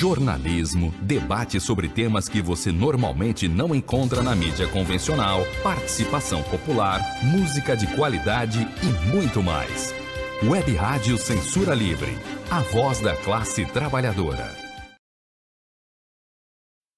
jornalismo, 0.00 0.94
debate 1.02 1.60
sobre 1.60 1.86
temas 1.86 2.26
que 2.26 2.40
você 2.40 2.72
normalmente 2.72 3.46
não 3.46 3.74
encontra 3.74 4.22
na 4.22 4.34
mídia 4.34 4.66
convencional, 4.66 5.46
participação 5.62 6.42
popular, 6.44 7.02
música 7.22 7.76
de 7.76 7.86
qualidade 7.88 8.66
e 8.82 9.08
muito 9.14 9.42
mais. 9.42 9.94
Web 10.42 10.74
Rádio 10.74 11.18
Censura 11.18 11.74
Livre, 11.74 12.16
a 12.50 12.60
voz 12.60 13.00
da 13.00 13.14
classe 13.14 13.66
trabalhadora. 13.66 14.50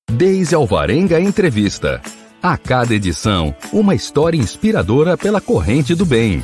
Deise 0.09 0.55
Alvarenga 0.55 1.19
Entrevista. 1.19 2.00
A 2.41 2.57
cada 2.57 2.95
edição, 2.95 3.53
uma 3.73 3.96
história 3.96 4.39
inspiradora 4.39 5.19
pela 5.19 5.41
corrente 5.41 5.93
do 5.93 6.07
bem. 6.07 6.41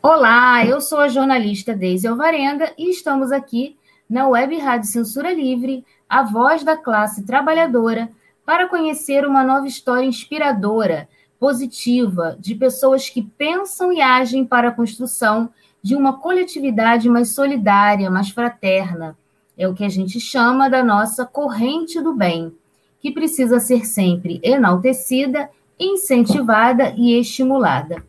Olá, 0.00 0.64
eu 0.64 0.80
sou 0.80 1.00
a 1.00 1.08
jornalista 1.08 1.74
Deise 1.74 2.06
Alvarenga 2.06 2.72
e 2.78 2.88
estamos 2.88 3.32
aqui 3.32 3.76
na 4.08 4.28
Web 4.28 4.56
Rádio 4.56 4.88
Censura 4.88 5.32
Livre, 5.32 5.84
a 6.08 6.22
voz 6.22 6.62
da 6.62 6.76
classe 6.76 7.24
trabalhadora, 7.26 8.08
para 8.46 8.68
conhecer 8.68 9.26
uma 9.26 9.42
nova 9.42 9.66
história 9.66 10.06
inspiradora, 10.06 11.08
positiva, 11.40 12.36
de 12.38 12.54
pessoas 12.54 13.10
que 13.10 13.22
pensam 13.22 13.92
e 13.92 14.00
agem 14.00 14.44
para 14.44 14.68
a 14.68 14.72
construção 14.72 15.50
de 15.82 15.96
uma 15.96 16.16
coletividade 16.20 17.08
mais 17.08 17.30
solidária, 17.30 18.08
mais 18.08 18.30
fraterna. 18.30 19.18
É 19.58 19.66
o 19.66 19.74
que 19.74 19.84
a 19.84 19.88
gente 19.88 20.20
chama 20.20 20.70
da 20.70 20.84
nossa 20.84 21.26
corrente 21.26 22.00
do 22.00 22.14
bem, 22.14 22.54
que 23.00 23.10
precisa 23.10 23.58
ser 23.58 23.84
sempre 23.84 24.38
enaltecida, 24.44 25.50
incentivada 25.76 26.94
e 26.96 27.18
estimulada. 27.18 28.07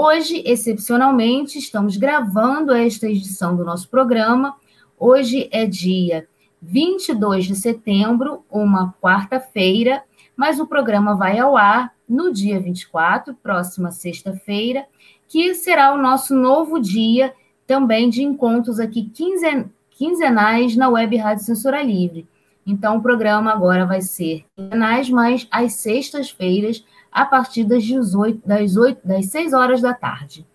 Hoje, 0.00 0.44
excepcionalmente, 0.46 1.58
estamos 1.58 1.96
gravando 1.96 2.72
esta 2.72 3.08
edição 3.08 3.56
do 3.56 3.64
nosso 3.64 3.88
programa. 3.88 4.54
Hoje 4.96 5.48
é 5.50 5.66
dia 5.66 6.28
22 6.62 7.46
de 7.46 7.56
setembro, 7.56 8.44
uma 8.48 8.94
quarta-feira, 9.02 10.04
mas 10.36 10.60
o 10.60 10.68
programa 10.68 11.16
vai 11.16 11.40
ao 11.40 11.56
ar 11.56 11.92
no 12.08 12.32
dia 12.32 12.60
24, 12.60 13.34
próxima 13.42 13.90
sexta-feira, 13.90 14.86
que 15.26 15.52
será 15.56 15.92
o 15.92 16.00
nosso 16.00 16.32
novo 16.32 16.78
dia 16.78 17.34
também 17.66 18.08
de 18.08 18.22
encontros 18.22 18.78
aqui 18.78 19.10
quinzen 19.12 19.68
quinzenais 19.90 20.76
na 20.76 20.88
Web 20.88 21.16
Rádio 21.16 21.44
Censura 21.44 21.82
Livre. 21.82 22.24
Então, 22.64 22.98
o 22.98 23.02
programa 23.02 23.50
agora 23.50 23.84
vai 23.84 24.00
ser 24.00 24.44
quinzenais, 24.54 25.10
mas 25.10 25.48
às 25.50 25.72
sextas-feiras, 25.72 26.84
a 27.12 27.24
partir 27.24 27.64
das 27.64 27.84
18, 27.84 28.46
das 28.46 28.76
8, 28.76 29.06
das 29.06 29.26
6 29.26 29.52
horas 29.52 29.80
da 29.80 29.94
tarde. 29.94 30.46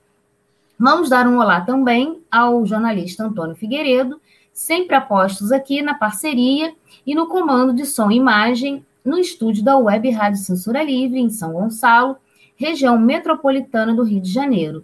Vamos 0.78 1.10
dar 1.10 1.28
um 1.28 1.38
olá 1.38 1.62
também 1.62 2.22
ao 2.32 2.66
jornalista 2.66 3.24
Antônio 3.24 3.56
Figueiredo, 3.56 4.20
sempre 4.52 4.96
apostos 4.96 5.52
aqui 5.52 5.82
na 5.82 5.94
parceria 5.94 6.74
e 7.06 7.16
no 7.16 7.28
comando 7.28 7.74
de 7.74 7.86
som 7.86 8.12
e 8.12 8.18
imagem 8.18 8.86
no 9.04 9.18
estúdio 9.18 9.64
da 9.64 9.78
Web 9.78 10.10
Rádio 10.12 10.40
Censura 10.40 10.84
Livre, 10.84 11.20
em 11.20 11.30
São 11.30 11.54
Gonçalo, 11.54 12.18
região 12.56 12.98
metropolitana 12.98 13.94
do 13.94 14.04
Rio 14.04 14.22
de 14.22 14.32
Janeiro. 14.32 14.84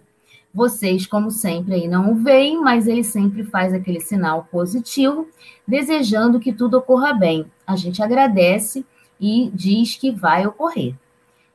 Vocês, 0.52 1.06
como 1.06 1.30
sempre, 1.30 1.74
aí 1.74 1.88
não 1.88 2.12
o 2.12 2.16
veem, 2.16 2.60
mas 2.60 2.88
ele 2.88 3.04
sempre 3.04 3.44
faz 3.44 3.72
aquele 3.72 4.00
sinal 4.00 4.48
positivo, 4.50 5.28
desejando 5.66 6.40
que 6.40 6.52
tudo 6.52 6.78
ocorra 6.78 7.12
bem. 7.12 7.46
A 7.66 7.76
gente 7.76 8.02
agradece 8.02 8.84
e 9.20 9.50
diz 9.54 9.94
que 9.94 10.10
vai 10.10 10.46
ocorrer. 10.46 10.94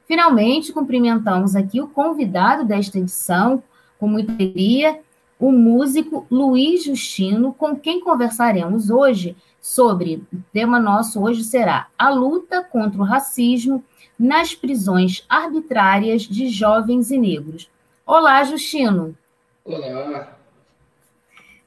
Finalmente, 0.07 0.71
cumprimentamos 0.71 1.55
aqui 1.55 1.81
o 1.81 1.87
convidado 1.87 2.63
desta 2.63 2.99
edição, 2.99 3.63
com 3.99 4.07
muita 4.07 4.31
alegria, 4.31 4.99
o 5.39 5.51
músico 5.51 6.25
Luiz 6.29 6.85
Justino, 6.85 7.53
com 7.53 7.75
quem 7.75 7.99
conversaremos 7.99 8.89
hoje 8.89 9.35
sobre, 9.59 10.23
o 10.31 10.37
tema 10.53 10.79
nosso 10.79 11.21
hoje 11.21 11.43
será 11.43 11.87
a 11.97 12.09
luta 12.09 12.63
contra 12.63 13.01
o 13.01 13.03
racismo 13.03 13.83
nas 14.17 14.53
prisões 14.53 15.25
arbitrárias 15.27 16.21
de 16.21 16.49
jovens 16.49 17.09
e 17.09 17.17
negros. 17.17 17.69
Olá, 18.05 18.43
Justino. 18.43 19.17
Olá. 19.65 20.37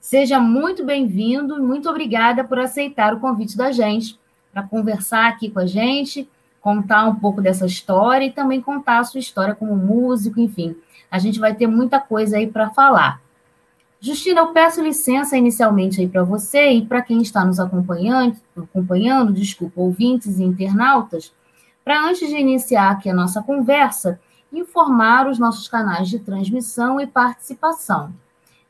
Seja 0.00 0.38
muito 0.38 0.84
bem-vindo, 0.84 1.60
muito 1.60 1.90
obrigada 1.90 2.44
por 2.44 2.58
aceitar 2.60 3.12
o 3.12 3.20
convite 3.20 3.56
da 3.56 3.72
gente 3.72 4.18
para 4.52 4.62
conversar 4.62 5.28
aqui 5.28 5.50
com 5.50 5.58
a 5.58 5.66
gente 5.66 6.26
contar 6.60 7.04
um 7.06 7.14
pouco 7.14 7.40
dessa 7.40 7.66
história 7.66 8.26
e 8.26 8.32
também 8.32 8.60
contar 8.60 8.98
a 8.98 9.04
sua 9.04 9.20
história 9.20 9.54
como 9.54 9.76
músico, 9.76 10.40
enfim. 10.40 10.76
A 11.10 11.18
gente 11.18 11.38
vai 11.38 11.54
ter 11.54 11.66
muita 11.66 12.00
coisa 12.00 12.36
aí 12.36 12.46
para 12.46 12.70
falar. 12.70 13.20
Justina, 14.00 14.42
eu 14.42 14.48
peço 14.48 14.82
licença 14.82 15.36
inicialmente 15.36 16.00
aí 16.00 16.08
para 16.08 16.22
você 16.22 16.70
e 16.70 16.86
para 16.86 17.02
quem 17.02 17.20
está 17.20 17.44
nos 17.44 17.58
acompanhando, 17.58 18.36
acompanhando, 18.56 19.32
desculpa, 19.32 19.80
ouvintes 19.80 20.38
e 20.38 20.44
internautas, 20.44 21.32
para 21.84 22.04
antes 22.04 22.28
de 22.28 22.36
iniciar 22.36 22.90
aqui 22.90 23.10
a 23.10 23.14
nossa 23.14 23.42
conversa, 23.42 24.20
informar 24.52 25.26
os 25.26 25.38
nossos 25.38 25.66
canais 25.66 26.08
de 26.08 26.20
transmissão 26.20 27.00
e 27.00 27.06
participação. 27.06 28.12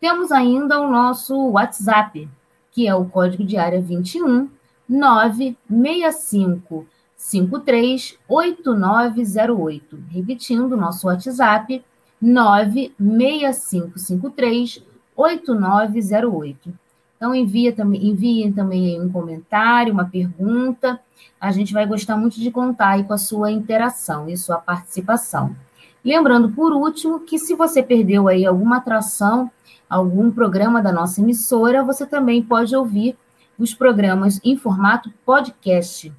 Temos 0.00 0.30
ainda 0.30 0.80
o 0.80 0.88
nosso 0.88 1.36
WhatsApp, 1.50 2.28
que 2.70 2.86
é 2.86 2.94
o 2.94 3.04
código 3.06 3.42
de 3.42 3.56
área 3.56 3.80
21 3.80 4.48
965 4.88 6.86
53 7.16 8.16
8908. 8.28 9.98
Repetindo, 10.12 10.76
nosso 10.76 11.08
WhatsApp 11.08 11.84
96553 12.20 14.84
8908. 15.16 16.72
Então, 17.16 17.34
envia, 17.34 17.74
enviem 17.94 18.52
também 18.52 19.00
um 19.00 19.10
comentário, 19.10 19.92
uma 19.92 20.04
pergunta. 20.04 21.00
A 21.40 21.50
gente 21.50 21.72
vai 21.72 21.86
gostar 21.86 22.16
muito 22.16 22.38
de 22.38 22.50
contar 22.50 22.90
aí 22.90 23.04
com 23.04 23.14
a 23.14 23.18
sua 23.18 23.50
interação 23.50 24.28
e 24.28 24.36
sua 24.36 24.58
participação. 24.58 25.56
Lembrando, 26.04 26.50
por 26.50 26.72
último, 26.72 27.20
que 27.20 27.38
se 27.38 27.54
você 27.54 27.82
perdeu 27.82 28.28
aí 28.28 28.44
alguma 28.44 28.76
atração, 28.76 29.50
algum 29.88 30.30
programa 30.30 30.82
da 30.82 30.92
nossa 30.92 31.20
emissora, 31.20 31.82
você 31.82 32.06
também 32.06 32.42
pode 32.42 32.76
ouvir 32.76 33.16
os 33.58 33.74
programas 33.74 34.38
em 34.44 34.56
formato 34.56 35.10
podcast, 35.24 36.12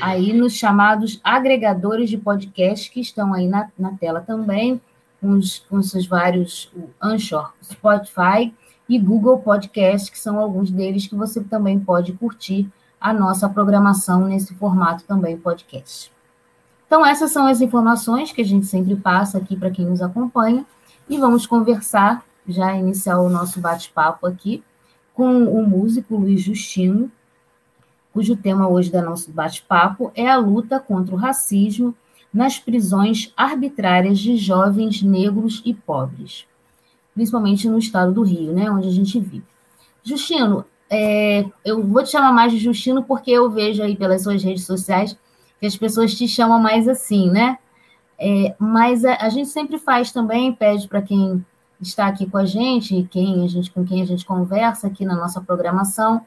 aí 0.00 0.32
nos 0.32 0.54
chamados 0.54 1.20
agregadores 1.22 2.08
de 2.08 2.16
podcast 2.16 2.90
que 2.90 3.00
estão 3.00 3.34
aí 3.34 3.48
na, 3.48 3.68
na 3.76 3.92
tela 3.92 4.20
também 4.20 4.80
com 5.20 5.30
os, 5.30 5.60
com 5.60 5.82
seus 5.82 6.06
vários 6.06 6.70
o 6.74 6.88
Anchor, 7.00 7.52
Spotify 7.62 8.54
e 8.88 8.98
Google 8.98 9.38
Podcast, 9.38 10.10
que 10.10 10.18
são 10.18 10.38
alguns 10.38 10.70
deles 10.70 11.06
que 11.06 11.14
você 11.14 11.42
também 11.42 11.78
pode 11.78 12.12
curtir 12.12 12.70
a 13.00 13.12
nossa 13.12 13.48
programação 13.48 14.26
nesse 14.26 14.54
formato 14.54 15.04
também 15.04 15.36
podcast. 15.36 16.12
Então, 16.86 17.04
essas 17.04 17.32
são 17.32 17.46
as 17.46 17.60
informações 17.60 18.30
que 18.30 18.40
a 18.40 18.44
gente 18.44 18.66
sempre 18.66 18.94
passa 18.94 19.38
aqui 19.38 19.56
para 19.56 19.70
quem 19.70 19.86
nos 19.86 20.00
acompanha 20.00 20.64
e 21.08 21.18
vamos 21.18 21.46
conversar, 21.46 22.24
já 22.46 22.74
iniciar 22.74 23.18
o 23.18 23.28
nosso 23.28 23.60
bate-papo 23.60 24.26
aqui, 24.26 24.62
com 25.12 25.44
o 25.44 25.66
músico 25.66 26.16
Luiz 26.16 26.42
Justino, 26.42 27.10
cujo 28.12 28.36
tema 28.36 28.68
hoje 28.68 28.90
da 28.90 29.02
nosso 29.02 29.30
bate-papo 29.32 30.12
é 30.14 30.28
a 30.28 30.36
luta 30.36 30.78
contra 30.78 31.14
o 31.14 31.18
racismo 31.18 31.94
nas 32.32 32.58
prisões 32.58 33.32
arbitrárias 33.36 34.18
de 34.18 34.36
jovens 34.36 35.02
negros 35.02 35.62
e 35.64 35.72
pobres, 35.72 36.46
principalmente 37.14 37.68
no 37.68 37.78
estado 37.78 38.12
do 38.12 38.22
Rio, 38.22 38.52
né, 38.52 38.70
onde 38.70 38.88
a 38.88 38.92
gente 38.92 39.18
vive. 39.18 39.44
Justino, 40.04 40.64
é, 40.88 41.44
eu 41.64 41.82
vou 41.82 42.02
te 42.02 42.10
chamar 42.10 42.32
mais 42.32 42.52
de 42.52 42.58
Justino 42.58 43.02
porque 43.02 43.30
eu 43.30 43.50
vejo 43.50 43.82
aí 43.82 43.96
pelas 43.96 44.22
suas 44.22 44.42
redes 44.42 44.64
sociais 44.64 45.16
que 45.58 45.66
as 45.66 45.76
pessoas 45.76 46.14
te 46.14 46.28
chamam 46.28 46.60
mais 46.60 46.86
assim, 46.86 47.30
né? 47.30 47.58
É, 48.18 48.54
mas 48.58 49.04
a, 49.04 49.16
a, 49.16 49.28
gente 49.28 49.48
sempre 49.48 49.78
faz 49.78 50.12
também, 50.12 50.52
pede 50.52 50.88
para 50.88 51.02
quem 51.02 51.44
está 51.80 52.06
aqui 52.06 52.28
com 52.28 52.38
a 52.38 52.44
gente, 52.44 53.06
quem 53.10 53.44
a 53.44 53.48
gente, 53.48 53.70
com 53.70 53.84
quem 53.84 54.00
a 54.00 54.06
gente 54.06 54.24
conversa 54.24 54.86
aqui 54.86 55.04
na 55.04 55.14
nossa 55.14 55.40
programação, 55.40 56.24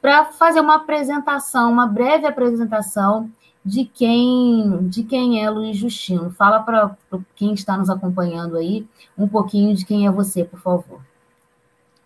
para 0.00 0.24
fazer 0.26 0.60
uma 0.60 0.76
apresentação, 0.76 1.70
uma 1.70 1.86
breve 1.86 2.26
apresentação 2.26 3.30
de 3.64 3.84
quem 3.84 4.88
de 4.88 5.04
quem 5.04 5.44
é 5.44 5.48
Luiz 5.48 5.76
Justino. 5.76 6.30
Fala 6.30 6.60
para 6.60 6.96
quem 7.36 7.54
está 7.54 7.76
nos 7.76 7.88
acompanhando 7.88 8.56
aí 8.56 8.86
um 9.16 9.28
pouquinho 9.28 9.74
de 9.74 9.84
quem 9.84 10.06
é 10.06 10.10
você, 10.10 10.44
por 10.44 10.60
favor. 10.60 11.00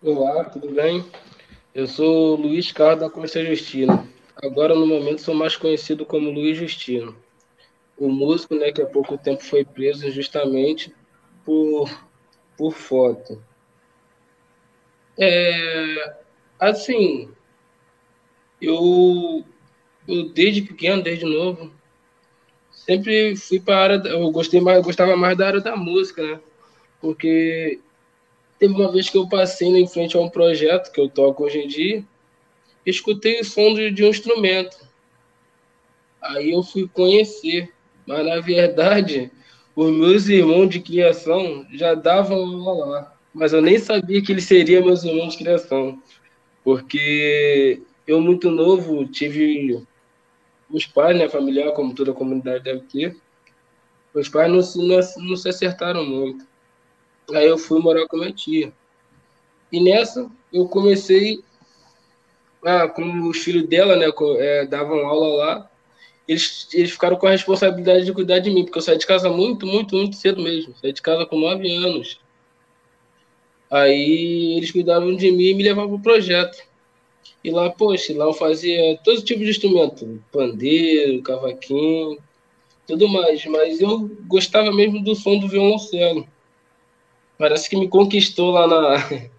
Olá, 0.01 0.45
tudo 0.45 0.69
bem? 0.71 1.03
Eu 1.73 1.87
sou 1.87 2.35
Luiz 2.35 2.71
Carlos 2.71 2.99
da 2.99 3.09
Costa 3.09 3.43
Justino. 3.43 4.07
Agora, 4.35 4.75
no 4.75 4.85
momento, 4.85 5.21
sou 5.21 5.33
mais 5.33 5.55
conhecido 5.55 6.05
como 6.05 6.29
Luiz 6.29 6.57
Justino. 6.57 7.15
O 7.97 8.07
músico, 8.07 8.53
né, 8.55 8.71
que 8.71 8.81
há 8.81 8.85
pouco 8.85 9.17
tempo 9.17 9.43
foi 9.43 9.65
preso 9.65 10.11
justamente 10.11 10.93
por, 11.43 11.89
por 12.55 12.71
foto. 12.71 13.41
É, 15.17 16.15
assim, 16.59 17.31
eu, 18.61 19.43
eu 20.07 20.29
desde 20.29 20.61
pequeno, 20.61 21.03
desde 21.03 21.25
novo, 21.25 21.71
sempre 22.71 23.35
fui 23.35 23.59
para 23.59 23.75
a 23.75 23.83
área, 23.83 24.09
eu 24.09 24.31
gostei 24.31 24.61
mais, 24.61 24.77
eu 24.77 24.83
gostava 24.83 25.17
mais 25.17 25.37
da 25.37 25.47
área 25.47 25.59
da 25.59 25.75
música, 25.75 26.23
né? 26.23 26.39
Porque 27.01 27.79
teve 28.57 28.73
uma 28.73 28.91
vez 28.91 29.09
que 29.09 29.17
eu 29.17 29.27
passei 29.27 29.67
em 29.67 29.87
frente 29.87 30.15
a 30.15 30.19
um 30.19 30.29
projeto 30.29 30.91
que 30.91 30.99
eu 30.99 31.09
toco 31.09 31.43
hoje 31.43 31.59
em 31.59 31.67
dia, 31.67 32.03
escutei 32.85 33.41
o 33.41 33.45
som 33.45 33.73
de, 33.73 33.91
de 33.91 34.03
um 34.05 34.09
instrumento. 34.09 34.77
Aí 36.21 36.51
eu 36.51 36.63
fui 36.63 36.87
conhecer, 36.87 37.71
mas 38.05 38.25
na 38.25 38.39
verdade 38.39 39.31
os 39.75 39.91
meus 39.91 40.27
irmãos 40.27 40.67
de 40.69 40.79
criação 40.79 41.65
já 41.71 41.93
davam 41.93 42.39
aula 42.67 42.85
lá, 42.85 43.17
mas 43.33 43.53
eu 43.53 43.61
nem 43.61 43.77
sabia 43.77 44.21
que 44.21 44.31
eles 44.31 44.45
seriam 44.45 44.83
meus 44.83 45.03
irmãos 45.03 45.33
de 45.33 45.43
criação, 45.43 46.01
porque 46.63 47.81
eu 48.07 48.19
muito 48.19 48.49
novo 48.49 49.05
tive 49.05 49.85
os 50.69 50.85
pais, 50.85 51.17
né, 51.17 51.29
familiar, 51.29 51.71
como 51.73 51.93
toda 51.93 52.11
a 52.11 52.15
comunidade 52.15 52.63
deve 52.63 52.81
ter, 52.81 53.17
os 54.13 54.29
pais 54.29 54.51
não 54.51 54.61
se, 54.61 54.77
não 55.17 55.35
se 55.35 55.49
acertaram 55.49 56.05
muito. 56.05 56.45
Aí 57.33 57.45
eu 57.45 57.57
fui 57.57 57.79
morar 57.79 58.07
com 58.07 58.17
minha 58.17 58.31
tia. 58.31 58.73
E 59.71 59.83
nessa 59.83 60.29
eu 60.51 60.67
comecei 60.67 61.43
ah, 62.63 62.87
como 62.87 63.29
os 63.29 63.37
filhos 63.37 63.67
dela, 63.67 63.95
né, 63.95 64.07
é, 64.39 64.65
davam 64.65 65.05
aula 65.05 65.35
lá, 65.37 65.71
eles, 66.27 66.67
eles 66.73 66.91
ficaram 66.91 67.15
com 67.15 67.27
a 67.27 67.31
responsabilidade 67.31 68.05
de 68.05 68.13
cuidar 68.13 68.39
de 68.39 68.49
mim, 68.49 68.63
porque 68.63 68.77
eu 68.77 68.81
saí 68.81 68.97
de 68.97 69.07
casa 69.07 69.29
muito, 69.29 69.65
muito, 69.65 69.95
muito 69.95 70.15
cedo 70.15 70.41
mesmo. 70.41 70.75
Saí 70.81 70.91
de 70.91 71.01
casa 71.01 71.25
com 71.25 71.39
nove 71.39 71.71
anos. 71.73 72.19
Aí 73.71 74.57
eles 74.57 74.71
cuidavam 74.71 75.15
de 75.15 75.31
mim 75.31 75.45
e 75.45 75.53
me 75.53 75.63
levavam 75.63 75.99
pro 75.99 76.13
projeto. 76.13 76.57
E 77.43 77.51
lá, 77.51 77.69
poxa, 77.69 78.13
lá 78.15 78.25
eu 78.25 78.33
fazia 78.33 78.97
todo 79.03 79.23
tipo 79.23 79.43
de 79.43 79.49
instrumento, 79.49 80.23
pandeiro, 80.31 81.21
cavaquinho, 81.21 82.17
tudo 82.85 83.07
mais. 83.07 83.45
Mas 83.45 83.79
eu 83.79 84.09
gostava 84.27 84.71
mesmo 84.73 85.03
do 85.03 85.15
som 85.15 85.37
do 85.37 85.47
violoncelo. 85.47 86.27
Parece 87.37 87.69
que 87.69 87.77
me 87.77 87.87
conquistou 87.87 88.51
lá 88.51 88.67
na, 88.67 88.97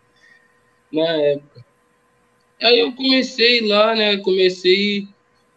na 0.93 1.11
época. 1.23 1.65
Aí 2.63 2.81
eu 2.81 2.93
comecei 2.95 3.67
lá, 3.67 3.95
né? 3.95 4.17
Comecei 4.19 5.07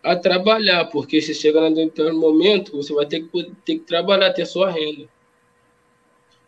a 0.04 0.16
trabalhar, 0.16 0.86
porque 0.86 1.22
você 1.22 1.34
chega 1.34 1.62
num 1.62 1.74
determinado 1.74 2.20
momento, 2.20 2.76
você 2.76 2.94
vai 2.94 3.06
ter 3.06 3.22
que, 3.22 3.44
ter 3.66 3.76
que 3.76 3.86
trabalhar, 3.86 4.34
ter 4.34 4.46
sua 4.46 4.72
renda. 4.72 5.08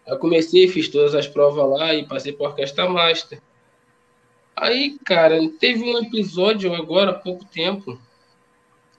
Aí 0.08 0.18
comecei, 0.18 0.68
fiz 0.68 0.90
todas 0.90 1.16
as 1.16 1.28
provas 1.28 1.70
lá 1.70 1.94
e 1.94 2.06
passei 2.06 2.34
por 2.34 2.50
orquestra 2.50 2.90
master. 2.90 3.42
Aí, 4.56 5.00
cara, 5.04 5.38
teve 5.60 5.84
um 5.84 5.98
episódio 6.00 6.74
agora, 6.74 7.12
há 7.12 7.20
pouco 7.20 7.44
tempo, 7.46 8.00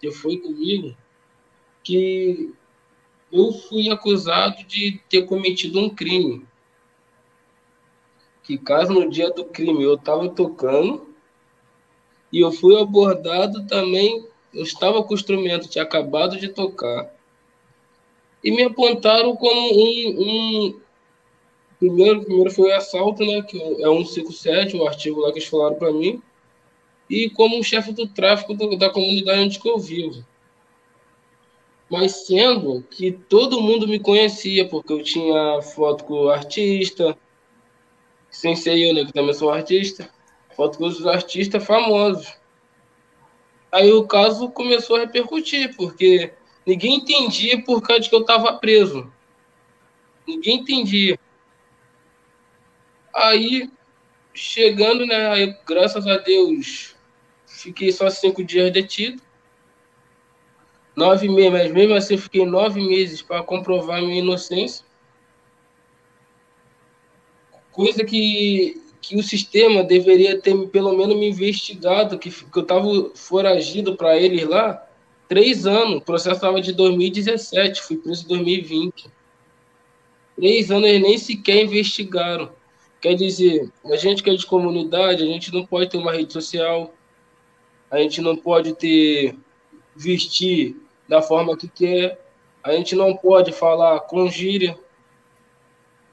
que 0.00 0.10
foi 0.10 0.38
comigo, 0.38 0.96
que 1.82 2.52
eu 3.32 3.52
fui 3.52 3.88
acusado 3.88 4.64
de 4.64 5.00
ter 5.08 5.26
cometido 5.26 5.78
um 5.78 5.88
crime. 5.88 6.46
Que 8.42 8.58
caso 8.58 8.92
no 8.92 9.08
dia 9.08 9.30
do 9.30 9.44
crime 9.44 9.82
eu 9.82 9.94
estava 9.94 10.28
tocando, 10.28 11.14
e 12.32 12.40
eu 12.40 12.50
fui 12.50 12.80
abordado 12.80 13.64
também, 13.66 14.26
eu 14.52 14.64
estava 14.64 15.02
com 15.04 15.12
o 15.12 15.16
instrumento, 15.16 15.68
tinha 15.68 15.84
acabado 15.84 16.36
de 16.36 16.48
tocar. 16.48 17.14
E 18.42 18.50
me 18.50 18.64
apontaram 18.64 19.36
como 19.36 19.60
um, 19.60 20.20
um 20.20 20.80
primeiro, 21.78 22.24
primeiro 22.24 22.50
foi 22.50 22.70
o 22.70 22.76
assalto, 22.76 23.24
né, 23.24 23.42
que 23.42 23.60
é 23.60 23.86
157, 23.86 24.76
o 24.76 24.86
artigo 24.86 25.20
lá 25.20 25.32
que 25.32 25.38
eles 25.38 25.48
falaram 25.48 25.76
para 25.76 25.92
mim, 25.92 26.22
e 27.08 27.28
como 27.30 27.62
chefe 27.62 27.92
do 27.92 28.06
tráfico 28.06 28.54
do, 28.54 28.76
da 28.76 28.90
comunidade 28.90 29.40
onde 29.40 29.60
eu 29.64 29.78
vivo. 29.78 30.24
Mas 31.90 32.26
sendo 32.26 32.82
que 32.82 33.12
todo 33.12 33.60
mundo 33.60 33.86
me 33.86 33.98
conhecia, 33.98 34.66
porque 34.66 34.92
eu 34.92 35.02
tinha 35.02 35.60
foto 35.62 36.04
com 36.04 36.14
o 36.14 36.30
artista, 36.30 37.16
sem 38.30 38.56
ser 38.56 38.78
eu, 38.78 38.94
né, 38.94 39.04
que 39.04 39.12
também 39.12 39.34
sou 39.34 39.50
artista, 39.50 40.10
foto 40.56 40.78
com 40.78 40.86
os 40.86 41.06
artistas 41.06 41.64
famosos. 41.64 42.32
Aí 43.70 43.92
o 43.92 44.06
caso 44.06 44.50
começou 44.50 44.96
a 44.96 45.00
repercutir, 45.00 45.74
porque 45.76 46.32
ninguém 46.64 46.96
entendia 46.96 47.62
por 47.62 47.82
causa 47.82 48.02
de 48.02 48.08
que 48.08 48.14
eu 48.14 48.20
estava 48.20 48.52
preso. 48.54 49.12
Ninguém 50.26 50.60
entendia. 50.60 51.18
Aí, 53.14 53.70
chegando, 54.32 55.06
né? 55.06 55.28
Aí, 55.28 55.56
graças 55.66 56.06
a 56.06 56.18
Deus, 56.18 56.96
fiquei 57.46 57.92
só 57.92 58.10
cinco 58.10 58.42
dias 58.42 58.72
detido. 58.72 59.22
Nove 60.96 61.28
meses, 61.28 61.52
mas 61.52 61.72
mesmo 61.72 61.94
assim 61.94 62.16
fiquei 62.16 62.44
nove 62.44 62.80
meses 62.80 63.20
para 63.22 63.42
comprovar 63.42 64.00
minha 64.00 64.18
inocência. 64.18 64.84
Coisa 67.72 68.04
que 68.04 68.80
que 69.08 69.16
o 69.16 69.22
sistema 69.22 69.84
deveria 69.84 70.40
ter 70.40 70.56
pelo 70.68 70.96
menos 70.96 71.14
me 71.16 71.28
investigado, 71.28 72.18
que, 72.18 72.30
que 72.30 72.58
eu 72.58 72.62
estava 72.62 73.10
foragido 73.14 73.96
para 73.96 74.16
eles 74.16 74.48
lá, 74.48 74.82
três 75.28 75.66
anos. 75.66 75.96
O 75.96 76.00
processo 76.00 76.36
estava 76.36 76.60
de 76.60 76.72
2017, 76.72 77.82
fui 77.82 77.98
preso 77.98 78.24
em 78.24 78.28
2020. 78.28 79.06
Três 80.36 80.70
anos 80.70 80.88
eles 80.88 81.02
nem 81.02 81.18
sequer 81.18 81.64
investigaram. 81.64 82.50
Quer 83.04 83.16
dizer, 83.16 83.70
a 83.84 83.96
gente 83.96 84.22
que 84.22 84.30
é 84.30 84.34
de 84.34 84.46
comunidade, 84.46 85.22
a 85.22 85.26
gente 85.26 85.52
não 85.52 85.66
pode 85.66 85.90
ter 85.90 85.98
uma 85.98 86.10
rede 86.10 86.32
social, 86.32 86.94
a 87.90 87.98
gente 87.98 88.22
não 88.22 88.34
pode 88.34 88.74
ter 88.74 89.36
vestir 89.94 90.74
da 91.06 91.20
forma 91.20 91.54
que 91.54 91.68
quer, 91.68 92.18
a 92.62 92.72
gente 92.72 92.96
não 92.96 93.14
pode 93.14 93.52
falar 93.52 94.00
com 94.00 94.26
gíria, 94.30 94.74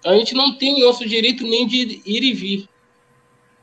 a 0.05 0.13
gente 0.17 0.36
não 0.36 0.57
tem 0.57 0.81
nosso 0.81 1.07
direito 1.07 1.45
nem 1.45 1.65
de 1.65 2.01
ir 2.05 2.24
e 2.24 2.33
vir. 2.33 2.69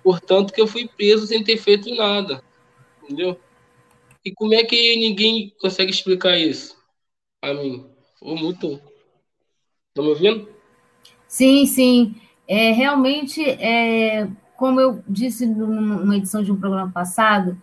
Portanto, 0.02 0.50
que 0.50 0.60
eu 0.62 0.66
fui 0.66 0.88
preso 0.88 1.26
sem 1.26 1.44
ter 1.44 1.58
feito 1.58 1.94
nada. 1.94 2.42
Entendeu? 3.02 3.38
E 4.24 4.32
como 4.32 4.54
é 4.54 4.64
que 4.64 4.96
ninguém 4.96 5.54
consegue 5.60 5.90
explicar 5.90 6.38
isso 6.38 6.78
a 7.42 7.52
mim? 7.52 7.84
Ou 8.22 8.34
muito. 8.34 8.68
Estão 8.68 8.82
tá 9.96 10.02
me 10.02 10.08
ouvindo? 10.08 10.48
Sim, 11.26 11.66
sim. 11.66 12.27
É, 12.48 12.72
realmente, 12.72 13.44
é, 13.44 14.26
como 14.56 14.80
eu 14.80 15.02
disse 15.06 15.44
numa 15.46 16.16
edição 16.16 16.42
de 16.42 16.50
um 16.50 16.58
programa 16.58 16.90
passado, 16.90 17.60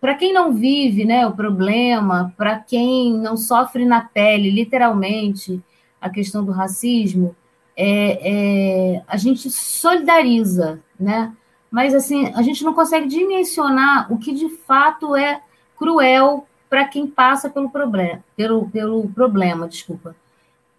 para 0.00 0.16
quem 0.16 0.34
não 0.34 0.52
vive 0.52 1.04
né, 1.04 1.26
o 1.26 1.32
problema, 1.32 2.34
para 2.36 2.58
quem 2.58 3.14
não 3.14 3.36
sofre 3.36 3.86
na 3.86 4.02
pele, 4.02 4.50
literalmente, 4.50 5.62
a 6.00 6.10
questão 6.10 6.44
do 6.44 6.52
racismo, 6.52 7.34
é, 7.76 8.96
é, 8.96 9.02
a 9.08 9.16
gente 9.16 9.50
solidariza, 9.50 10.80
né? 11.00 11.32
Mas 11.70 11.94
assim, 11.94 12.30
a 12.34 12.42
gente 12.42 12.62
não 12.62 12.74
consegue 12.74 13.08
dimensionar 13.08 14.12
o 14.12 14.18
que 14.18 14.34
de 14.34 14.48
fato 14.48 15.16
é 15.16 15.40
cruel 15.76 16.46
para 16.68 16.84
quem 16.84 17.06
passa 17.06 17.48
pelo 17.48 17.70
problema, 17.70 18.22
pelo, 18.36 18.68
pelo 18.68 19.08
problema, 19.08 19.66
desculpa. 19.66 20.14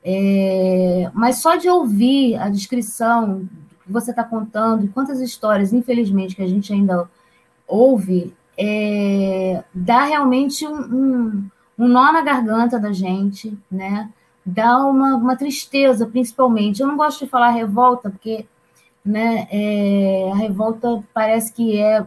É, 0.07 1.09
mas 1.15 1.37
só 1.37 1.55
de 1.55 1.67
ouvir 1.67 2.35
a 2.35 2.47
descrição 2.47 3.49
que 3.83 3.91
você 3.91 4.11
está 4.11 4.23
contando, 4.23 4.87
quantas 4.89 5.19
histórias, 5.19 5.73
infelizmente, 5.73 6.35
que 6.35 6.43
a 6.43 6.47
gente 6.47 6.71
ainda 6.71 7.09
ouve, 7.67 8.31
é, 8.55 9.63
dá 9.73 10.03
realmente 10.03 10.65
um, 10.67 10.75
um, 10.75 11.49
um, 11.79 11.87
nó 11.87 12.11
na 12.11 12.21
garganta 12.21 12.79
da 12.79 12.93
gente, 12.93 13.57
né? 13.69 14.11
Dá 14.45 14.77
uma, 14.85 15.15
uma 15.15 15.35
tristeza, 15.35 16.05
principalmente. 16.05 16.81
Eu 16.81 16.87
não 16.87 16.97
gosto 16.97 17.25
de 17.25 17.31
falar 17.31 17.49
revolta, 17.49 18.11
porque 18.11 18.45
né, 19.03 19.47
é, 19.51 20.29
a 20.31 20.35
revolta 20.35 21.03
parece 21.15 21.51
que 21.51 21.79
é 21.79 22.05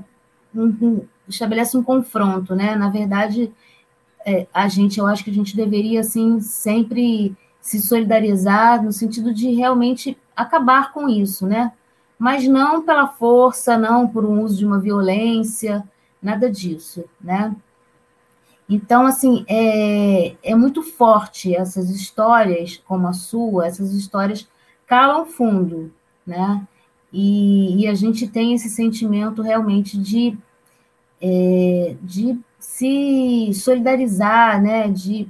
um, 0.54 1.00
estabelece 1.28 1.76
um 1.76 1.82
confronto, 1.82 2.54
né? 2.54 2.76
Na 2.76 2.90
verdade, 2.90 3.52
é, 4.24 4.46
a 4.54 4.68
gente, 4.68 5.00
eu 5.00 5.06
acho 5.06 5.24
que 5.24 5.30
a 5.30 5.34
gente 5.34 5.56
deveria, 5.56 6.00
assim, 6.00 6.40
sempre 6.40 7.36
se 7.60 7.80
solidarizar 7.80 8.82
no 8.82 8.92
sentido 8.92 9.32
de 9.32 9.52
realmente 9.54 10.16
acabar 10.34 10.92
com 10.92 11.08
isso, 11.08 11.46
né? 11.46 11.72
Mas 12.18 12.46
não 12.46 12.82
pela 12.82 13.06
força, 13.08 13.76
não 13.76 14.08
por 14.08 14.24
um 14.24 14.42
uso 14.42 14.56
de 14.56 14.66
uma 14.66 14.80
violência, 14.80 15.84
nada 16.22 16.50
disso, 16.50 17.04
né? 17.20 17.54
Então, 18.68 19.06
assim, 19.06 19.44
é, 19.48 20.36
é 20.42 20.54
muito 20.54 20.82
forte 20.82 21.54
essas 21.54 21.88
histórias, 21.88 22.76
como 22.84 23.08
a 23.08 23.12
sua, 23.12 23.66
essas 23.66 23.92
histórias 23.94 24.46
calam 24.86 25.24
fundo, 25.24 25.92
né? 26.26 26.66
E, 27.12 27.82
e 27.82 27.86
a 27.88 27.94
gente 27.94 28.28
tem 28.28 28.52
esse 28.52 28.68
sentimento 28.68 29.40
realmente 29.40 29.96
de, 29.96 30.36
é, 31.20 31.96
de 32.02 32.38
se 32.58 33.50
solidarizar, 33.54 34.60
né? 34.60 34.88
De 34.88 35.26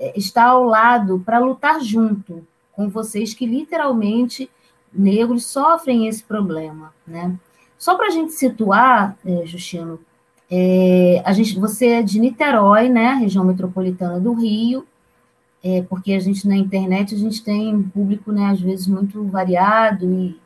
é, 0.00 0.18
estar 0.18 0.46
ao 0.46 0.64
lado 0.64 1.22
para 1.24 1.38
lutar 1.38 1.80
junto 1.80 2.46
com 2.72 2.88
vocês 2.88 3.34
que 3.34 3.44
literalmente 3.44 4.50
negros 4.92 5.44
sofrem 5.46 6.08
esse 6.08 6.24
problema, 6.24 6.92
né? 7.06 7.38
Só 7.78 7.96
para 7.96 8.06
a 8.06 8.10
gente 8.10 8.32
situar, 8.32 9.16
é, 9.24 9.46
Justino, 9.46 10.00
é, 10.50 11.22
a 11.24 11.32
gente, 11.32 11.58
você 11.58 11.86
é 11.86 12.02
de 12.02 12.18
Niterói, 12.18 12.88
né, 12.88 13.14
região 13.14 13.44
metropolitana 13.44 14.18
do 14.18 14.32
Rio, 14.32 14.84
é, 15.62 15.82
porque 15.82 16.12
a 16.12 16.18
gente 16.18 16.48
na 16.48 16.56
internet 16.56 17.14
a 17.14 17.18
gente 17.18 17.44
tem 17.44 17.74
um 17.74 17.82
público, 17.82 18.32
né, 18.32 18.46
às 18.46 18.60
vezes 18.60 18.86
muito 18.86 19.22
variado 19.24 20.04
e 20.12 20.40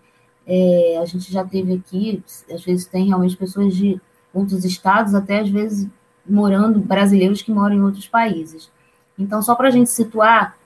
é, 0.46 0.98
a 1.00 1.06
gente 1.06 1.32
já 1.32 1.44
teve 1.44 1.74
aqui, 1.74 2.22
às 2.52 2.62
vezes 2.62 2.86
tem 2.86 3.06
realmente 3.06 3.36
pessoas 3.36 3.74
de 3.74 4.00
outros 4.32 4.64
estados, 4.64 5.14
até 5.14 5.40
às 5.40 5.48
vezes 5.48 5.88
morando 6.28 6.80
brasileiros 6.80 7.40
que 7.40 7.52
moram 7.52 7.76
em 7.76 7.82
outros 7.82 8.06
países. 8.06 8.70
Então, 9.18 9.42
só 9.42 9.54
para 9.54 9.68
a 9.68 9.70
gente 9.70 9.90
situar 9.90 10.56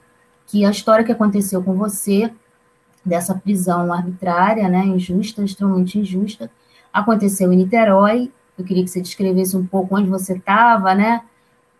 que 0.47 0.65
a 0.65 0.71
história 0.71 1.05
que 1.05 1.13
aconteceu 1.13 1.63
com 1.63 1.75
você 1.75 2.33
dessa 3.05 3.35
prisão 3.35 3.93
arbitrária, 3.93 4.69
né, 4.69 4.85
injusta, 4.85 5.43
extremamente 5.43 5.99
injusta, 5.99 6.51
aconteceu 6.93 7.53
em 7.53 7.57
Niterói 7.57 8.31
eu 8.59 8.65
queria 8.65 8.83
que 8.83 8.91
você 8.91 9.01
descrevesse 9.01 9.57
um 9.57 9.65
pouco 9.65 9.97
onde 9.97 10.11
você 10.11 10.37
estava, 10.37 10.95
né? 10.95 11.23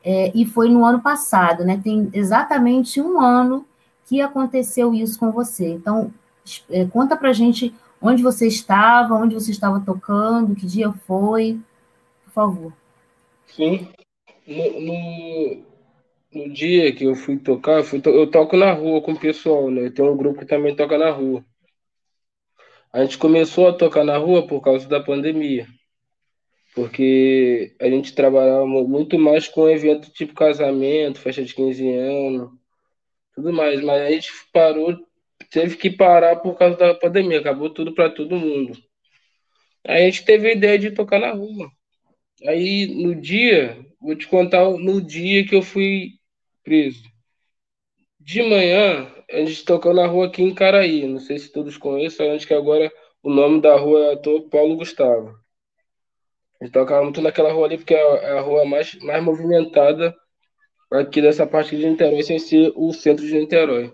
É, 0.05 0.31
e 0.33 0.47
foi 0.47 0.69
no 0.69 0.85
ano 0.85 1.03
passado, 1.03 1.65
né? 1.65 1.81
Tem 1.83 2.09
exatamente 2.13 3.01
um 3.01 3.21
ano 3.21 3.67
que 4.07 4.21
aconteceu 4.21 4.95
isso 4.95 5.19
com 5.19 5.33
você. 5.33 5.71
Então, 5.71 6.13
é, 6.71 6.87
conta 6.87 7.17
pra 7.17 7.33
gente 7.33 7.75
onde 8.01 8.23
você 8.23 8.47
estava, 8.47 9.15
onde 9.17 9.35
você 9.35 9.51
estava 9.51 9.81
tocando, 9.81 10.55
que 10.55 10.67
dia 10.67 10.93
foi, 11.05 11.59
por 12.25 12.33
favor. 12.33 12.73
Sim. 13.49 13.89
No, 14.47 14.81
no, 14.81 15.63
no 16.33 16.53
dia 16.53 16.93
que 16.95 17.05
eu 17.05 17.15
fui 17.15 17.39
tocar, 17.39 17.79
eu, 17.79 17.85
fui 17.85 18.01
to 18.01 18.11
eu 18.11 18.31
toco 18.31 18.57
na 18.57 18.73
rua 18.73 19.03
com 19.03 19.13
o 19.13 19.21
pessoal, 19.21 19.71
né? 19.71 19.91
Tem 19.91 20.05
um 20.05 20.17
grupo 20.17 20.41
que 20.41 20.47
também 20.47 20.75
toca 20.75 20.99
na 20.99 21.11
rua. 21.11 21.45
A 22.93 23.03
gente 23.03 23.19
começou 23.19 23.69
a 23.69 23.73
tocar 23.73 24.05
na 24.05 24.17
rua 24.17 24.47
por 24.47 24.61
causa 24.61 24.89
da 24.89 25.01
pandemia 25.01 25.67
porque 26.79 27.75
a 27.81 27.89
gente 27.89 28.15
trabalhava 28.15 28.65
muito 28.65 29.19
mais 29.19 29.49
com 29.49 29.69
evento 29.69 30.13
tipo 30.13 30.33
casamento, 30.33 31.19
festa 31.19 31.45
de 31.45 31.53
15 31.53 31.89
anos, 31.89 32.51
tudo 33.35 33.53
mais, 33.53 33.81
mas 33.83 34.03
a 34.03 34.11
gente 34.11 34.31
parou, 34.53 34.97
teve 35.51 35.77
que 35.77 35.91
parar 35.91 36.37
por 36.37 36.57
causa 36.57 36.77
da 36.77 36.95
pandemia, 36.95 37.41
acabou 37.41 37.71
tudo 37.71 37.93
para 37.95 38.11
todo 38.11 38.37
mundo. 38.37 38.79
Aí 39.85 40.05
a 40.05 40.05
gente 40.11 40.25
teve 40.25 40.49
a 40.49 40.53
ideia 40.53 40.79
de 40.79 40.93
tocar 40.93 41.19
na 41.19 41.33
rua. 41.33 41.69
Aí 42.47 42.87
no 42.87 43.13
dia, 43.15 43.85
vou 44.01 44.15
te 44.15 44.29
contar 44.29 44.71
no 44.71 45.01
dia 45.01 45.45
que 45.45 45.57
eu 45.57 45.63
fui 45.63 46.13
De 48.21 48.43
manhã, 48.43 49.11
a 49.31 49.37
gente 49.39 49.65
tocou 49.65 49.95
na 49.95 50.07
rua 50.07 50.27
aqui 50.27 50.43
em 50.43 50.55
Caraí, 50.55 51.07
não 51.07 51.19
sei 51.19 51.39
se 51.39 51.53
todos 51.53 51.77
conhecem, 51.77 52.31
acho 52.31 52.47
que 52.47 52.55
agora 52.55 52.93
o 53.23 53.31
nome 53.31 53.61
da 53.61 53.77
rua 53.77 54.13
é 54.13 54.41
Paulo 54.51 54.77
Gustavo. 54.77 55.39
A 56.61 56.65
gente 56.65 56.73
tocava 56.73 57.05
muito 57.05 57.21
naquela 57.21 57.53
rua 57.53 57.67
ali, 57.67 57.79
porque 57.79 57.95
é, 57.95 57.99
é 57.99 58.39
a 58.39 58.41
rua 58.41 58.65
mais, 58.65 58.95
mais 58.97 59.23
movimentada 59.23 60.15
aqui 60.91 61.23
dessa 61.23 61.47
parte 61.47 61.77
de 61.77 61.89
Niterói, 61.89 62.23
sem 62.23 62.39
ser 62.39 62.73
o 62.75 62.93
centro 62.93 63.25
de 63.27 63.35
Niterói. 63.39 63.93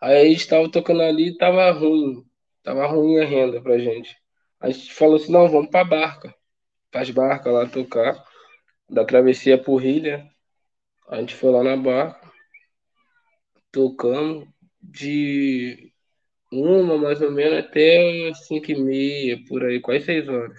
Aí 0.00 0.16
a 0.16 0.24
gente 0.24 0.40
estava 0.40 0.70
tocando 0.70 1.02
ali 1.02 1.28
e 1.28 1.36
tava 1.36 1.70
ruim. 1.72 2.24
Tava 2.62 2.86
ruim 2.86 3.18
a 3.18 3.24
renda 3.24 3.60
pra 3.60 3.78
gente. 3.78 4.16
A 4.60 4.70
gente 4.70 4.92
falou 4.92 5.16
assim, 5.16 5.32
não, 5.32 5.48
vamos 5.48 5.70
pra 5.70 5.84
barca. 5.84 6.34
Faz 6.92 7.10
barca 7.10 7.50
lá 7.50 7.66
tocar. 7.66 8.22
Da 8.88 9.04
travessia 9.04 9.58
por 9.58 9.84
Ilha. 9.84 10.26
A 11.08 11.16
gente 11.20 11.34
foi 11.34 11.50
lá 11.50 11.62
na 11.64 11.76
barca. 11.76 12.30
Tocamos 13.72 14.46
de 14.82 15.92
uma 16.52 16.96
mais 16.98 17.20
ou 17.20 17.30
menos 17.30 17.58
até 17.58 18.32
cinco 18.34 18.70
e 18.70 18.78
meia, 18.78 19.38
por 19.48 19.64
aí, 19.64 19.80
quase 19.80 20.04
seis 20.04 20.28
horas. 20.28 20.58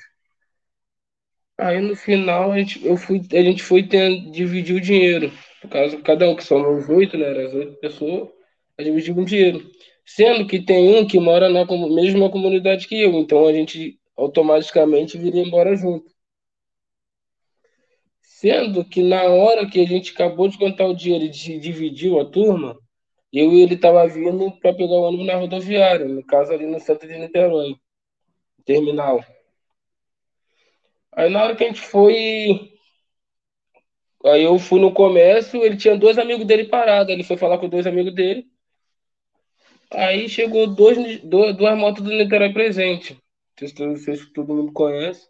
Aí 1.57 1.79
no 1.81 1.95
final 1.95 2.51
a 2.51 2.59
gente, 2.59 2.85
eu 2.85 2.95
fui, 2.95 3.21
a 3.33 3.41
gente 3.41 3.61
foi 3.61 3.83
ter, 3.83 4.31
dividir 4.31 4.75
o 4.75 4.81
dinheiro. 4.81 5.31
Por 5.61 5.69
causa 5.69 6.01
cada 6.01 6.29
um, 6.29 6.35
que 6.35 6.43
somos 6.43 6.87
oito, 6.89 7.17
né? 7.17 7.29
As 7.29 7.53
oito 7.53 7.79
pessoas, 7.79 8.29
a 8.77 8.83
gente 8.83 9.11
o 9.11 9.25
dinheiro. 9.25 9.69
Sendo 10.05 10.47
que 10.47 10.59
tem 10.65 10.95
um 10.97 11.05
que 11.05 11.19
mora 11.19 11.49
na 11.49 11.65
mesma 11.65 12.31
comunidade 12.31 12.87
que 12.87 12.99
eu, 13.01 13.13
então 13.15 13.45
a 13.45 13.53
gente 13.53 13.99
automaticamente 14.17 15.17
viria 15.17 15.43
embora 15.43 15.75
junto. 15.75 16.09
Sendo 18.39 18.85
que 18.85 19.03
na 19.03 19.23
hora 19.23 19.69
que 19.69 19.81
a 19.81 19.85
gente 19.85 20.13
acabou 20.13 20.47
de 20.47 20.57
contar 20.57 20.85
o 20.85 20.95
dinheiro 20.95 21.25
e 21.25 21.59
dividiu 21.59 22.21
a 22.21 22.25
turma, 22.25 22.79
eu 23.33 23.51
e 23.51 23.61
ele 23.61 23.75
tava 23.75 24.07
vindo 24.07 24.49
para 24.61 24.73
pegar 24.73 24.93
o 24.93 25.01
ônibus 25.01 25.27
na 25.27 25.35
rodoviária, 25.35 26.07
no 26.07 26.25
caso 26.25 26.53
ali 26.53 26.65
no 26.65 26.79
centro 26.79 27.05
de 27.05 27.17
Niterói, 27.17 27.75
terminal. 28.63 29.25
Aí 31.11 31.29
na 31.29 31.43
hora 31.43 31.53
que 31.53 31.65
a 31.65 31.67
gente 31.67 31.81
foi. 31.81 32.71
Aí 34.23 34.43
eu 34.45 34.57
fui 34.57 34.79
no 34.79 34.93
comércio, 34.93 35.61
ele 35.61 35.75
tinha 35.75 35.97
dois 35.97 36.17
amigos 36.17 36.45
dele 36.45 36.63
parados. 36.63 37.11
Ele 37.11 37.25
foi 37.25 37.35
falar 37.35 37.57
com 37.57 37.67
dois 37.67 37.85
amigos 37.85 38.15
dele. 38.15 38.47
Aí 39.91 40.29
chegou 40.29 40.65
dois, 40.65 41.19
dois, 41.23 41.57
duas 41.57 41.77
motos 41.77 42.01
do 42.01 42.09
Niterói 42.09 42.53
presente. 42.53 43.17
Não 43.79 43.97
sei 43.97 44.15
se 44.15 44.31
todo 44.31 44.55
mundo 44.55 44.71
conhece. 44.71 45.27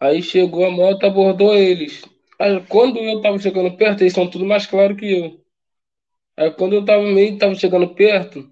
Aí 0.00 0.22
chegou 0.22 0.64
a 0.66 0.70
moto, 0.70 1.04
abordou 1.04 1.54
eles. 1.54 2.02
Aí 2.38 2.60
quando 2.68 2.98
eu 2.98 3.20
tava 3.20 3.38
chegando 3.38 3.76
perto, 3.76 4.02
eles 4.02 4.14
são 4.14 4.28
tudo 4.28 4.46
mais 4.46 4.66
claro 4.66 4.96
que 4.96 5.06
eu. 5.12 5.44
Aí 6.36 6.50
quando 6.52 6.74
eu 6.74 6.84
tava 6.84 7.02
meio 7.04 7.38
tava 7.38 7.54
chegando 7.54 7.94
perto, 7.94 8.50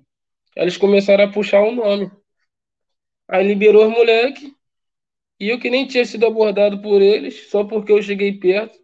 eles 0.57 0.77
começaram 0.77 1.25
a 1.25 1.33
puxar 1.33 1.63
o 1.63 1.75
nome. 1.75 2.11
Aí 3.29 3.47
liberou 3.47 3.87
os 3.87 3.93
moleques. 3.93 4.53
E 5.41 5.49
eu 5.51 5.59
que 5.61 5.71
nem 5.71 5.87
tinha 5.87 6.05
sido 6.05 6.27
abordado 6.27 6.83
por 6.83 7.03
eles, 7.03 7.51
só 7.51 7.65
porque 7.65 7.93
eu 7.93 8.03
cheguei 8.03 8.39
perto, 8.39 8.79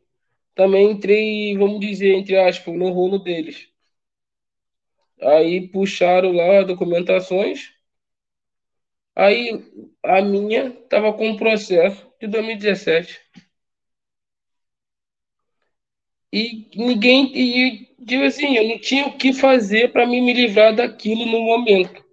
também 0.55 0.91
entrei, 0.93 1.57
vamos 1.59 1.81
dizer, 1.81 2.15
entre 2.15 2.37
aspas, 2.39 2.75
no 2.77 2.91
rolo 2.91 3.19
deles. 3.19 3.69
Aí 5.21 5.69
puxaram 5.69 6.31
lá 6.31 6.63
documentações. 6.63 7.73
Aí 9.17 9.61
a 10.05 10.23
minha 10.23 10.69
estava 10.69 11.13
com 11.13 11.37
processo 11.37 12.07
de 12.27 12.33
2017. 12.33 13.21
E 16.33 16.69
ninguém, 16.77 17.33
e 17.35 17.89
digo 17.99 18.25
assim, 18.25 18.57
eu 18.57 18.69
não 18.69 18.79
tinha 18.79 19.07
o 19.07 19.17
que 19.17 19.33
fazer 19.33 19.91
para 19.93 20.07
me 20.07 20.33
livrar 20.33 20.75
daquilo 20.75 21.25
no 21.25 21.41
momento. 21.41 22.05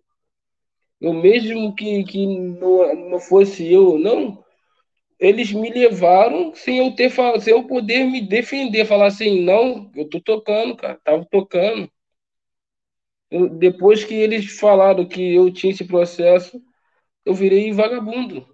Eu 1.01 1.11
mesmo 1.13 1.75
que, 1.75 2.03
que 2.05 2.25
não, 2.25 3.09
não 3.09 3.19
fosse 3.19 3.69
eu, 3.71 3.97
não, 3.99 4.41
eles 5.19 5.51
me 5.53 5.69
levaram 5.71 6.53
sem 6.55 6.79
eu 6.79 6.91
ter 6.95 7.11
sem 7.41 7.53
eu 7.53 7.65
poder 7.67 8.05
me 8.05 8.21
defender, 8.21 8.85
falar 8.85 9.07
assim, 9.07 9.41
não, 9.43 9.91
eu 9.95 10.09
tô 10.09 10.21
tocando, 10.21 10.75
cara, 10.75 10.99
tava 11.03 11.25
tocando. 11.25 11.91
Eu, 13.31 13.49
depois 13.49 14.03
que 14.03 14.13
eles 14.13 14.59
falaram 14.59 15.07
que 15.07 15.33
eu 15.33 15.51
tinha 15.51 15.71
esse 15.71 15.85
processo, 15.85 16.61
eu 17.25 17.33
virei 17.33 17.71
vagabundo. 17.73 18.47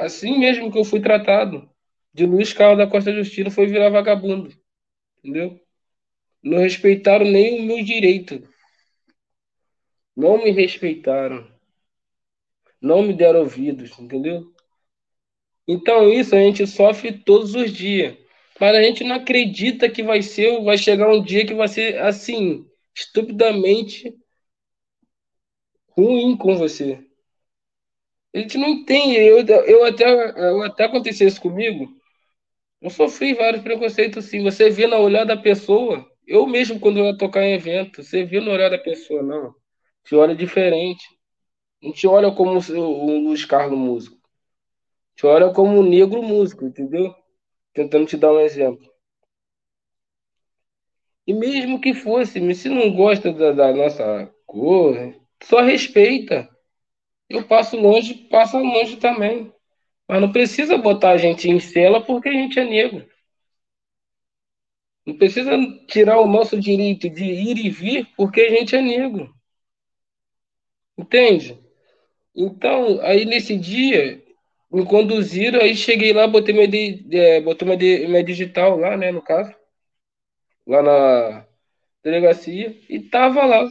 Assim 0.00 0.38
mesmo 0.38 0.72
que 0.72 0.78
eu 0.78 0.84
fui 0.84 0.98
tratado. 0.98 1.68
De 2.12 2.24
Luiz 2.24 2.54
Carlos 2.54 2.78
da 2.78 2.90
Costa 2.90 3.12
Justina 3.12 3.50
foi 3.50 3.66
virar 3.66 3.90
vagabundo. 3.90 4.50
Entendeu? 5.18 5.60
Não 6.42 6.56
respeitaram 6.56 7.26
nem 7.26 7.60
o 7.60 7.62
meu 7.64 7.84
direito. 7.84 8.42
Não 10.16 10.42
me 10.42 10.50
respeitaram. 10.52 11.46
Não 12.80 13.02
me 13.02 13.12
deram 13.12 13.40
ouvidos, 13.40 13.98
entendeu? 13.98 14.50
Então 15.68 16.10
isso 16.10 16.34
a 16.34 16.38
gente 16.38 16.66
sofre 16.66 17.12
todos 17.12 17.54
os 17.54 17.70
dias. 17.70 18.16
Mas 18.58 18.74
a 18.74 18.82
gente 18.82 19.04
não 19.04 19.16
acredita 19.16 19.90
que 19.90 20.02
vai 20.02 20.22
ser, 20.22 20.62
vai 20.64 20.78
chegar 20.78 21.10
um 21.10 21.22
dia 21.22 21.46
que 21.46 21.52
vai 21.54 21.68
ser 21.68 21.98
assim, 21.98 22.66
estupidamente 22.94 24.14
ruim 25.90 26.34
com 26.38 26.56
você. 26.56 27.09
A 28.34 28.38
gente 28.38 28.58
não 28.58 28.68
entende. 28.68 29.16
Eu, 29.16 29.44
eu 29.46 29.84
até, 29.84 30.04
eu 30.04 30.62
até 30.62 30.84
aconteceu 30.84 31.26
isso 31.28 31.40
comigo. 31.40 31.88
Eu 32.80 32.90
sofri 32.90 33.34
vários 33.34 33.62
preconceitos, 33.62 34.26
sim. 34.26 34.42
Você 34.42 34.70
vê 34.70 34.86
na 34.86 34.98
olhar 34.98 35.24
da 35.24 35.36
pessoa. 35.36 36.06
Eu 36.26 36.46
mesmo, 36.46 36.80
quando 36.80 36.98
eu 36.98 37.06
ia 37.06 37.16
tocar 37.16 37.42
em 37.42 37.54
evento, 37.54 38.02
você 38.02 38.24
vê 38.24 38.40
no 38.40 38.50
olhar 38.52 38.70
da 38.70 38.78
pessoa, 38.78 39.22
não. 39.22 39.54
Te 40.04 40.14
olha 40.14 40.34
diferente. 40.34 41.04
Não 41.82 41.92
te 41.92 42.06
olha 42.06 42.30
como 42.32 42.58
o 42.58 43.20
Luiz 43.28 43.44
Carlos 43.44 43.78
músico. 43.78 44.16
Te 45.16 45.26
olha 45.26 45.52
como 45.52 45.78
um 45.78 45.82
negro 45.82 46.22
músico, 46.22 46.64
entendeu? 46.64 47.14
Tentando 47.74 48.06
te 48.06 48.16
dar 48.16 48.32
um 48.32 48.40
exemplo. 48.40 48.88
E 51.26 51.32
mesmo 51.32 51.80
que 51.80 51.94
fosse, 51.94 52.54
se 52.54 52.68
não 52.68 52.92
gosta 52.94 53.32
da, 53.32 53.52
da 53.52 53.72
nossa 53.72 54.32
cor, 54.46 55.14
só 55.42 55.60
respeita. 55.60 56.48
Eu 57.30 57.46
passo 57.46 57.76
longe, 57.76 58.14
passa 58.28 58.58
longe 58.58 58.96
também. 58.96 59.52
Mas 60.08 60.20
não 60.20 60.32
precisa 60.32 60.76
botar 60.76 61.12
a 61.12 61.16
gente 61.16 61.48
em 61.48 61.60
cela 61.60 62.04
porque 62.04 62.28
a 62.28 62.32
gente 62.32 62.58
é 62.58 62.64
negro. 62.64 63.08
Não 65.06 65.16
precisa 65.16 65.52
tirar 65.86 66.20
o 66.20 66.26
nosso 66.26 66.60
direito 66.60 67.08
de 67.08 67.24
ir 67.24 67.58
e 67.58 67.70
vir 67.70 68.08
porque 68.16 68.40
a 68.40 68.50
gente 68.50 68.74
é 68.74 68.82
negro. 68.82 69.32
Entende? 70.98 71.58
Então, 72.34 73.00
aí 73.02 73.24
nesse 73.24 73.56
dia, 73.56 74.22
me 74.70 74.84
conduziram, 74.86 75.60
aí 75.60 75.74
cheguei 75.76 76.12
lá, 76.12 76.26
botei 76.26 76.54
minha, 76.54 76.68
é, 77.12 77.40
botei 77.40 77.66
minha, 77.68 78.08
minha 78.08 78.24
digital 78.24 78.78
lá, 78.78 78.96
né, 78.96 79.10
no 79.10 79.22
caso, 79.22 79.54
lá 80.66 80.82
na 80.82 81.46
delegacia, 82.02 82.78
e 82.88 83.00
tava 83.00 83.44
lá, 83.44 83.68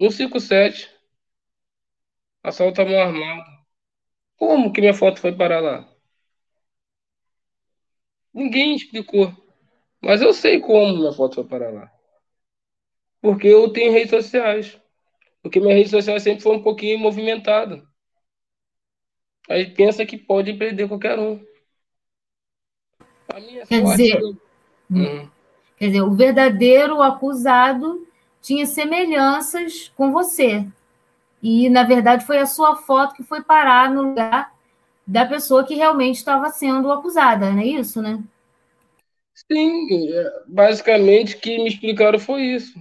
157, 0.00 0.90
assalto 2.44 2.82
à 2.82 2.84
mão 2.84 3.00
armada. 3.00 3.44
Como 4.36 4.72
que 4.72 4.80
minha 4.80 4.94
foto 4.94 5.18
foi 5.20 5.34
parar 5.34 5.60
lá? 5.60 5.88
Ninguém 8.32 8.76
explicou. 8.76 9.32
Mas 10.00 10.20
eu 10.20 10.34
sei 10.34 10.60
como 10.60 10.98
minha 10.98 11.12
foto 11.12 11.36
foi 11.36 11.44
parar 11.44 11.72
lá. 11.72 11.90
Porque 13.22 13.48
eu 13.48 13.72
tenho 13.72 13.92
redes 13.92 14.10
sociais. 14.10 14.78
Porque 15.42 15.58
minha 15.58 15.74
rede 15.74 15.88
social 15.88 16.20
sempre 16.20 16.42
foi 16.42 16.56
um 16.56 16.62
pouquinho 16.62 16.98
movimentada. 16.98 17.82
Aí 19.48 19.70
pensa 19.70 20.04
que 20.04 20.18
pode 20.18 20.52
perder 20.54 20.88
qualquer 20.88 21.18
um. 21.18 21.42
quer 23.68 23.82
sorte, 23.82 24.02
dizer, 24.02 24.20
eu... 24.20 24.36
hum. 24.90 25.30
quer 25.76 25.86
dizer, 25.86 26.02
o 26.02 26.14
verdadeiro 26.14 27.00
acusado 27.02 28.06
tinha 28.40 28.66
semelhanças 28.66 29.88
com 29.94 30.10
você. 30.12 30.66
E, 31.44 31.70
na 31.70 31.84
verdade, 31.84 32.26
foi 32.26 32.40
a 32.40 32.46
sua 32.46 32.76
foto 32.76 33.14
que 33.14 33.22
foi 33.24 33.42
parar 33.44 33.90
no 33.92 34.02
lugar 34.02 34.52
da 35.06 35.26
pessoa 35.26 35.64
que 35.66 35.76
realmente 35.76 36.16
estava 36.16 36.50
sendo 36.50 36.90
acusada, 36.92 37.52
não 37.52 37.60
é 37.60 37.66
isso, 37.66 38.02
né? 38.02 38.24
Sim, 39.50 40.08
basicamente 40.46 41.36
que 41.38 41.56
me 41.58 41.68
explicaram 41.68 42.18
foi 42.18 42.42
isso. 42.42 42.74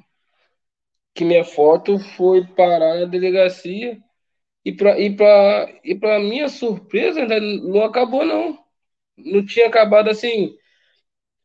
Que 1.16 1.24
minha 1.26 1.44
foto 1.44 2.00
foi 2.00 2.46
parar 2.46 3.00
na 3.02 3.06
delegacia 3.06 4.00
e 4.66 4.74
para 4.74 5.00
e 5.00 5.16
pra, 5.16 5.70
e 5.84 5.96
pra 5.96 6.20
minha 6.20 6.50
surpresa 6.50 7.22
ainda 7.22 7.40
não 7.42 7.84
acabou 7.84 8.26
não. 8.26 8.60
Não 9.18 9.46
tinha 9.46 9.68
acabado 9.68 10.10
assim, 10.10 10.58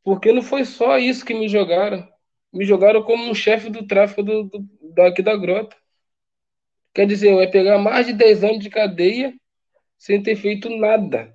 porque 0.05 0.33
não 0.33 0.43
foi 0.43 0.65
só 0.65 0.99
isso 0.99 1.25
que 1.27 1.35
me 1.35 1.49
jogaram. 1.49 2.09
Me 2.53 2.65
jogaram 2.67 3.03
como 3.05 3.25
um 3.31 3.35
chefe 3.35 3.71
do 3.71 3.87
tráfico 3.87 4.23
do, 4.23 4.45
do, 4.45 4.61
daqui 4.95 5.23
da 5.23 5.37
grota. 5.37 5.77
Quer 6.95 7.07
dizer, 7.07 7.35
vai 7.35 7.49
pegar 7.51 7.79
mais 7.79 8.07
de 8.07 8.13
10 8.13 8.43
anos 8.43 8.61
de 8.61 8.71
cadeia 8.71 9.33
sem 9.99 10.23
ter 10.23 10.37
feito 10.37 10.69
nada. 10.71 11.35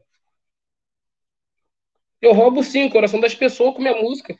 Eu 2.21 2.33
roubo 2.33 2.63
sim 2.63 2.85
o 2.85 2.89
coração 2.89 3.19
das 3.19 3.35
pessoas 3.35 3.75
com 3.75 3.81
minha 3.81 3.95
música. 4.01 4.37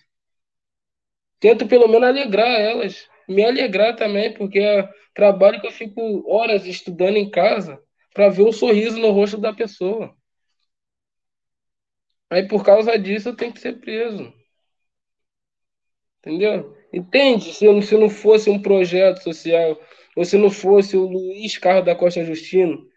Tento 1.40 1.68
pelo 1.68 1.88
menos 1.88 2.08
alegrar 2.08 2.60
elas. 2.60 3.10
Me 3.28 3.44
alegrar 3.44 3.96
também, 3.96 4.34
porque 4.34 4.60
é 4.60 4.90
trabalho 5.14 5.60
que 5.60 5.68
eu 5.68 5.72
fico 5.72 6.24
horas 6.30 6.66
estudando 6.66 7.18
em 7.18 7.30
casa 7.30 7.82
para 8.14 8.30
ver 8.30 8.44
um 8.44 8.52
sorriso 8.52 8.98
no 9.00 9.12
rosto 9.12 9.38
da 9.38 9.54
pessoa. 9.54 10.16
Aí 12.30 12.48
por 12.48 12.64
causa 12.64 12.98
disso 12.98 13.30
eu 13.30 13.36
tenho 13.36 13.54
que 13.54 13.60
ser 13.60 13.80
preso. 13.80 14.34
Entendeu? 16.20 16.76
Entende? 16.92 17.54
Se, 17.54 17.66
eu, 17.66 17.82
se 17.82 17.98
não 17.98 18.10
fosse 18.10 18.50
um 18.50 18.62
projeto 18.62 19.22
social 19.22 19.78
ou 20.16 20.24
se 20.24 20.38
não 20.38 20.50
fosse 20.50 20.96
o 20.96 21.08
Luiz 21.08 21.58
Carlos 21.58 21.86
da 21.86 21.96
Costa 21.96 22.24
Justino, 22.24 22.88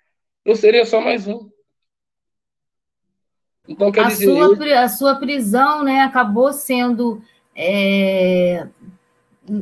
eu 0.45 0.55
seria 0.55 0.85
só 0.85 1.01
mais 1.01 1.27
um. 1.27 1.49
Então, 3.69 3.91
quer 3.91 4.05
a 4.05 4.09
dizer. 4.09 4.27
Sua, 4.27 4.67
eu... 4.67 4.79
A 4.79 4.89
sua 4.89 5.15
prisão 5.17 5.83
né, 5.83 6.03
acabou 6.03 6.53
sendo 6.53 7.21
é, 7.55 8.67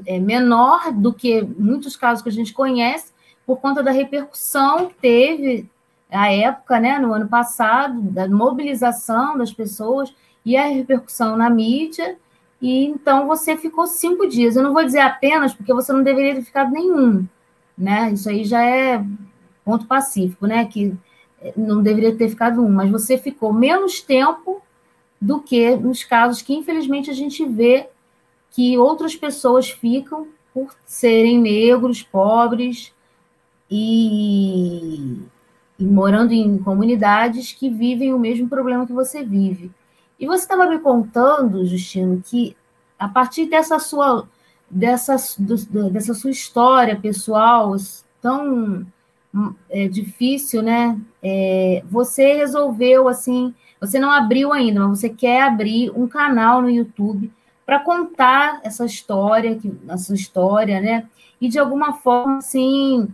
é, 0.06 0.18
menor 0.18 0.92
do 0.92 1.12
que 1.12 1.42
muitos 1.42 1.96
casos 1.96 2.22
que 2.22 2.28
a 2.28 2.32
gente 2.32 2.52
conhece, 2.52 3.12
por 3.46 3.60
conta 3.60 3.82
da 3.82 3.90
repercussão 3.90 4.88
que 4.88 4.94
teve 4.94 5.70
a 6.10 6.32
época, 6.32 6.78
né, 6.80 6.98
no 6.98 7.12
ano 7.12 7.28
passado, 7.28 8.00
da 8.02 8.28
mobilização 8.28 9.38
das 9.38 9.52
pessoas 9.52 10.14
e 10.44 10.56
a 10.56 10.66
repercussão 10.66 11.36
na 11.36 11.48
mídia. 11.48 12.16
E 12.60 12.84
então 12.86 13.26
você 13.26 13.56
ficou 13.56 13.86
cinco 13.86 14.26
dias. 14.26 14.56
Eu 14.56 14.62
não 14.62 14.72
vou 14.72 14.84
dizer 14.84 15.00
apenas, 15.00 15.54
porque 15.54 15.72
você 15.72 15.92
não 15.92 16.02
deveria 16.02 16.34
ter 16.34 16.42
ficado 16.42 16.70
nenhum 16.72 17.26
né? 17.76 18.12
Isso 18.12 18.28
aí 18.28 18.44
já 18.44 18.64
é 18.64 19.04
ponto 19.64 19.86
pacífico, 19.86 20.46
né? 20.46 20.64
Que 20.66 20.96
não 21.56 21.82
deveria 21.82 22.16
ter 22.16 22.28
ficado 22.28 22.62
um, 22.62 22.70
mas 22.70 22.90
você 22.90 23.18
ficou 23.18 23.52
menos 23.52 24.00
tempo 24.00 24.62
do 25.20 25.40
que 25.40 25.76
nos 25.76 26.04
casos 26.04 26.42
que, 26.42 26.54
infelizmente, 26.54 27.10
a 27.10 27.14
gente 27.14 27.44
vê 27.46 27.88
que 28.50 28.78
outras 28.78 29.16
pessoas 29.16 29.70
ficam 29.70 30.28
por 30.52 30.74
serem 30.86 31.40
negros, 31.40 32.02
pobres 32.02 32.92
e, 33.70 35.18
e 35.78 35.84
morando 35.84 36.32
em 36.32 36.58
comunidades 36.58 37.52
que 37.52 37.68
vivem 37.68 38.14
o 38.14 38.18
mesmo 38.18 38.48
problema 38.48 38.86
que 38.86 38.92
você 38.92 39.22
vive. 39.24 39.70
E 40.18 40.26
você 40.26 40.44
estava 40.44 40.66
me 40.66 40.78
contando, 40.78 41.66
Justino, 41.66 42.22
que 42.24 42.56
a 42.98 43.08
partir 43.08 43.46
dessa 43.46 43.78
sua 43.78 44.28
dessa, 44.74 45.16
do, 45.38 45.88
dessa 45.88 46.12
sua 46.14 46.32
história 46.32 46.96
pessoal 46.96 47.76
tão 48.20 48.84
é, 49.70 49.86
difícil, 49.86 50.62
né? 50.62 51.00
É, 51.22 51.82
você 51.88 52.34
resolveu 52.34 53.06
assim, 53.06 53.54
você 53.80 54.00
não 54.00 54.10
abriu 54.10 54.52
ainda, 54.52 54.80
mas 54.80 54.98
você 54.98 55.08
quer 55.08 55.42
abrir 55.42 55.92
um 55.94 56.08
canal 56.08 56.60
no 56.60 56.68
YouTube 56.68 57.30
para 57.64 57.78
contar 57.78 58.60
essa 58.64 58.84
história, 58.84 59.58
a 59.88 59.96
sua 59.96 60.16
história, 60.16 60.80
né? 60.80 61.06
E 61.40 61.48
de 61.48 61.58
alguma 61.58 61.94
forma, 61.94 62.38
assim, 62.38 63.08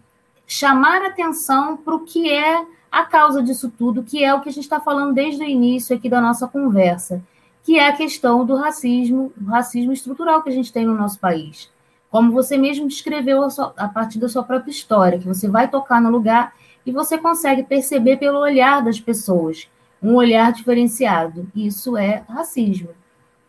chamar 0.47 1.03
atenção 1.03 1.77
para 1.77 1.95
o 1.95 2.01
que 2.01 2.31
é 2.31 2.65
a 2.91 3.05
causa 3.05 3.43
disso 3.43 3.73
tudo, 3.77 4.03
que 4.03 4.25
é 4.25 4.35
o 4.35 4.41
que 4.41 4.49
a 4.49 4.53
gente 4.53 4.65
está 4.65 4.81
falando 4.81 5.15
desde 5.15 5.43
o 5.43 5.47
início 5.47 5.95
aqui 5.95 6.09
da 6.09 6.21
nossa 6.21 6.49
conversa, 6.49 7.23
que 7.63 7.79
é 7.79 7.89
a 7.89 7.97
questão 7.97 8.45
do 8.45 8.57
racismo, 8.57 9.33
o 9.41 9.45
racismo 9.45 9.93
estrutural 9.93 10.43
que 10.43 10.49
a 10.49 10.53
gente 10.53 10.73
tem 10.73 10.85
no 10.85 10.97
nosso 10.97 11.19
país. 11.19 11.71
Como 12.11 12.33
você 12.33 12.57
mesmo 12.57 12.89
descreveu 12.89 13.43
a, 13.43 13.51
sua, 13.51 13.73
a 13.77 13.89
partir 13.89 14.19
da 14.19 14.29
sua 14.29 14.43
própria 14.43 14.71
história, 14.71 15.19
que 15.19 15.27
você 15.27 15.49
vai 15.49 15.69
tocar 15.69 16.01
no 16.01 16.11
lugar 16.11 16.55
e 16.85 16.91
você 16.91 17.17
consegue 17.19 17.63
perceber 17.63 18.17
pelo 18.17 18.39
olhar 18.39 18.83
das 18.83 18.99
pessoas, 18.99 19.69
um 20.03 20.15
olhar 20.15 20.53
diferenciado. 20.53 21.49
Isso 21.55 21.97
é 21.97 22.25
racismo. 22.29 22.91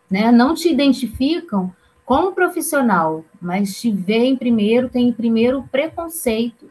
Né? 0.10 0.32
Não 0.32 0.54
te 0.54 0.70
identificam 0.70 1.74
como 2.06 2.34
profissional, 2.34 3.24
mas 3.42 3.80
te 3.80 3.90
veem 3.90 4.36
primeiro, 4.36 4.90
tem 4.90 5.14
primeiro 5.14 5.64
preconceito 5.72 6.70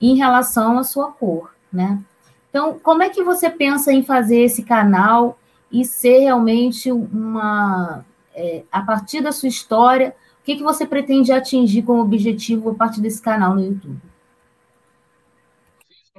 em 0.00 0.14
relação 0.16 0.78
à 0.78 0.84
sua 0.84 1.10
cor, 1.10 1.54
né? 1.72 1.98
Então, 2.50 2.78
como 2.78 3.02
é 3.02 3.08
que 3.08 3.22
você 3.22 3.50
pensa 3.50 3.92
em 3.92 4.02
fazer 4.02 4.40
esse 4.40 4.62
canal 4.62 5.38
e 5.70 5.84
ser 5.84 6.20
realmente 6.20 6.90
uma, 6.90 8.04
é, 8.34 8.64
a 8.72 8.82
partir 8.82 9.20
da 9.20 9.32
sua 9.32 9.48
história, 9.48 10.14
o 10.40 10.44
que, 10.44 10.56
que 10.56 10.62
você 10.62 10.86
pretende 10.86 11.30
atingir 11.32 11.82
como 11.82 12.02
objetivo 12.02 12.70
a 12.70 12.74
partir 12.74 13.00
desse 13.00 13.20
canal 13.20 13.54
no 13.54 13.64
YouTube? 13.64 14.00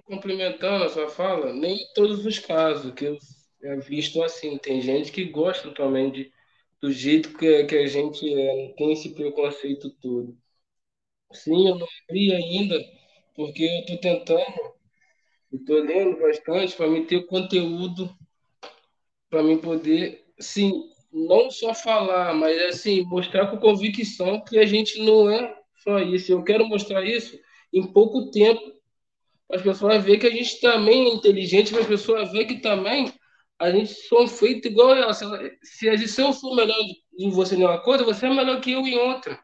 Complementando 0.06 0.86
a 0.86 0.90
sua 0.90 1.08
fala, 1.08 1.54
nem 1.54 1.78
todos 1.94 2.26
os 2.26 2.40
casos 2.40 2.94
que 2.94 3.06
eu 3.06 3.18
é 3.62 3.76
visto 3.78 4.22
assim. 4.24 4.58
Tem 4.58 4.82
gente 4.82 5.12
que 5.12 5.26
gosta 5.26 5.72
também 5.72 6.12
de, 6.12 6.32
do 6.82 6.92
jeito 6.92 7.38
que, 7.38 7.64
que 7.66 7.78
a 7.78 7.88
gente 7.88 8.34
é, 8.34 8.74
tem 8.78 8.94
esse 8.94 9.14
preconceito 9.14 9.90
todo. 10.02 10.38
Sim, 11.34 11.68
eu 11.68 11.78
não 11.78 11.88
vi 12.10 12.34
ainda, 12.34 12.76
porque 13.36 13.64
eu 13.64 13.80
estou 13.82 13.98
tentando, 13.98 14.74
estou 15.54 15.84
lendo 15.84 16.20
bastante 16.20 16.76
para 16.76 16.88
me 16.88 17.06
ter 17.06 17.26
conteúdo, 17.28 18.16
para 19.30 19.44
mim 19.44 19.58
poder, 19.58 20.26
sim, 20.40 20.90
não 21.12 21.50
só 21.50 21.74
falar, 21.74 22.34
mas 22.34 22.62
assim, 22.64 23.04
mostrar 23.04 23.48
com 23.48 23.58
convicção 23.58 24.44
que 24.44 24.58
a 24.58 24.66
gente 24.66 25.00
não 25.04 25.30
é 25.30 25.56
só 25.84 26.00
isso. 26.00 26.32
Eu 26.32 26.44
quero 26.44 26.68
mostrar 26.68 27.04
isso 27.06 27.40
em 27.74 27.84
pouco 27.92 28.32
tempo, 28.32 28.62
para 29.48 29.58
as 29.58 29.64
pessoas 29.64 30.04
verem 30.04 30.20
que 30.20 30.28
a 30.28 30.32
gente 30.32 30.60
também 30.60 31.08
é 31.08 31.14
inteligente, 31.14 31.72
para 31.72 31.82
as 31.82 31.88
pessoas 31.88 32.32
verem 32.32 32.48
que 32.48 32.60
também 32.60 33.12
a 33.58 33.72
gente 33.72 33.94
somos 33.94 34.40
feitos 34.40 34.72
igual 34.72 34.96
ela. 34.96 35.14
Se, 35.14 35.26
se, 35.64 36.08
se 36.08 36.22
eu 36.22 36.32
for 36.34 36.56
melhor 36.56 36.78
em 37.18 37.30
você 37.30 37.56
em 37.56 37.64
uma 37.64 37.82
coisa, 37.82 38.04
você 38.04 38.26
é 38.26 38.30
melhor 38.30 38.62
que 38.62 38.72
eu 38.72 38.82
em 38.82 38.98
outra. 38.98 39.40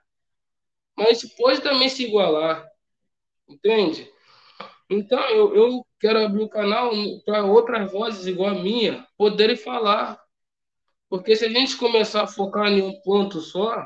Mas 0.95 1.07
a 1.07 1.13
gente 1.13 1.35
pode 1.35 1.61
também 1.61 1.89
se 1.89 2.05
igualar. 2.05 2.65
Entende? 3.47 4.09
Então, 4.89 5.19
eu, 5.29 5.55
eu 5.55 5.85
quero 5.99 6.19
abrir 6.23 6.43
o 6.43 6.49
canal 6.49 6.91
para 7.25 7.43
outras 7.43 7.91
vozes 7.91 8.27
igual 8.27 8.51
a 8.51 8.61
minha 8.61 9.05
poderem 9.17 9.55
falar 9.55 10.19
porque 11.09 11.35
se 11.35 11.45
a 11.45 11.49
gente 11.49 11.77
começar 11.77 12.23
a 12.23 12.27
focar 12.27 12.67
em 12.67 12.81
um 12.81 12.99
ponto 13.01 13.39
só, 13.39 13.85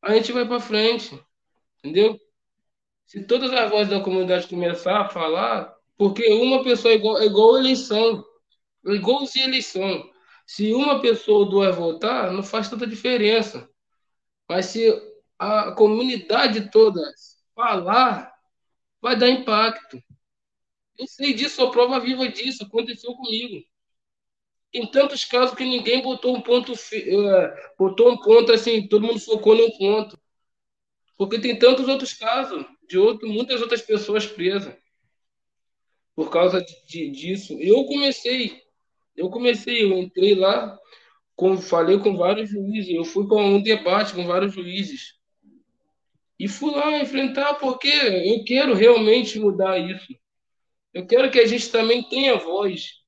a 0.00 0.14
gente 0.14 0.32
vai 0.32 0.46
para 0.46 0.60
frente. 0.60 1.18
Entendeu? 1.78 2.18
Se 3.06 3.24
todas 3.26 3.52
as 3.52 3.70
vozes 3.70 3.90
da 3.90 4.00
comunidade 4.00 4.48
começar 4.48 5.00
a 5.00 5.08
falar, 5.08 5.74
porque 5.96 6.32
uma 6.32 6.62
pessoa 6.62 6.92
é 6.92 6.96
igual, 6.96 7.18
é 7.18 7.26
igual 7.26 7.58
eleição, 7.58 8.24
é 8.86 8.92
igualzinho 8.92 9.46
eleição. 9.46 10.08
Se 10.46 10.72
uma 10.72 11.00
pessoa 11.00 11.40
ou 11.40 11.50
duas 11.50 11.76
votar, 11.76 12.32
não 12.32 12.42
faz 12.42 12.68
tanta 12.68 12.86
diferença. 12.86 13.68
Mas 14.48 14.66
se 14.66 14.88
a 15.38 15.72
comunidade 15.72 16.70
toda 16.70 17.00
falar, 17.54 18.32
vai 19.00 19.16
dar 19.16 19.28
impacto. 19.28 20.02
Eu 20.98 21.06
sei 21.06 21.32
disso, 21.32 21.56
sou 21.56 21.70
prova 21.70 21.98
viva 22.00 22.28
disso, 22.28 22.64
aconteceu 22.64 23.14
comigo 23.14 23.62
em 24.72 24.86
tantos 24.90 25.24
casos 25.24 25.54
que 25.54 25.64
ninguém 25.64 26.00
botou 26.02 26.34
um 26.34 26.40
ponto, 26.40 26.72
uh, 26.72 27.76
botou 27.78 28.10
um 28.10 28.16
ponto 28.16 28.52
assim, 28.52 28.86
todo 28.88 29.06
mundo 29.06 29.20
focou 29.20 29.54
num 29.54 29.70
ponto. 29.76 30.18
Porque 31.16 31.38
tem 31.38 31.58
tantos 31.58 31.86
outros 31.86 32.14
casos 32.14 32.64
de 32.88 32.98
outro, 32.98 33.28
muitas 33.28 33.60
outras 33.60 33.82
pessoas 33.82 34.26
presas 34.26 34.74
por 36.14 36.30
causa 36.30 36.60
de, 36.62 36.86
de, 36.86 37.10
disso. 37.10 37.56
Eu 37.60 37.84
comecei, 37.84 38.62
eu 39.14 39.28
comecei, 39.30 39.84
eu 39.84 39.98
entrei 39.98 40.34
lá, 40.34 40.78
com, 41.36 41.58
falei 41.58 41.98
com 41.98 42.16
vários 42.16 42.50
juízes, 42.50 42.94
eu 42.94 43.04
fui 43.04 43.26
para 43.26 43.36
um 43.36 43.62
debate 43.62 44.14
com 44.14 44.26
vários 44.26 44.54
juízes. 44.54 45.18
E 46.38 46.48
fui 46.48 46.72
lá 46.72 46.98
enfrentar 46.98 47.54
porque 47.54 47.88
eu 47.88 48.42
quero 48.44 48.74
realmente 48.74 49.38
mudar 49.38 49.78
isso. 49.78 50.12
Eu 50.92 51.06
quero 51.06 51.30
que 51.30 51.40
a 51.40 51.46
gente 51.46 51.70
também 51.70 52.02
tenha 52.08 52.36
voz 52.36 53.02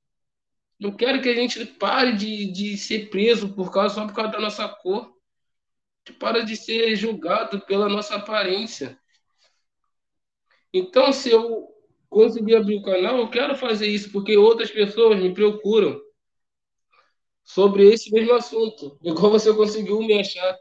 não 0.79 0.92
quero 0.92 1.23
que 1.23 1.29
a 1.29 1.35
gente 1.35 1.64
pare 1.64 2.12
de, 2.16 2.51
de 2.53 2.77
ser 2.77 3.09
preso 3.09 3.55
por 3.55 3.73
causa, 3.73 3.94
só 3.94 4.07
por 4.07 4.14
causa 4.14 4.33
da 4.33 4.40
nossa 4.40 4.68
cor. 4.68 5.14
Que 6.05 6.12
para 6.12 6.44
de 6.44 6.57
ser 6.57 6.94
julgado 6.97 7.61
pela 7.62 7.88
nossa 7.88 8.16
aparência. 8.16 8.99
Então, 10.73 11.12
se 11.12 11.31
eu 11.31 11.68
conseguir 12.11 12.57
abrir 12.57 12.77
o 12.77 12.83
canal, 12.83 13.16
eu 13.16 13.31
quero 13.31 13.57
fazer 13.57 13.87
isso, 13.87 14.12
porque 14.12 14.37
outras 14.37 14.70
pessoas 14.70 15.18
me 15.18 15.33
procuram 15.33 15.99
sobre 17.42 17.88
esse 17.90 18.11
mesmo 18.11 18.35
assunto. 18.35 18.99
Igual 19.03 19.31
você 19.31 19.55
conseguiu 19.55 20.01
me 20.01 20.20
achar. 20.20 20.59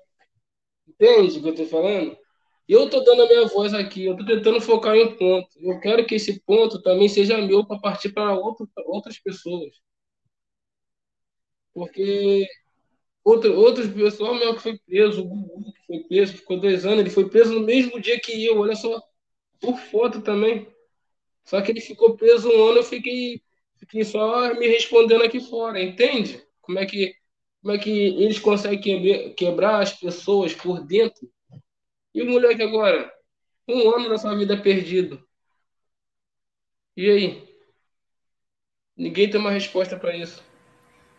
Entende 0.87 1.39
o 1.39 1.41
que 1.41 1.47
eu 1.49 1.51
estou 1.51 1.67
falando? 1.67 2.17
Eu 2.67 2.85
estou 2.85 3.03
dando 3.03 3.23
a 3.23 3.27
minha 3.27 3.47
voz 3.47 3.73
aqui, 3.73 4.05
eu 4.05 4.13
estou 4.13 4.25
tentando 4.27 4.61
focar 4.61 4.95
em 4.95 5.05
um 5.05 5.15
ponto. 5.17 5.49
Eu 5.59 5.79
quero 5.79 6.05
que 6.05 6.15
esse 6.15 6.39
ponto 6.41 6.81
também 6.81 7.09
seja 7.09 7.37
meu 7.39 7.65
para 7.65 7.79
partir 7.79 8.13
para 8.13 8.35
outras 8.85 9.19
pessoas. 9.19 9.73
Porque 11.73 12.47
outro, 13.23 13.55
outro 13.55 13.89
pessoal 13.93 14.35
meu 14.35 14.55
que 14.55 14.61
foi 14.63 14.77
preso, 14.79 15.21
o 15.23 15.25
Gugu 15.27 15.73
que 15.73 15.87
foi 15.87 15.99
preso, 16.05 16.33
ficou 16.33 16.59
dois 16.59 16.85
anos, 16.85 17.01
ele 17.01 17.09
foi 17.09 17.29
preso 17.29 17.53
no 17.55 17.65
mesmo 17.65 17.99
dia 18.01 18.19
que 18.19 18.45
eu, 18.45 18.59
olha 18.59 18.75
só, 18.75 19.01
por 19.61 19.77
foto 19.77 20.21
também. 20.21 20.67
Só 21.45 21.61
que 21.61 21.71
ele 21.71 21.81
ficou 21.81 22.17
preso 22.17 22.49
um 22.49 22.69
ano, 22.69 22.79
eu 22.79 22.83
fiquei, 22.83 23.41
fiquei 23.77 24.03
só 24.05 24.53
me 24.55 24.67
respondendo 24.67 25.23
aqui 25.23 25.39
fora, 25.41 25.81
entende? 25.83 26.43
Como 26.61 26.79
é 26.79 26.85
que, 26.85 27.15
como 27.61 27.73
é 27.75 27.79
que 27.79 27.91
eles 27.91 28.39
conseguem 28.39 28.81
quebrar, 28.81 29.35
quebrar 29.35 29.81
as 29.83 29.93
pessoas 29.93 30.53
por 30.53 30.81
dentro? 30.85 31.29
E 32.13 32.21
o 32.21 32.29
moleque 32.29 32.61
agora? 32.61 33.11
Um 33.67 33.89
ano 33.89 34.09
da 34.09 34.17
sua 34.17 34.35
vida 34.35 34.55
perdido. 34.57 35.23
E 36.95 37.09
aí? 37.09 37.53
Ninguém 38.95 39.29
tem 39.29 39.39
uma 39.39 39.49
resposta 39.49 39.97
para 39.97 40.15
isso. 40.15 40.43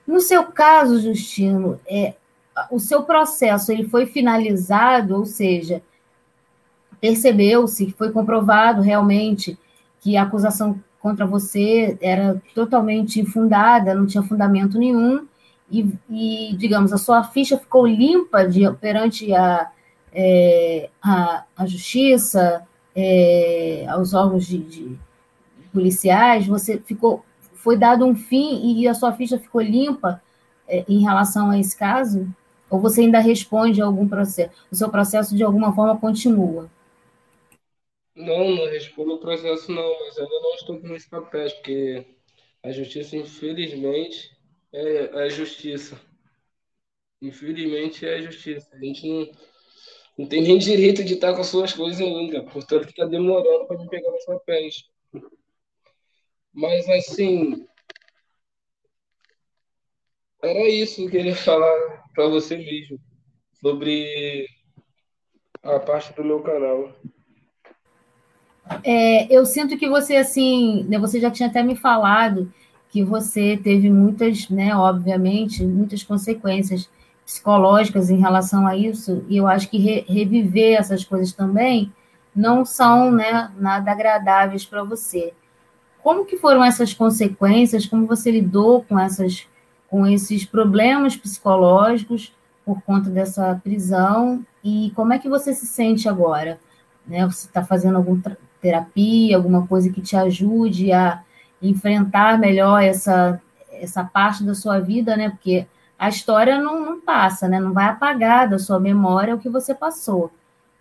No 0.06 0.20
seu 0.20 0.44
caso, 0.44 1.00
Justino, 1.00 1.80
é, 1.86 2.14
o 2.70 2.78
seu 2.78 3.02
processo 3.02 3.72
ele 3.72 3.88
foi 3.88 4.06
finalizado, 4.06 5.16
ou 5.16 5.24
seja, 5.24 5.82
percebeu-se, 7.00 7.94
foi 7.98 8.12
comprovado 8.12 8.80
realmente 8.80 9.58
que 10.00 10.16
a 10.16 10.22
acusação 10.22 10.80
contra 11.00 11.26
você 11.26 11.98
era 12.00 12.40
totalmente 12.54 13.20
infundada, 13.20 13.94
não 13.94 14.06
tinha 14.06 14.22
fundamento 14.22 14.78
nenhum, 14.78 15.26
e, 15.70 15.86
e 16.08 16.56
digamos, 16.56 16.92
a 16.92 16.98
sua 16.98 17.24
ficha 17.24 17.58
ficou 17.58 17.86
limpa 17.86 18.46
de, 18.46 18.70
perante 18.74 19.34
a, 19.34 19.70
é, 20.14 20.88
a, 21.02 21.44
justiça, 21.66 22.66
é, 22.94 23.86
aos 23.88 24.14
órgãos 24.14 24.46
de, 24.46 24.58
de 24.58 24.98
policiais, 25.72 26.46
você 26.46 26.78
ficou 26.78 27.24
foi 27.64 27.78
dado 27.78 28.04
um 28.04 28.14
fim 28.14 28.78
e 28.78 28.86
a 28.86 28.92
sua 28.92 29.14
ficha 29.14 29.38
ficou 29.38 29.62
limpa 29.62 30.22
é, 30.68 30.84
em 30.86 31.00
relação 31.00 31.50
a 31.50 31.58
esse 31.58 31.74
caso? 31.74 32.28
Ou 32.68 32.78
você 32.78 33.00
ainda 33.00 33.18
responde 33.20 33.80
a 33.80 33.86
algum 33.86 34.06
processo? 34.06 34.52
O 34.70 34.76
seu 34.76 34.90
processo 34.90 35.34
de 35.34 35.42
alguma 35.42 35.74
forma 35.74 35.98
continua? 35.98 36.70
Não, 38.14 38.50
não 38.50 38.66
respondo 38.66 39.14
o 39.14 39.18
processo 39.18 39.72
não, 39.72 39.98
mas 40.00 40.18
ainda 40.18 40.40
não 40.40 40.54
estou 40.54 40.78
com 40.78 40.94
esse 40.94 41.08
papel, 41.08 41.48
porque 41.50 42.06
a 42.62 42.70
justiça, 42.70 43.16
infelizmente, 43.16 44.36
é, 44.70 45.06
é 45.06 45.22
a 45.22 45.28
justiça. 45.30 45.98
Infelizmente 47.22 48.06
é 48.06 48.16
a 48.16 48.20
justiça. 48.20 48.68
A 48.72 48.78
gente 48.78 49.08
não, 49.08 49.30
não 50.16 50.26
tem 50.26 50.42
nem 50.42 50.58
direito 50.58 51.02
de 51.04 51.14
estar 51.14 51.34
com 51.34 51.40
as 51.40 51.48
suas 51.48 51.72
coisas 51.72 52.00
ainda, 52.00 52.42
portanto 52.44 52.88
está 52.88 53.04
demorando 53.04 53.66
para 53.66 53.78
me 53.78 53.88
pegar 53.88 54.14
os 54.14 54.24
papéis. 54.24 54.88
Mas, 56.52 56.88
assim, 56.88 57.66
era 60.40 60.68
isso 60.68 60.96
que 60.96 61.04
eu 61.06 61.10
queria 61.10 61.34
falar 61.34 62.04
para 62.14 62.28
você 62.28 62.56
mesmo, 62.56 63.00
sobre 63.60 64.46
a 65.62 65.80
parte 65.80 66.14
do 66.14 66.22
meu 66.22 66.40
canal. 66.40 66.92
É, 68.84 69.34
eu 69.34 69.44
sinto 69.44 69.76
que 69.76 69.88
você, 69.88 70.16
assim, 70.16 70.84
né, 70.84 70.98
você 70.98 71.18
já 71.18 71.30
tinha 71.30 71.48
até 71.48 71.62
me 71.62 71.74
falado 71.74 72.52
que 72.90 73.02
você 73.02 73.56
teve 73.56 73.90
muitas, 73.90 74.48
né, 74.48 74.76
obviamente, 74.76 75.64
muitas 75.64 76.04
consequências 76.04 76.88
psicológicas 77.24 78.10
em 78.10 78.18
relação 78.18 78.66
a 78.66 78.76
isso, 78.76 79.24
e 79.28 79.36
eu 79.36 79.46
acho 79.46 79.68
que 79.68 79.78
re, 79.78 80.04
reviver 80.06 80.78
essas 80.78 81.04
coisas 81.04 81.32
também 81.32 81.92
não 82.34 82.64
são, 82.64 83.10
né, 83.10 83.50
nada 83.56 83.92
agradáveis 83.92 84.64
para 84.64 84.82
você. 84.82 85.32
Como 86.02 86.26
que 86.26 86.36
foram 86.36 86.62
essas 86.62 86.92
consequências? 86.92 87.86
Como 87.86 88.06
você 88.06 88.30
lidou 88.30 88.82
com 88.82 88.98
essas 88.98 89.46
com 89.88 90.06
esses 90.06 90.44
problemas 90.44 91.16
psicológicos 91.16 92.34
por 92.64 92.82
conta 92.82 93.08
dessa 93.08 93.60
prisão 93.62 94.44
e 94.62 94.90
como 94.96 95.12
é 95.12 95.20
que 95.20 95.28
você 95.28 95.54
se 95.54 95.66
sente 95.66 96.08
agora? 96.08 96.58
Né? 97.06 97.24
Você 97.26 97.46
está 97.46 97.64
fazendo 97.64 97.96
alguma 97.96 98.20
terapia, 98.60 99.36
alguma 99.36 99.66
coisa 99.68 99.90
que 99.90 100.00
te 100.00 100.16
ajude 100.16 100.90
a 100.90 101.22
enfrentar 101.62 102.38
melhor 102.38 102.82
essa 102.82 103.40
essa 103.70 104.04
parte 104.04 104.44
da 104.44 104.54
sua 104.54 104.78
vida, 104.78 105.16
né? 105.16 105.30
Porque 105.30 105.66
a 105.98 106.08
história 106.08 106.58
não, 106.60 106.84
não 106.84 107.00
passa, 107.00 107.48
né? 107.48 107.60
Não 107.60 107.72
vai 107.72 107.86
apagar 107.86 108.48
da 108.48 108.58
sua 108.58 108.80
memória 108.80 109.34
o 109.34 109.38
que 109.38 109.48
você 109.48 109.74
passou, 109.74 110.30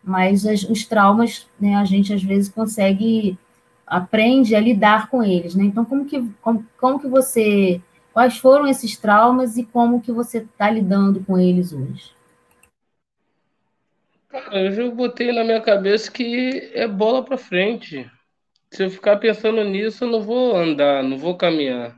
mas 0.04 0.46
as, 0.46 0.64
os 0.64 0.86
traumas, 0.86 1.48
né? 1.60 1.76
A 1.76 1.86
gente 1.86 2.14
às 2.14 2.24
vezes 2.24 2.50
consegue 2.50 3.38
aprende 3.86 4.56
a 4.56 4.60
lidar 4.60 5.10
com 5.10 5.24
eles, 5.24 5.56
né? 5.56 5.66
Então, 5.66 5.86
como 5.86 6.06
que, 6.06 6.28
como, 6.42 6.66
como 6.80 7.00
que 7.00 7.08
você, 7.08 7.82
quais 8.12 8.38
foram 8.38 8.68
esses 8.68 8.98
traumas 8.98 9.58
e 9.58 9.66
como 9.66 10.02
que 10.02 10.12
você 10.12 10.40
está 10.40 10.70
lidando 10.70 11.24
com 11.24 11.38
eles 11.38 11.74
hoje? 11.74 12.12
Cara, 14.30 14.64
eu 14.64 14.72
já 14.72 14.90
botei 14.90 15.32
na 15.32 15.44
minha 15.44 15.62
cabeça 15.62 16.12
que 16.12 16.72
é 16.74 16.88
bola 16.88 17.24
pra 17.24 17.38
frente. 17.38 18.10
Se 18.72 18.84
eu 18.84 18.90
ficar 18.90 19.18
pensando 19.18 19.64
nisso, 19.64 20.06
eu 20.06 20.10
não 20.10 20.22
vou 20.22 20.58
andar, 20.58 21.04
não 21.04 21.18
vou 21.18 21.38
caminhar. 21.38 21.96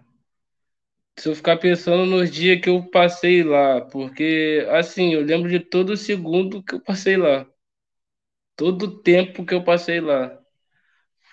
Se 1.17 1.29
eu 1.29 1.35
ficar 1.35 1.57
pensando 1.57 2.05
nos 2.05 2.29
dias 2.29 2.59
que 2.61 2.69
eu 2.69 2.83
passei 2.89 3.43
lá, 3.43 3.81
porque 3.81 4.65
assim, 4.71 5.13
eu 5.13 5.21
lembro 5.21 5.49
de 5.49 5.59
todo 5.59 5.95
segundo 5.95 6.61
que 6.63 6.75
eu 6.75 6.81
passei 6.81 7.17
lá. 7.17 7.47
Todo 8.55 9.01
tempo 9.01 9.45
que 9.45 9.53
eu 9.53 9.63
passei 9.63 9.99
lá. 10.01 10.37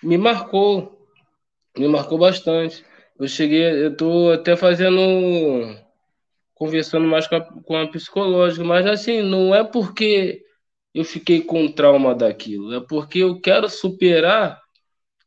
Me 0.01 0.17
marcou, 0.17 1.07
me 1.77 1.87
marcou 1.87 2.17
bastante. 2.17 2.85
Eu 3.19 3.27
cheguei, 3.27 3.63
eu 3.85 3.95
tô 3.95 4.31
até 4.31 4.55
fazendo, 4.55 4.99
conversando 6.55 7.07
mais 7.07 7.27
com 7.27 7.35
a, 7.35 7.41
com 7.41 7.77
a 7.77 7.87
psicológica, 7.87 8.63
mas 8.63 8.85
assim, 8.87 9.21
não 9.21 9.53
é 9.53 9.63
porque 9.63 10.43
eu 10.93 11.05
fiquei 11.05 11.41
com 11.41 11.71
trauma 11.71 12.15
daquilo, 12.15 12.73
é 12.73 12.81
porque 12.81 13.19
eu 13.19 13.41
quero 13.41 13.69
superar 13.69 14.62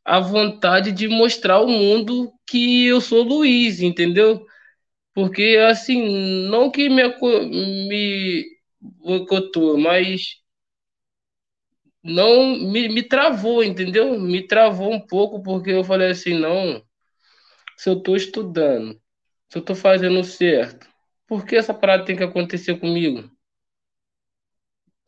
a 0.07 0.21
vontade 0.21 0.91
de 0.93 1.07
mostrar 1.09 1.55
ao 1.55 1.67
mundo 1.67 2.33
que 2.47 2.87
eu 2.87 3.01
sou 3.01 3.23
Luiz, 3.23 3.81
entendeu? 3.81 4.45
Porque, 5.13 5.57
assim, 5.69 6.47
não 6.49 6.71
que 6.71 6.89
me, 6.89 7.03
me 7.89 8.45
boicotou, 8.81 9.77
mas 9.77 10.21
não 12.03 12.55
me, 12.57 12.87
me 12.89 13.03
travou, 13.03 13.63
entendeu? 13.63 14.19
Me 14.19 14.45
travou 14.47 14.91
um 14.93 14.99
pouco, 14.99 15.41
porque 15.43 15.71
eu 15.71 15.83
falei 15.83 16.11
assim, 16.11 16.33
não, 16.33 16.81
se 17.77 17.89
eu 17.89 17.97
estou 17.97 18.15
estudando, 18.15 18.93
se 19.49 19.57
eu 19.57 19.61
estou 19.61 19.75
fazendo 19.75 20.23
certo, 20.23 20.87
por 21.27 21.45
que 21.45 21.55
essa 21.55 21.73
parada 21.73 22.05
tem 22.05 22.15
que 22.17 22.23
acontecer 22.23 22.79
comigo? 22.79 23.29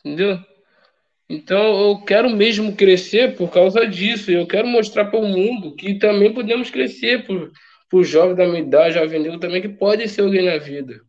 Entendeu? 0.03 0.48
Então 1.29 1.89
eu 1.89 2.01
quero 2.03 2.29
mesmo 2.29 2.75
crescer 2.75 3.35
por 3.35 3.51
causa 3.51 3.85
disso. 3.87 4.31
Eu 4.31 4.47
quero 4.47 4.67
mostrar 4.67 5.05
para 5.05 5.19
o 5.19 5.27
mundo 5.27 5.75
que 5.75 5.99
também 5.99 6.33
podemos 6.33 6.71
crescer 6.71 7.25
por, 7.25 7.51
por 7.89 8.03
jovens 8.03 8.37
da 8.37 8.47
minha 8.47 8.61
idade, 8.61 8.95
jovem 8.95 9.21
negro 9.21 9.39
também, 9.39 9.61
que 9.61 9.69
pode 9.69 10.07
ser 10.09 10.21
alguém 10.21 10.43
na 10.43 10.57
vida. 10.57 10.99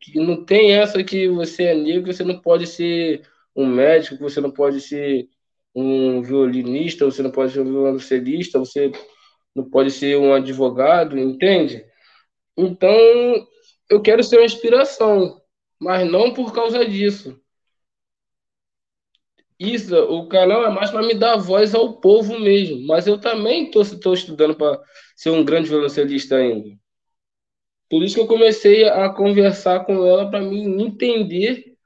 Que 0.00 0.18
não 0.18 0.44
tem 0.44 0.72
essa 0.72 1.02
que 1.02 1.28
você 1.28 1.64
é 1.64 1.74
negro, 1.74 2.12
você 2.12 2.24
não 2.24 2.40
pode 2.40 2.66
ser 2.66 3.22
um 3.56 3.66
médico, 3.66 4.18
você 4.18 4.40
não 4.40 4.50
pode 4.50 4.80
ser 4.80 5.28
um 5.74 6.22
violinista, 6.22 7.04
você 7.04 7.22
não 7.22 7.30
pode 7.30 7.52
ser 7.52 7.60
um 7.60 7.64
violoncelista, 7.64 8.58
você 8.58 8.92
não 9.54 9.68
pode 9.68 9.90
ser 9.90 10.16
um 10.18 10.32
advogado, 10.34 11.18
entende? 11.18 11.84
Então, 12.56 12.94
eu 13.90 14.02
quero 14.02 14.22
ser 14.22 14.38
uma 14.38 14.46
inspiração, 14.46 15.40
mas 15.80 16.10
não 16.10 16.34
por 16.34 16.52
causa 16.52 16.84
disso. 16.86 17.40
Isso, 19.58 19.96
o 19.96 20.28
canal 20.28 20.64
é 20.64 20.70
mais 20.70 20.90
para 20.90 21.02
me 21.02 21.14
dar 21.14 21.36
voz 21.36 21.74
ao 21.74 22.00
povo 22.00 22.38
mesmo, 22.38 22.86
mas 22.86 23.06
eu 23.06 23.18
também 23.18 23.70
estou 23.70 24.14
estudando 24.14 24.54
para 24.56 24.80
ser 25.14 25.30
um 25.30 25.44
grande 25.44 25.68
violoncelista 25.68 26.36
ainda. 26.36 26.76
Por 27.88 28.02
isso 28.02 28.16
que 28.16 28.20
eu 28.20 28.26
comecei 28.26 28.88
a 28.88 29.08
conversar 29.08 29.84
com 29.84 30.04
ela 30.04 30.28
para 30.28 30.40
mim 30.40 30.82
entender 30.82 31.76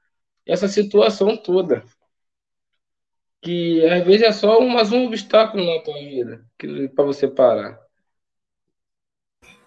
essa 0.45 0.67
situação 0.67 1.37
toda. 1.37 1.83
Que 3.41 3.85
às 3.85 4.03
vezes 4.03 4.23
é 4.23 4.31
só 4.31 4.59
mais 4.61 4.91
um 4.91 5.05
obstáculo 5.05 5.63
na 5.63 5.81
tua 5.81 5.99
vida 5.99 6.43
para 6.95 7.05
você 7.05 7.27
parar. 7.27 7.79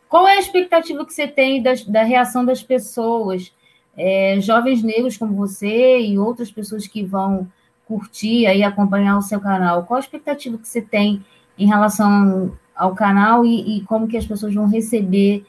Qual 0.09 0.27
é 0.27 0.37
a 0.37 0.41
expectativa 0.41 1.07
que 1.07 1.15
você 1.15 1.29
tem 1.29 1.63
da, 1.63 1.73
da 1.87 2.03
reação 2.03 2.45
das 2.45 2.63
pessoas, 2.63 3.53
é, 3.97 4.39
jovens 4.41 4.83
negros 4.83 5.17
como 5.17 5.35
você 5.35 6.01
e 6.01 6.19
outras 6.19 6.51
pessoas 6.51 6.87
que 6.87 7.03
vão 7.03 7.51
curtir 7.93 8.45
e 8.45 8.63
acompanhar 8.63 9.19
o 9.19 9.23
seu 9.23 9.39
canal? 9.39 9.85
Qual 9.85 9.99
a 9.99 10.01
expectativa 10.01 10.57
que 10.57 10.67
você 10.67 10.81
tem 10.81 11.23
em 11.59 11.67
relação 11.67 12.57
ao 12.75 12.95
canal 12.95 13.45
e, 13.45 13.77
e 13.77 13.81
como 13.83 14.09
que 14.09 14.17
as 14.17 14.27
pessoas 14.27 14.55
vão 14.55 14.67
receber 14.67 15.45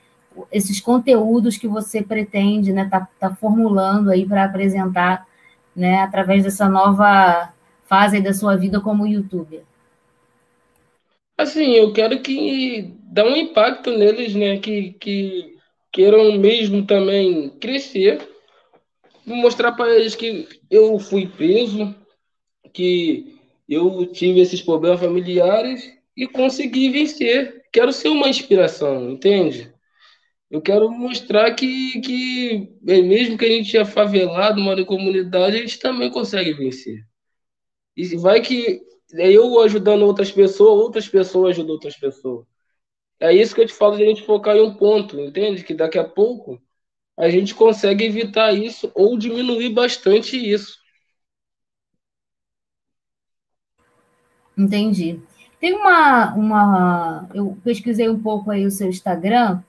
esses 0.51 0.81
conteúdos 0.81 1.57
que 1.57 1.67
você 1.67 2.01
pretende, 2.01 2.73
né, 2.73 2.87
tá, 2.89 3.07
tá 3.17 3.33
formulando 3.33 4.09
aí 4.09 4.25
para 4.25 4.43
apresentar, 4.43 5.25
né, 5.75 6.01
através 6.01 6.43
dessa 6.43 6.67
nova 6.67 7.53
fase 7.85 8.19
da 8.19 8.33
sua 8.33 8.57
vida 8.57 8.81
como 8.81 9.07
youtuber? 9.07 9.61
Assim, 11.37 11.71
eu 11.71 11.93
quero 11.93 12.19
que 12.21 12.93
dá 13.03 13.23
um 13.23 13.35
impacto 13.35 13.91
neles, 13.91 14.35
né, 14.35 14.57
que, 14.57 14.93
que 14.99 15.55
queiram 15.91 16.37
mesmo 16.37 16.85
também 16.85 17.49
crescer, 17.61 18.27
mostrar 19.25 19.71
para 19.71 19.95
eles 19.95 20.15
que 20.15 20.47
eu 20.69 20.99
fui 20.99 21.27
preso, 21.27 21.95
que 22.73 23.39
eu 23.69 24.05
tive 24.07 24.39
esses 24.41 24.61
problemas 24.61 24.99
familiares 24.99 25.91
e 26.15 26.27
consegui 26.27 26.89
vencer. 26.89 27.63
Quero 27.71 27.93
ser 27.93 28.09
uma 28.09 28.29
inspiração, 28.29 29.09
entende? 29.11 29.73
Eu 30.49 30.61
quero 30.61 30.89
mostrar 30.91 31.53
que, 31.55 31.99
que 32.01 32.69
mesmo 32.81 33.37
que 33.37 33.45
a 33.45 33.49
gente 33.49 33.75
é 33.77 33.85
favelado, 33.85 34.61
mora 34.61 34.81
em 34.81 34.85
comunidade, 34.85 35.57
a 35.57 35.59
gente 35.59 35.79
também 35.79 36.11
consegue 36.11 36.53
vencer. 36.53 37.03
E 37.97 38.15
vai 38.17 38.41
que 38.41 38.81
é 39.13 39.31
eu 39.31 39.59
ajudando 39.61 40.03
outras 40.03 40.31
pessoas, 40.31 40.81
outras 40.81 41.07
pessoas 41.07 41.51
ajudam 41.51 41.73
outras 41.73 41.95
pessoas. 41.97 42.45
É 43.19 43.33
isso 43.33 43.55
que 43.55 43.61
eu 43.61 43.67
te 43.67 43.73
falo 43.73 43.97
de 43.97 44.03
a 44.03 44.07
gente 44.07 44.23
focar 44.23 44.55
em 44.55 44.61
um 44.61 44.75
ponto, 44.75 45.19
entende? 45.19 45.63
Que 45.63 45.73
daqui 45.73 45.97
a 45.97 46.03
pouco 46.03 46.61
a 47.17 47.29
gente 47.29 47.55
consegue 47.55 48.03
evitar 48.05 48.53
isso 48.53 48.91
ou 48.93 49.17
diminuir 49.17 49.69
bastante 49.69 50.37
isso. 50.37 50.82
Entendi. 54.57 55.19
Tem 55.59 55.73
uma, 55.73 56.33
uma. 56.33 57.29
Eu 57.33 57.57
pesquisei 57.63 58.09
um 58.09 58.19
pouco 58.19 58.51
aí 58.51 58.65
o 58.65 58.71
seu 58.71 58.89
Instagram 58.89 59.61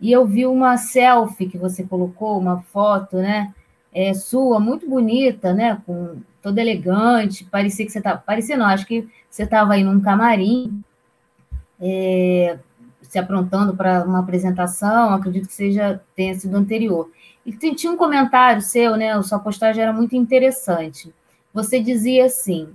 e 0.00 0.10
eu 0.10 0.26
vi 0.26 0.46
uma 0.46 0.76
selfie 0.76 1.48
que 1.48 1.58
você 1.58 1.84
colocou, 1.84 2.38
uma 2.38 2.62
foto, 2.62 3.18
né? 3.18 3.52
É, 3.94 4.14
sua, 4.14 4.58
muito 4.58 4.88
bonita, 4.88 5.52
né? 5.52 5.80
Com 5.86 6.16
toda 6.40 6.60
elegante. 6.60 7.44
Parecia 7.44 7.84
que 7.86 7.92
você 7.92 7.98
estava. 7.98 8.18
Parecia 8.18 8.56
não, 8.56 8.66
acho 8.66 8.86
que 8.86 9.08
você 9.30 9.44
estava 9.44 9.74
aí 9.74 9.84
num 9.84 10.00
camarim, 10.00 10.82
é, 11.80 12.58
se 13.02 13.18
aprontando 13.18 13.76
para 13.76 14.04
uma 14.04 14.20
apresentação, 14.20 15.10
acredito 15.10 15.46
que 15.48 15.54
seja 15.54 16.00
tenha 16.16 16.34
sido 16.34 16.56
anterior. 16.56 17.10
E 17.44 17.52
tinha 17.52 17.92
um 17.92 17.96
comentário 17.96 18.62
seu, 18.62 18.96
né? 18.96 19.20
Sua 19.22 19.38
postagem 19.38 19.82
era 19.82 19.92
muito 19.92 20.16
interessante. 20.16 21.12
Você 21.52 21.80
dizia 21.80 22.26
assim: 22.26 22.68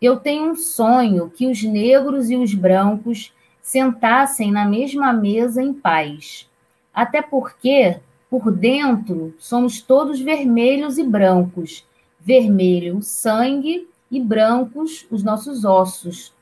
Eu 0.00 0.16
tenho 0.16 0.50
um 0.50 0.56
sonho 0.56 1.30
que 1.30 1.46
os 1.46 1.62
negros 1.62 2.30
e 2.30 2.36
os 2.36 2.54
brancos 2.54 3.32
sentassem 3.62 4.52
na 4.52 4.64
mesma 4.64 5.12
mesa 5.12 5.62
em 5.62 5.72
paz 5.72 6.46
até 6.96 7.20
porque 7.20 8.00
por 8.30 8.50
dentro 8.50 9.34
somos 9.38 9.82
todos 9.82 10.18
vermelhos 10.18 10.96
e 10.96 11.04
brancos. 11.04 11.84
Vermelho 12.18 12.96
o 12.96 13.02
sangue 13.02 13.86
e 14.10 14.18
brancos 14.18 15.06
os 15.10 15.22
nossos 15.22 15.66
ossos. 15.66 16.32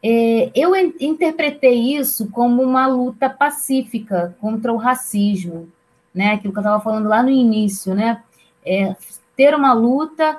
É, 0.00 0.52
eu 0.54 0.76
interpretei 1.00 1.96
isso 1.96 2.30
como 2.30 2.62
uma 2.62 2.86
luta 2.86 3.28
pacífica 3.28 4.36
contra 4.40 4.72
o 4.72 4.76
racismo, 4.76 5.68
né? 6.14 6.34
Aquilo 6.34 6.52
que 6.52 6.58
eu 6.60 6.62
estava 6.62 6.82
falando 6.82 7.08
lá 7.08 7.20
no 7.20 7.30
início, 7.30 7.92
né? 7.96 8.22
É, 8.64 8.94
ter 9.36 9.54
uma 9.56 9.72
luta, 9.72 10.38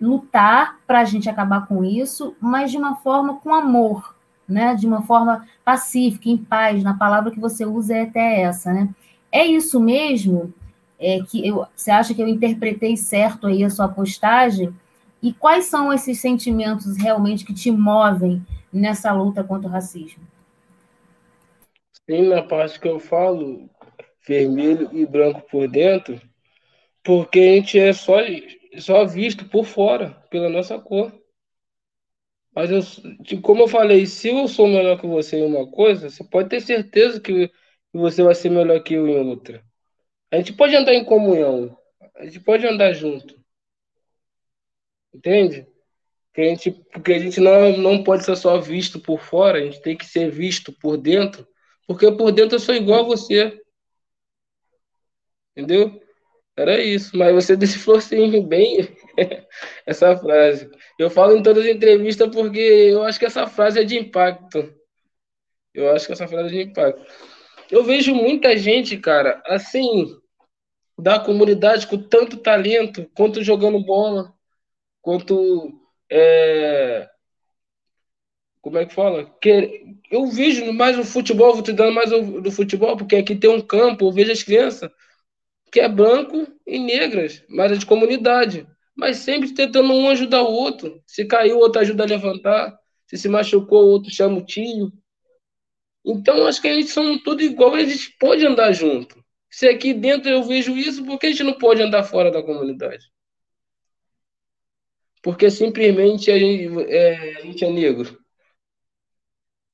lutar 0.00 0.78
para 0.86 1.00
a 1.00 1.04
gente 1.04 1.28
acabar 1.28 1.66
com 1.66 1.84
isso, 1.84 2.36
mas 2.40 2.70
de 2.70 2.76
uma 2.76 2.96
forma 2.96 3.36
com 3.40 3.52
amor, 3.52 4.14
né? 4.48 4.74
De 4.74 4.86
uma 4.86 5.02
forma 5.02 5.46
pacífica, 5.64 6.28
em 6.28 6.36
paz. 6.36 6.82
Na 6.82 6.94
palavra 6.94 7.30
que 7.30 7.40
você 7.40 7.64
usa 7.64 7.94
é 7.94 8.02
até 8.02 8.40
essa, 8.40 8.72
né? 8.72 8.88
É 9.30 9.44
isso 9.44 9.80
mesmo? 9.80 10.52
É 10.98 11.20
que 11.20 11.46
eu, 11.46 11.66
você 11.76 11.90
acha 11.90 12.14
que 12.14 12.22
eu 12.22 12.28
interpretei 12.28 12.96
certo 12.96 13.46
aí 13.46 13.62
a 13.62 13.70
sua 13.70 13.88
postagem? 13.88 14.74
E 15.22 15.32
quais 15.32 15.66
são 15.66 15.92
esses 15.92 16.20
sentimentos 16.20 16.96
realmente 16.96 17.44
que 17.44 17.52
te 17.52 17.70
movem 17.70 18.44
nessa 18.72 19.12
luta 19.12 19.42
contra 19.42 19.68
o 19.68 19.72
racismo? 19.72 20.22
Sim, 22.08 22.28
na 22.28 22.42
parte 22.42 22.80
que 22.80 22.88
eu 22.88 22.98
falo, 22.98 23.68
vermelho 24.26 24.88
e 24.92 25.04
branco 25.04 25.42
por 25.50 25.68
dentro, 25.68 26.20
porque 27.02 27.38
a 27.38 27.54
gente 27.56 27.78
é 27.78 27.92
só, 27.92 28.18
só 28.78 29.04
visto 29.04 29.48
por 29.48 29.64
fora, 29.64 30.10
pela 30.30 30.48
nossa 30.48 30.78
cor. 30.78 31.12
Mas, 32.54 32.70
eu, 32.70 33.40
como 33.40 33.62
eu 33.62 33.68
falei, 33.68 34.06
se 34.06 34.28
eu 34.28 34.48
sou 34.48 34.66
melhor 34.66 35.00
que 35.00 35.06
você 35.06 35.36
em 35.38 35.44
uma 35.44 35.70
coisa, 35.70 36.10
você 36.10 36.24
pode 36.24 36.48
ter 36.48 36.60
certeza 36.60 37.20
que 37.20 37.50
você 37.92 38.22
vai 38.22 38.34
ser 38.34 38.50
melhor 38.50 38.82
que 38.82 38.94
eu 38.94 39.06
em 39.06 39.18
outra. 39.28 39.64
A 40.30 40.36
gente 40.38 40.52
pode 40.54 40.74
andar 40.76 40.94
em 40.94 41.04
comunhão, 41.04 41.76
a 42.16 42.24
gente 42.24 42.40
pode 42.40 42.66
andar 42.66 42.92
junto. 42.92 43.38
Entende? 45.14 45.66
Que 46.34 46.42
a 46.42 46.44
gente, 46.46 46.70
porque 46.92 47.12
a 47.14 47.18
gente 47.18 47.40
não, 47.40 47.76
não 47.78 48.04
pode 48.04 48.24
ser 48.24 48.36
só 48.36 48.60
visto 48.60 49.00
por 49.00 49.20
fora, 49.20 49.58
a 49.58 49.62
gente 49.62 49.82
tem 49.82 49.96
que 49.96 50.06
ser 50.06 50.30
visto 50.30 50.72
por 50.80 50.96
dentro, 50.96 51.46
porque 51.86 52.10
por 52.12 52.32
dentro 52.32 52.56
eu 52.56 52.60
sou 52.60 52.74
igual 52.74 53.00
a 53.00 53.08
você. 53.08 53.60
Entendeu? 55.56 56.00
Era 56.58 56.82
isso, 56.82 57.16
mas 57.16 57.32
você 57.32 57.56
decifrou 57.56 57.98
assim, 57.98 58.44
bem, 58.44 58.88
essa 59.86 60.16
frase. 60.16 60.68
Eu 60.98 61.08
falo 61.08 61.36
em 61.36 61.42
todas 61.42 61.64
as 61.64 61.70
entrevistas 61.70 62.28
porque 62.34 62.58
eu 62.58 63.04
acho 63.04 63.18
que 63.18 63.26
essa 63.26 63.46
frase 63.46 63.80
é 63.80 63.84
de 63.84 63.96
impacto. 63.96 64.74
Eu 65.72 65.92
acho 65.92 66.06
que 66.06 66.12
essa 66.12 66.26
frase 66.26 66.48
é 66.48 66.64
de 66.64 66.70
impacto. 66.70 67.00
Eu 67.70 67.84
vejo 67.84 68.12
muita 68.12 68.56
gente, 68.56 68.96
cara, 68.96 69.40
assim, 69.46 70.16
da 70.98 71.20
comunidade 71.20 71.86
com 71.86 71.96
tanto 71.96 72.38
talento, 72.38 73.08
quanto 73.14 73.44
jogando 73.44 73.84
bola, 73.84 74.34
quanto. 75.00 75.80
É... 76.10 77.08
Como 78.60 78.78
é 78.78 78.84
que 78.84 78.94
fala? 78.94 79.24
Que... 79.40 79.96
Eu 80.10 80.26
vejo 80.26 80.72
mais 80.72 80.98
o 80.98 81.04
futebol, 81.04 81.54
vou 81.54 81.62
te 81.62 81.72
dando 81.72 81.92
mais 81.92 82.10
do 82.10 82.50
futebol, 82.50 82.96
porque 82.96 83.14
aqui 83.14 83.36
tem 83.36 83.48
um 83.48 83.60
campo, 83.60 84.06
eu 84.06 84.12
vejo 84.12 84.32
as 84.32 84.42
crianças 84.42 84.90
que 85.70 85.80
é 85.80 85.88
branco 85.88 86.46
e 86.66 86.78
negras, 86.78 87.44
mas 87.48 87.72
é 87.72 87.76
de 87.76 87.86
comunidade. 87.86 88.66
Mas 88.96 89.18
sempre 89.18 89.54
tentando 89.54 89.92
um 89.92 90.08
ajudar 90.08 90.42
o 90.42 90.52
outro. 90.52 91.02
Se 91.06 91.24
caiu, 91.24 91.56
o 91.56 91.60
outro 91.60 91.80
ajuda 91.80 92.04
a 92.04 92.06
levantar. 92.06 92.78
Se 93.06 93.16
se 93.16 93.28
machucou, 93.28 93.84
o 93.84 93.90
outro 93.90 94.10
chama 94.10 94.38
o 94.38 94.44
tio. 94.44 94.92
Então, 96.04 96.46
acho 96.46 96.60
que 96.60 96.68
a 96.68 96.74
gente 96.74 96.90
são 96.90 97.18
tudo 97.22 97.42
igual, 97.42 97.74
a 97.74 97.84
gente 97.84 98.16
pode 98.18 98.44
andar 98.46 98.72
junto. 98.72 99.22
Se 99.50 99.68
aqui 99.68 99.94
dentro 99.94 100.28
eu 100.30 100.42
vejo 100.42 100.76
isso, 100.76 101.04
por 101.04 101.18
que 101.18 101.26
a 101.26 101.30
gente 101.30 101.42
não 101.42 101.54
pode 101.54 101.82
andar 101.82 102.02
fora 102.04 102.30
da 102.30 102.42
comunidade? 102.42 103.06
Porque 105.22 105.50
simplesmente 105.50 106.30
a 106.30 106.38
gente 106.38 106.68
é, 106.90 107.38
a 107.38 107.40
gente 107.42 107.64
é 107.64 107.70
negro. 107.70 108.18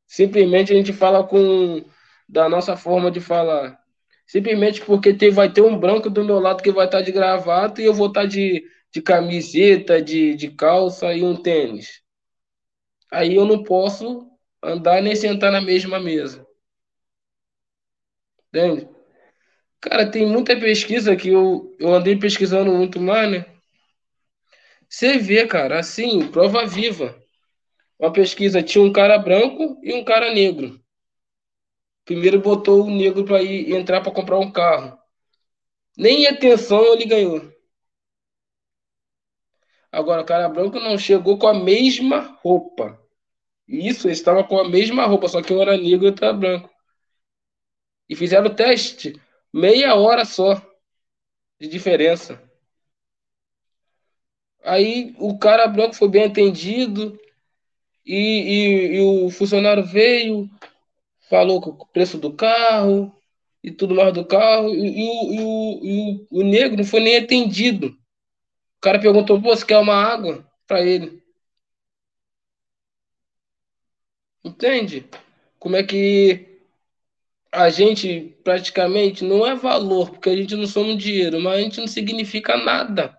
Simplesmente 0.07 0.73
a 0.73 0.77
gente 0.77 0.93
fala 0.93 1.27
com 1.27 1.85
da 2.29 2.49
nossa 2.49 2.77
forma 2.77 3.11
de 3.11 3.21
falar. 3.21 3.79
Simplesmente 4.27 4.81
porque 4.83 5.15
tem, 5.15 5.31
vai 5.31 5.53
ter 5.53 5.63
um 5.63 5.79
branco 5.79 6.11
do 6.11 6.25
meu 6.25 6.39
lado 6.41 6.63
que 6.63 6.73
vai 6.73 6.87
estar 6.87 7.03
de 7.03 7.13
gravata 7.13 7.81
e 7.81 7.85
eu 7.85 7.95
vou 7.95 8.09
estar 8.09 8.27
de, 8.27 8.65
de 8.93 9.03
camiseta, 9.03 10.01
de, 10.03 10.35
de 10.35 10.51
calça 10.51 11.13
e 11.15 11.23
um 11.23 11.37
tênis. 11.37 12.03
Aí 13.11 13.35
eu 13.37 13.47
não 13.47 13.63
posso 13.63 14.29
andar 14.63 15.01
nem 15.03 15.17
sentar 15.17 15.51
na 15.51 15.61
mesma 15.61 15.99
mesa. 15.99 16.47
Entende? 18.53 18.89
Cara, 19.81 20.11
tem 20.11 20.27
muita 20.27 20.59
pesquisa 20.59 21.17
que 21.17 21.29
eu, 21.31 21.75
eu 21.79 21.95
andei 21.95 22.17
pesquisando 22.19 22.73
muito 22.73 23.01
mais, 23.01 23.31
né? 23.31 23.47
Você 24.89 25.19
vê, 25.19 25.47
cara, 25.47 25.79
assim, 25.81 26.27
prova 26.31 26.65
viva. 26.67 27.15
Uma 27.99 28.13
pesquisa 28.13 28.63
tinha 28.63 28.85
um 28.85 28.93
cara 28.93 29.19
branco 29.19 29.79
e 29.83 29.95
um 29.95 30.05
cara 30.05 30.35
negro. 30.35 30.81
Primeiro 32.05 32.41
botou 32.41 32.85
o 32.85 32.91
negro 32.91 33.25
para 33.25 33.43
ir 33.43 33.73
entrar 33.75 34.01
para 34.01 34.13
comprar 34.13 34.39
um 34.39 34.51
carro. 34.51 34.99
Nem 35.97 36.27
atenção 36.29 36.85
ele 36.95 37.05
ganhou. 37.07 37.53
Agora, 39.91 40.21
o 40.23 40.27
cara 40.27 40.47
branco 40.49 40.79
não 40.79 40.99
chegou 40.99 41.39
com 41.39 41.47
a 41.47 41.55
mesma 41.55 42.39
roupa. 42.43 43.01
Isso, 43.69 44.09
ele 44.09 44.15
estava 44.15 44.45
com 44.45 44.59
a 44.59 44.69
mesma 44.69 45.07
roupa, 45.07 45.29
só 45.29 45.43
que 45.43 45.53
um 45.55 45.63
era 45.63 45.77
negro 45.77 46.07
e 46.07 46.11
outro 46.11 46.25
era 46.27 46.35
branco. 46.35 46.71
E 48.09 48.17
fizeram 48.17 48.47
o 48.47 48.55
teste 48.55 49.13
meia 49.53 49.95
hora 49.95 50.25
só 50.25 50.55
de 51.61 51.69
diferença. 51.69 52.41
Aí 54.65 55.15
o 55.19 55.39
cara 55.39 55.67
branco 55.69 55.95
foi 55.95 56.09
bem 56.09 56.25
atendido 56.25 57.19
e, 58.07 58.17
e, 58.17 58.97
e 58.99 59.01
o 59.27 59.31
funcionário 59.31 59.85
veio, 59.85 60.51
falou 61.35 61.59
o 61.59 61.87
preço 61.87 62.17
do 62.17 62.33
carro 62.33 63.13
e 63.61 63.73
tudo 63.73 63.93
mais 63.93 64.15
do 64.15 64.25
carro, 64.25 64.69
e, 64.73 64.87
e, 64.87 65.37
e, 65.37 65.41
o, 65.43 66.27
o, 66.31 66.41
o 66.41 66.45
negro 66.45 66.77
não 66.77 66.85
foi 66.85 67.01
nem 67.01 67.17
atendido. 67.17 67.89
O 67.89 68.81
cara 68.81 69.01
perguntou, 69.01 69.41
você 69.41 69.67
quer 69.67 69.79
uma 69.79 69.95
água 69.97 70.49
para 70.67 70.83
ele? 70.83 71.21
Entende? 74.45 75.09
Como 75.59 75.75
é 75.75 75.83
que 75.83 76.61
a 77.51 77.69
gente 77.69 78.37
praticamente 78.45 79.25
não 79.25 79.45
é 79.45 79.57
valor, 79.57 80.11
porque 80.11 80.31
a 80.31 80.37
gente 80.37 80.55
não 80.55 80.67
somos 80.69 80.97
dinheiro, 81.03 81.41
mas 81.41 81.55
a 81.59 81.61
gente 81.63 81.81
não 81.81 81.89
significa 81.89 82.57
nada. 82.57 83.17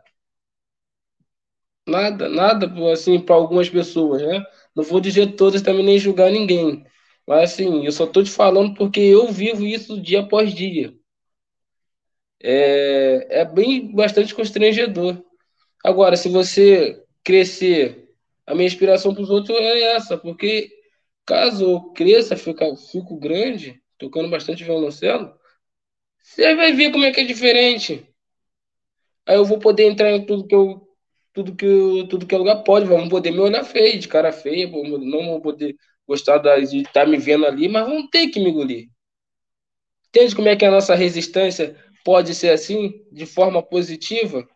Nada, 1.88 2.30
nada 2.30 2.92
assim 2.94 3.20
para 3.20 3.36
algumas 3.36 3.70
pessoas, 3.70 4.22
né? 4.22 4.46
Não 4.76 4.84
vou 4.86 5.02
dizer 5.02 5.36
todas 5.36 5.62
também 5.62 5.84
nem 5.86 6.00
julgar 6.00 6.32
ninguém. 6.32 6.86
Mas 7.28 7.54
assim, 7.54 7.86
eu 7.86 7.92
só 7.92 8.06
estou 8.06 8.24
te 8.24 8.30
falando 8.32 8.76
porque 8.76 9.00
eu 9.00 9.32
vivo 9.32 9.66
isso 9.66 10.02
dia 10.02 10.22
após 10.22 10.54
dia. 10.54 10.94
É, 12.42 13.42
é 13.42 13.46
bem 13.46 13.92
bastante 13.94 14.34
constrangedor. 14.36 15.24
Agora, 15.84 16.18
se 16.18 16.30
você 16.30 17.04
crescer, 17.24 18.10
a 18.46 18.54
minha 18.56 18.68
inspiração 18.68 19.14
para 19.14 19.24
os 19.24 19.30
outros 19.30 19.58
é 19.60 19.96
essa, 19.96 20.18
porque 20.18 20.72
caso 21.26 21.66
eu 21.66 21.82
cresça, 21.94 22.38
fica, 22.38 22.66
fico 22.92 23.18
grande, 23.18 23.82
tocando 23.98 24.30
bastante 24.30 24.64
violoncelo, 24.64 25.34
você 26.22 26.56
vai 26.56 26.74
ver 26.74 26.92
como 26.92 27.06
é 27.06 27.12
que 27.12 27.22
é 27.22 27.26
diferente. 27.26 28.08
Aí 29.26 29.36
eu 29.36 29.46
vou 29.46 29.60
poder 29.60 29.86
entrar 29.86 30.12
em 30.12 30.26
tudo 30.26 30.48
que 30.48 30.56
eu 30.56 30.82
tudo 31.34 31.56
que 31.56 31.66
tudo 32.10 32.26
que 32.26 32.34
é 32.34 32.38
lugar 32.38 32.64
pode, 32.64 32.86
vamos 32.88 33.10
poder 33.10 33.32
me 33.32 33.40
olhar 33.40 33.64
feio, 33.64 34.00
de 34.00 34.08
cara 34.08 34.32
feia, 34.32 34.68
não 34.70 35.26
vou 35.28 35.42
poder 35.42 35.76
gostar 36.08 36.38
de 36.40 36.78
estar 36.80 36.92
tá 36.92 37.06
me 37.06 37.18
vendo 37.18 37.46
ali, 37.46 37.68
mas 37.68 37.88
vão 37.88 38.08
ter 38.08 38.28
que 38.28 38.40
me 38.40 38.50
engolir. 38.50 38.90
Entende 40.10 40.36
como 40.36 40.48
é 40.48 40.56
que 40.56 40.66
a 40.66 40.72
nossa 40.72 40.96
resistência 40.96 41.76
pode 42.04 42.34
ser 42.34 42.52
assim, 42.52 43.04
de 43.12 43.26
forma 43.26 43.62
positiva? 43.62 44.48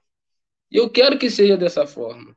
E 0.71 0.77
eu 0.77 0.89
quero 0.89 1.17
que 1.17 1.29
seja 1.29 1.57
dessa 1.57 1.85
forma. 1.85 2.35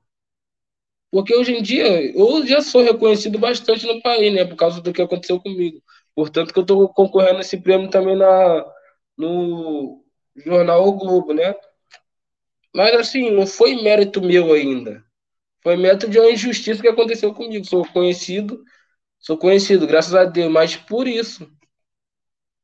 Porque 1.11 1.35
hoje 1.35 1.53
em 1.53 1.63
dia 1.63 1.87
eu 2.17 2.47
já 2.47 2.63
sou 2.63 2.83
reconhecido 2.83 3.39
bastante 3.39 3.87
no 3.87 4.01
país, 4.01 4.33
né? 4.33 4.45
Por 4.47 4.57
causa 4.57 4.81
do 4.81 4.93
que 4.93 5.03
aconteceu 5.03 5.39
comigo. 5.39 5.83
Portanto, 6.15 6.53
que 6.53 6.59
eu 6.59 6.63
estou 6.63 6.89
concorrendo 6.89 7.39
a 7.39 7.41
esse 7.43 7.61
prêmio 7.61 7.91
também 7.91 8.17
na, 8.17 8.65
no 9.17 10.03
jornal 10.37 10.89
O 10.89 10.93
Globo, 10.93 11.35
né? 11.35 11.55
Mas 12.75 12.95
assim, 12.95 13.31
não 13.31 13.47
foi 13.47 13.83
mérito 13.83 14.23
meu 14.23 14.53
ainda. 14.55 15.05
Foi 15.63 15.77
mérito 15.77 16.09
de 16.09 16.19
uma 16.19 16.31
injustiça 16.31 16.81
que 16.81 16.89
aconteceu 16.89 17.35
comigo. 17.35 17.65
Sou 17.67 17.87
conhecido 17.87 18.65
Sou 19.23 19.39
conhecido, 19.39 19.87
graças 19.87 20.15
a 20.17 20.25
Deus, 20.25 20.51
mas 20.51 20.75
por 20.75 21.07
isso. 21.07 21.49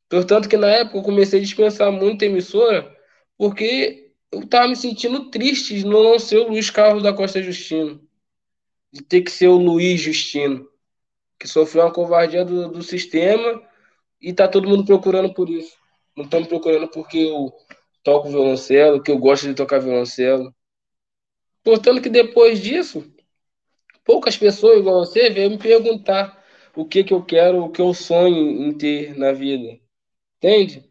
Portanto, 0.09 0.49
que 0.49 0.57
na 0.57 0.67
época 0.67 0.99
eu 0.99 1.03
comecei 1.03 1.39
a 1.39 1.43
dispensar 1.43 1.93
muito 1.93 2.25
a 2.25 2.27
emissora, 2.27 2.97
porque 3.37 4.13
eu 4.33 4.41
estava 4.41 4.67
me 4.67 4.75
sentindo 4.75 5.31
triste 5.31 5.77
de 5.77 5.87
não 5.87 6.19
ser 6.19 6.39
o 6.39 6.49
Luiz 6.49 6.69
Carlos 6.69 7.05
da 7.05 7.13
Costa 7.13 7.41
Justino. 7.41 8.01
De 8.93 9.03
ter 9.05 9.21
que 9.21 9.31
ser 9.31 9.47
o 9.47 9.57
Luiz 9.57 10.01
Justino, 10.01 10.69
que 11.39 11.47
sofreu 11.47 11.85
uma 11.85 11.93
covardia 11.93 12.45
do, 12.45 12.69
do 12.69 12.83
sistema 12.83 13.63
e 14.21 14.33
tá 14.33 14.49
todo 14.49 14.69
mundo 14.69 14.85
procurando 14.85 15.33
por 15.33 15.49
isso. 15.49 15.77
Não 16.17 16.25
estão 16.25 16.41
me 16.41 16.49
procurando 16.49 16.89
porque 16.89 17.19
eu 17.19 17.53
toco 18.03 18.31
violoncelo, 18.31 19.01
que 19.01 19.13
eu 19.13 19.19
gosto 19.19 19.47
de 19.47 19.55
tocar 19.55 19.79
violoncelo. 19.79 20.53
Portanto, 21.63 22.03
que 22.03 22.09
depois 22.09 22.61
disso, 22.61 23.05
poucas 24.05 24.37
pessoas 24.37 24.81
igual 24.81 25.05
você 25.05 25.31
veio 25.31 25.51
me 25.51 25.59
perguntar 25.59 26.38
o 26.79 26.85
que 26.87 27.03
que 27.03 27.13
eu 27.13 27.25
quero, 27.25 27.65
o 27.65 27.73
que 27.73 27.81
eu 27.81 27.93
sonho 27.93 28.63
em 28.63 28.73
ter 28.73 29.19
na 29.19 29.33
vida. 29.33 29.81
Entende? 30.37 30.89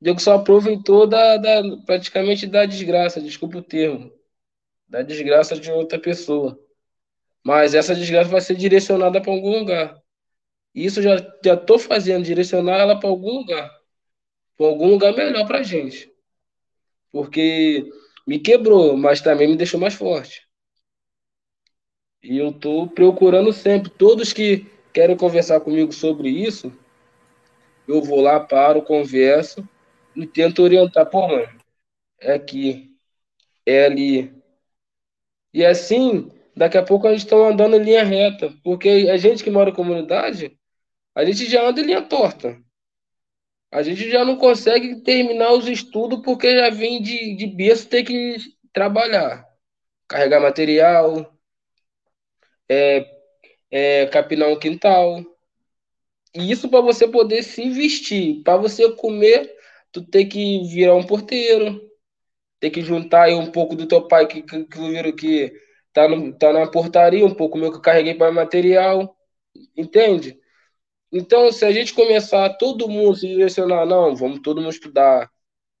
Diego 0.00 0.20
só 0.20 0.34
aproveitou 0.34 1.04
da, 1.04 1.36
da, 1.36 1.62
praticamente 1.84 2.46
da 2.46 2.64
desgraça, 2.64 3.20
desculpa 3.20 3.58
o 3.58 3.62
termo, 3.62 4.12
da 4.86 5.02
desgraça 5.02 5.58
de 5.58 5.68
outra 5.72 5.98
pessoa. 5.98 6.56
Mas 7.42 7.74
essa 7.74 7.92
desgraça 7.92 8.30
vai 8.30 8.40
ser 8.40 8.54
direcionada 8.54 9.20
para 9.20 9.32
algum 9.32 9.58
lugar. 9.58 10.00
Isso 10.72 11.02
já 11.02 11.16
já 11.44 11.54
estou 11.54 11.78
fazendo, 11.78 12.24
direcionar 12.24 12.78
ela 12.78 13.00
para 13.00 13.08
algum 13.08 13.38
lugar, 13.38 13.68
para 14.56 14.66
algum 14.66 14.86
lugar 14.90 15.12
melhor 15.16 15.44
para 15.44 15.64
gente, 15.64 16.08
porque 17.10 17.84
me 18.24 18.38
quebrou, 18.38 18.96
mas 18.96 19.20
também 19.20 19.48
me 19.48 19.56
deixou 19.56 19.80
mais 19.80 19.94
forte. 19.94 20.48
E 22.22 22.38
eu 22.38 22.50
estou 22.50 22.88
procurando 22.88 23.52
sempre 23.52 23.90
todos 23.90 24.32
que 24.32 24.72
querem 24.94 25.16
conversar 25.16 25.60
comigo 25.60 25.92
sobre 25.92 26.28
isso, 26.30 26.72
eu 27.86 28.00
vou 28.00 28.20
lá, 28.20 28.38
paro, 28.38 28.80
converso 28.80 29.68
e 30.14 30.24
tento 30.26 30.62
orientar. 30.62 31.10
Pô, 31.10 31.26
mano, 31.26 31.48
é 32.20 32.32
aqui, 32.32 32.96
é 33.66 33.86
ali. 33.86 34.32
E 35.52 35.64
assim, 35.64 36.30
daqui 36.56 36.78
a 36.78 36.82
pouco 36.82 37.06
a 37.06 37.10
gente 37.10 37.24
está 37.24 37.36
andando 37.36 37.76
em 37.76 37.82
linha 37.82 38.04
reta, 38.04 38.54
porque 38.62 39.08
a 39.10 39.16
gente 39.16 39.42
que 39.42 39.50
mora 39.50 39.70
em 39.70 39.74
comunidade, 39.74 40.56
a 41.14 41.24
gente 41.24 41.44
já 41.46 41.68
anda 41.68 41.80
em 41.80 41.84
linha 41.84 42.02
torta. 42.02 42.56
A 43.72 43.82
gente 43.82 44.08
já 44.08 44.24
não 44.24 44.36
consegue 44.36 45.00
terminar 45.02 45.52
os 45.52 45.66
estudos 45.66 46.20
porque 46.22 46.56
já 46.56 46.70
vem 46.70 47.02
de, 47.02 47.34
de 47.34 47.46
berço 47.48 47.88
ter 47.88 48.04
que 48.04 48.36
trabalhar, 48.72 49.44
carregar 50.06 50.40
material, 50.40 51.36
é, 52.68 53.13
é, 53.74 54.06
capinar 54.06 54.48
um 54.50 54.58
quintal. 54.58 55.20
E 56.34 56.50
isso 56.50 56.68
para 56.68 56.80
você 56.80 57.08
poder 57.08 57.42
se 57.42 57.68
vestir. 57.70 58.42
Para 58.44 58.56
você 58.56 58.92
comer, 58.96 59.52
tu 59.92 60.04
tem 60.04 60.28
que 60.28 60.62
virar 60.68 60.94
um 60.94 61.06
porteiro, 61.06 61.80
Tem 62.60 62.70
que 62.70 62.82
juntar 62.82 63.24
aí 63.24 63.34
um 63.34 63.50
pouco 63.52 63.76
do 63.76 63.86
teu 63.88 64.08
pai 64.08 64.26
que, 64.26 64.42
que, 64.42 64.64
que, 64.66 65.12
que 65.14 65.52
tá, 65.92 66.08
no, 66.08 66.32
tá 66.38 66.52
na 66.52 66.70
portaria, 66.70 67.26
um 67.26 67.34
pouco 67.34 67.58
meu 67.58 67.70
que 67.70 67.78
eu 67.78 67.82
carreguei 67.82 68.14
para 68.14 68.32
material, 68.32 69.16
entende? 69.76 70.38
Então, 71.12 71.52
se 71.52 71.64
a 71.64 71.72
gente 71.72 71.94
começar 71.94 72.50
todo 72.58 72.88
mundo 72.88 73.16
se 73.16 73.28
direcionar, 73.28 73.86
não, 73.86 74.16
vamos 74.16 74.40
todo 74.42 74.60
mundo 74.60 74.72
estudar, 74.72 75.30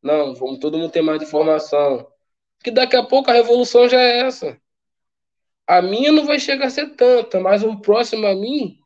não, 0.02 0.34
vamos 0.34 0.60
todo 0.60 0.78
mundo 0.78 0.92
ter 0.92 1.02
mais 1.02 1.22
informação, 1.22 2.06
que 2.64 2.70
daqui 2.70 2.96
a 2.96 3.04
pouco 3.04 3.30
a 3.30 3.34
revolução 3.34 3.88
já 3.88 4.00
é 4.02 4.20
essa. 4.20 4.60
A 5.66 5.80
minha 5.80 6.12
não 6.12 6.26
vai 6.26 6.38
chegar 6.38 6.66
a 6.66 6.70
ser 6.70 6.94
tanta, 6.94 7.40
mas 7.40 7.62
o 7.62 7.80
próximo 7.80 8.26
a 8.26 8.34
mim 8.34 8.78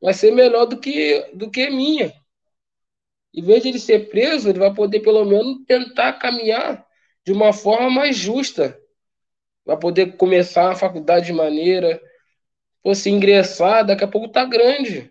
vai 0.00 0.14
ser 0.14 0.32
melhor 0.32 0.66
do 0.66 0.78
que 0.78 1.20
do 1.34 1.50
que 1.50 1.62
a 1.62 1.70
minha. 1.70 2.12
Em 3.32 3.42
vez 3.42 3.62
de 3.62 3.68
ele 3.68 3.78
ser 3.78 4.08
preso, 4.10 4.48
ele 4.48 4.58
vai 4.58 4.74
poder 4.74 5.00
pelo 5.00 5.24
menos 5.24 5.64
tentar 5.66 6.14
caminhar 6.14 6.84
de 7.24 7.32
uma 7.32 7.52
forma 7.52 7.90
mais 7.90 8.16
justa. 8.16 8.78
Vai 9.64 9.78
poder 9.78 10.16
começar 10.16 10.70
a 10.70 10.74
faculdade 10.74 11.26
de 11.26 11.32
maneira, 11.32 12.00
fosse 12.82 13.10
ingressar, 13.10 13.86
daqui 13.86 14.04
a 14.04 14.08
pouco 14.08 14.28
tá 14.28 14.44
grande. 14.44 15.10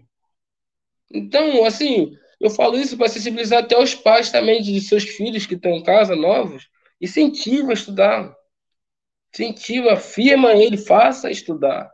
Então, 1.12 1.66
assim, 1.66 2.16
eu 2.40 2.50
falo 2.50 2.78
isso 2.78 2.98
para 2.98 3.08
sensibilizar 3.08 3.64
até 3.64 3.78
os 3.78 3.96
pais 3.96 4.32
também 4.32 4.62
de 4.62 4.80
seus 4.82 5.04
filhos 5.04 5.46
que 5.46 5.56
estão 5.56 5.72
em 5.72 5.84
casa, 5.84 6.16
novos, 6.16 6.70
incentiva 7.02 7.72
a 7.72 7.74
estudar. 7.74 8.36
Incentiva, 9.34 9.96
firma 9.96 10.54
ele, 10.54 10.78
faça 10.78 11.32
estudar. 11.32 11.92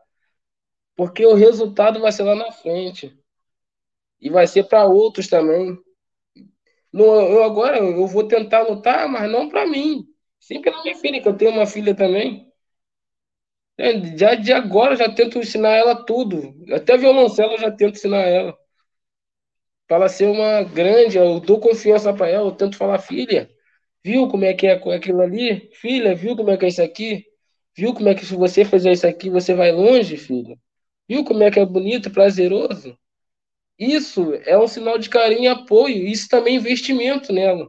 Porque 0.95 1.25
o 1.25 1.35
resultado 1.35 2.01
vai 2.01 2.11
ser 2.11 2.23
lá 2.23 2.35
na 2.35 2.51
frente. 2.51 3.17
E 4.19 4.29
vai 4.29 4.45
ser 4.45 4.65
para 4.65 4.83
outros 4.85 5.29
também. 5.29 5.77
No, 6.91 7.03
eu 7.05 7.43
agora 7.43 7.77
eu 7.77 8.07
vou 8.07 8.27
tentar 8.27 8.63
lutar, 8.63 9.07
mas 9.09 9.29
não 9.31 9.49
para 9.49 9.65
mim. 9.67 10.05
Sim 10.39 10.61
pela 10.61 10.81
minha 10.83 10.95
filha, 10.95 11.21
que 11.21 11.27
eu 11.27 11.37
tenho 11.37 11.51
uma 11.51 11.65
filha 11.67 11.95
também. 11.95 12.51
É, 13.77 14.17
já 14.17 14.35
de 14.35 14.53
agora 14.53 14.93
eu 14.93 14.97
já 14.97 15.09
tento 15.13 15.37
ensinar 15.39 15.71
ela 15.75 16.05
tudo. 16.05 16.53
Até 16.73 16.97
violoncelo 16.97 17.53
eu 17.53 17.59
já 17.59 17.71
tento 17.71 17.95
ensinar 17.95 18.21
ela. 18.21 18.57
Para 19.87 19.97
ela 19.97 20.09
ser 20.09 20.27
uma 20.27 20.63
grande, 20.63 21.17
eu 21.17 21.39
dou 21.39 21.59
confiança 21.59 22.13
para 22.13 22.29
ela, 22.29 22.47
eu 22.47 22.51
tento 22.55 22.77
falar, 22.77 22.99
filha, 22.99 23.49
viu 24.05 24.27
como 24.27 24.45
é 24.45 24.53
que 24.53 24.67
é 24.67 24.73
aquilo 24.73 25.19
ali? 25.19 25.67
Filha, 25.73 26.13
viu 26.13 26.35
como 26.35 26.51
é 26.51 26.57
que 26.57 26.65
é 26.65 26.67
isso 26.67 26.83
aqui? 26.83 27.25
Viu 27.75 27.91
como 27.91 28.07
é 28.07 28.13
que 28.13 28.23
se 28.23 28.35
você 28.35 28.63
fizer 28.63 28.91
isso 28.91 29.07
aqui, 29.07 29.31
você 29.31 29.55
vai 29.55 29.71
longe, 29.71 30.15
filha? 30.15 30.55
Viu 31.09 31.23
como 31.23 31.41
é 31.41 31.49
que 31.49 31.59
é 31.59 31.65
bonito, 31.65 32.11
prazeroso? 32.11 32.95
Isso 33.79 34.35
é 34.45 34.55
um 34.59 34.67
sinal 34.67 34.99
de 34.99 35.09
carinho 35.09 35.45
e 35.45 35.47
apoio. 35.47 36.05
Isso 36.07 36.29
também 36.29 36.53
é 36.53 36.57
investimento 36.59 37.33
nela. 37.33 37.67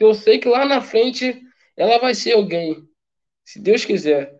Eu 0.00 0.14
sei 0.14 0.38
que 0.38 0.48
lá 0.48 0.64
na 0.64 0.80
frente 0.80 1.38
ela 1.76 1.98
vai 1.98 2.14
ser 2.14 2.32
alguém, 2.32 2.82
se 3.44 3.60
Deus 3.60 3.84
quiser. 3.84 4.34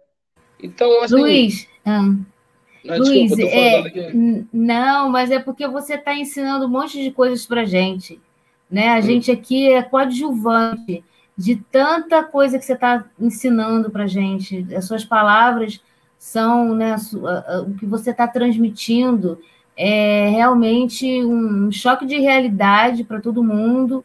Então, 0.59 1.03
assim. 1.03 1.17
Luiz, 1.17 1.69
ah, 1.85 2.01
não, 2.01 2.97
Luiz, 2.97 3.31
desculpa, 3.31 3.55
é, 3.55 4.13
não, 4.51 5.11
mas 5.11 5.31
é 5.31 5.39
porque 5.39 5.69
você 5.69 5.97
está 5.97 6.15
ensinando 6.15 6.65
um 6.65 6.71
monte 6.71 7.03
de 7.03 7.11
coisas 7.11 7.45
para 7.45 7.67
gente. 7.67 8.19
Né? 8.71 8.91
A 8.91 9.01
gente 9.01 9.31
aqui 9.31 9.73
é 9.73 9.83
coadjuvante 9.83 11.05
de 11.37 11.57
tanta 11.57 12.23
coisa 12.23 12.59
que 12.59 12.65
você 12.65 12.75
está 12.75 13.05
ensinando 13.19 13.91
para 13.91 14.07
gente. 14.07 14.67
As 14.75 14.87
suas 14.87 15.05
palavras 15.05 15.81
são 16.19 16.75
né, 16.75 16.97
o 17.67 17.75
que 17.75 17.85
você 17.85 18.11
está 18.11 18.27
transmitindo 18.27 19.39
é 19.77 20.29
realmente 20.29 21.25
um 21.25 21.71
choque 21.71 22.07
de 22.07 22.19
realidade 22.19 23.05
para 23.05 23.21
todo 23.21 23.43
mundo. 23.43 24.05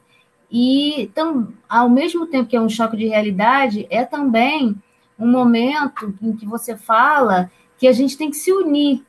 E 0.52 1.12
tam, 1.14 1.54
ao 1.68 1.90
mesmo 1.90 2.26
tempo 2.26 2.50
que 2.50 2.56
é 2.56 2.62
um 2.62 2.70
choque 2.70 2.98
de 2.98 3.08
realidade, 3.08 3.86
é 3.90 4.04
também 4.04 4.76
um 5.18 5.30
momento 5.30 6.14
em 6.22 6.36
que 6.36 6.46
você 6.46 6.76
fala 6.76 7.52
que 7.78 7.88
a 7.88 7.92
gente 7.92 8.18
tem 8.18 8.32
que 8.32 8.38
se 8.38 8.52
unir, 8.52 9.06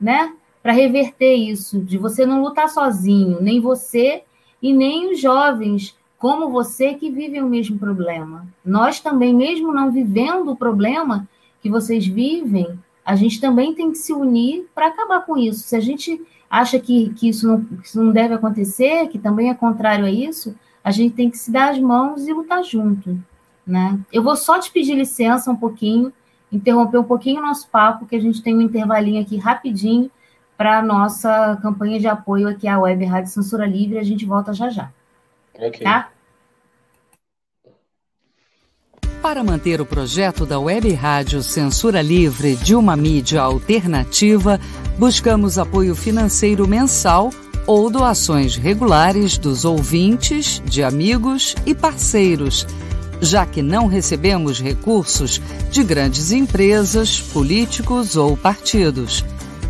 né? 0.00 0.34
Para 0.62 0.72
reverter 0.72 1.34
isso, 1.34 1.80
de 1.80 1.98
você 1.98 2.24
não 2.24 2.42
lutar 2.42 2.68
sozinho, 2.68 3.40
nem 3.40 3.60
você 3.60 4.22
e 4.62 4.72
nem 4.72 5.12
os 5.12 5.20
jovens 5.20 5.96
como 6.18 6.50
você 6.50 6.94
que 6.94 7.10
vivem 7.10 7.42
o 7.42 7.48
mesmo 7.48 7.78
problema. 7.78 8.46
Nós 8.64 8.98
também, 9.00 9.32
mesmo 9.32 9.72
não 9.72 9.92
vivendo 9.92 10.50
o 10.50 10.56
problema 10.56 11.28
que 11.60 11.70
vocês 11.70 12.06
vivem, 12.06 12.78
a 13.04 13.14
gente 13.14 13.40
também 13.40 13.74
tem 13.74 13.90
que 13.90 13.98
se 13.98 14.12
unir 14.12 14.66
para 14.74 14.88
acabar 14.88 15.24
com 15.24 15.36
isso. 15.36 15.60
Se 15.60 15.76
a 15.76 15.80
gente 15.80 16.20
acha 16.50 16.78
que, 16.78 17.10
que, 17.14 17.28
isso 17.28 17.46
não, 17.46 17.64
que 17.64 17.86
isso 17.86 18.02
não 18.02 18.12
deve 18.12 18.34
acontecer, 18.34 19.08
que 19.08 19.18
também 19.18 19.48
é 19.48 19.54
contrário 19.54 20.04
a 20.04 20.10
isso, 20.10 20.54
a 20.82 20.90
gente 20.90 21.14
tem 21.14 21.30
que 21.30 21.38
se 21.38 21.50
dar 21.50 21.70
as 21.70 21.78
mãos 21.78 22.26
e 22.26 22.32
lutar 22.32 22.64
junto. 22.64 23.18
Né? 23.66 23.98
Eu 24.12 24.22
vou 24.22 24.34
só 24.34 24.58
te 24.58 24.70
pedir 24.72 24.94
licença 24.94 25.50
um 25.50 25.56
pouquinho, 25.56 26.12
interromper 26.50 26.98
um 26.98 27.04
pouquinho 27.04 27.40
o 27.40 27.46
nosso 27.46 27.68
papo, 27.68 28.06
que 28.06 28.16
a 28.16 28.20
gente 28.20 28.42
tem 28.42 28.56
um 28.56 28.62
intervalinho 28.62 29.22
aqui 29.22 29.36
rapidinho 29.36 30.10
para 30.58 30.80
a 30.80 30.82
nossa 30.82 31.56
campanha 31.62 32.00
de 32.00 32.08
apoio 32.08 32.48
aqui 32.48 32.66
à 32.66 32.80
Web 32.80 33.04
Rádio 33.04 33.30
Censura 33.30 33.64
Livre. 33.64 33.96
A 33.96 34.02
gente 34.02 34.26
volta 34.26 34.52
já 34.52 34.68
já. 34.68 34.90
Ok. 35.54 35.84
Tá? 35.84 36.08
Para 39.22 39.44
manter 39.44 39.80
o 39.80 39.86
projeto 39.86 40.44
da 40.44 40.58
Web 40.58 40.92
Rádio 40.94 41.42
Censura 41.44 42.02
Livre 42.02 42.56
de 42.56 42.74
uma 42.74 42.96
mídia 42.96 43.40
alternativa, 43.40 44.58
buscamos 44.98 45.58
apoio 45.58 45.94
financeiro 45.94 46.66
mensal 46.66 47.30
ou 47.64 47.88
doações 47.88 48.56
regulares 48.56 49.38
dos 49.38 49.64
ouvintes, 49.64 50.60
de 50.64 50.82
amigos 50.82 51.54
e 51.66 51.74
parceiros, 51.74 52.66
já 53.20 53.44
que 53.44 53.62
não 53.62 53.86
recebemos 53.86 54.60
recursos 54.60 55.40
de 55.70 55.84
grandes 55.84 56.32
empresas, 56.32 57.20
políticos 57.20 58.16
ou 58.16 58.36
partidos. 58.36 59.24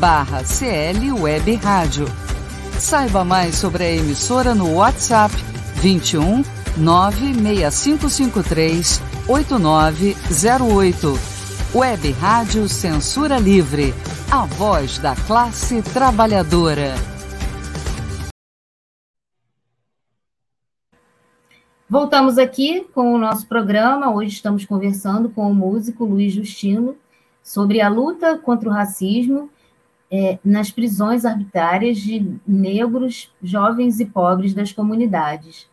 barra 0.00 0.42
CL 0.42 1.12
Web 1.12 1.54
Rádio. 1.56 2.06
Saiba 2.78 3.22
mais 3.22 3.56
sobre 3.56 3.84
a 3.84 3.90
emissora 3.90 4.54
no 4.54 4.76
WhatsApp 4.76 5.34
21 5.74 6.42
96553 6.78 9.02
8908. 9.28 11.18
Web 11.74 12.12
Rádio 12.12 12.66
Censura 12.66 13.38
Livre. 13.38 13.92
A 14.32 14.46
voz 14.46 14.98
da 14.98 15.14
classe 15.14 15.82
trabalhadora. 15.82 16.94
Voltamos 21.86 22.38
aqui 22.38 22.86
com 22.94 23.12
o 23.12 23.18
nosso 23.18 23.46
programa. 23.46 24.10
Hoje 24.10 24.30
estamos 24.30 24.64
conversando 24.64 25.28
com 25.28 25.50
o 25.50 25.54
músico 25.54 26.06
Luiz 26.06 26.32
Justino 26.32 26.96
sobre 27.42 27.82
a 27.82 27.90
luta 27.90 28.38
contra 28.38 28.70
o 28.70 28.72
racismo 28.72 29.50
é, 30.10 30.38
nas 30.44 30.70
prisões 30.70 31.24
arbitrárias 31.24 31.98
de 31.98 32.34
negros, 32.46 33.32
jovens 33.42 34.00
e 34.00 34.06
pobres 34.06 34.52
das 34.52 34.72
comunidades. 34.72 35.68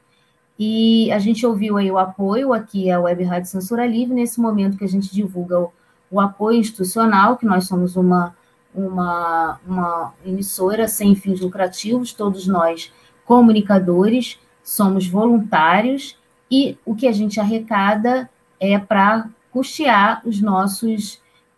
E 0.60 1.12
a 1.12 1.20
gente 1.20 1.46
ouviu 1.46 1.78
aí 1.78 1.90
o 1.90 1.98
apoio 1.98 2.54
aqui 2.54 2.90
à 2.92 3.00
Web 3.00 3.24
Rádio 3.24 3.50
Censura 3.50 3.86
Livre, 3.86 4.14
nesse 4.14 4.40
momento 4.40 4.78
que 4.78 4.84
a 4.84 4.90
gente 4.90 5.14
divulga 5.14 5.60
o, 5.60 5.72
o 6.10 6.20
apoio 6.20 6.60
institucional, 6.60 7.38
que 7.38 7.46
nós 7.46 7.68
somos 7.68 7.96
uma, 7.96 8.36
uma, 8.74 9.60
uma 9.66 10.14
emissora 10.26 10.88
sem 10.88 11.16
fins 11.16 11.42
lucrativos, 11.42 12.14
todos 12.14 12.48
nós 12.48 12.92
comunicadores, 13.26 14.40
somos 14.64 15.08
voluntários, 15.08 16.18
e 16.50 16.78
o 16.86 16.96
que 16.96 17.08
a 17.08 17.12
gente 17.12 17.40
arrecada 17.40 18.30
é 18.60 18.78
para 18.78 19.28
custear 19.52 20.22
os 20.26 20.42
nossos, 20.42 21.16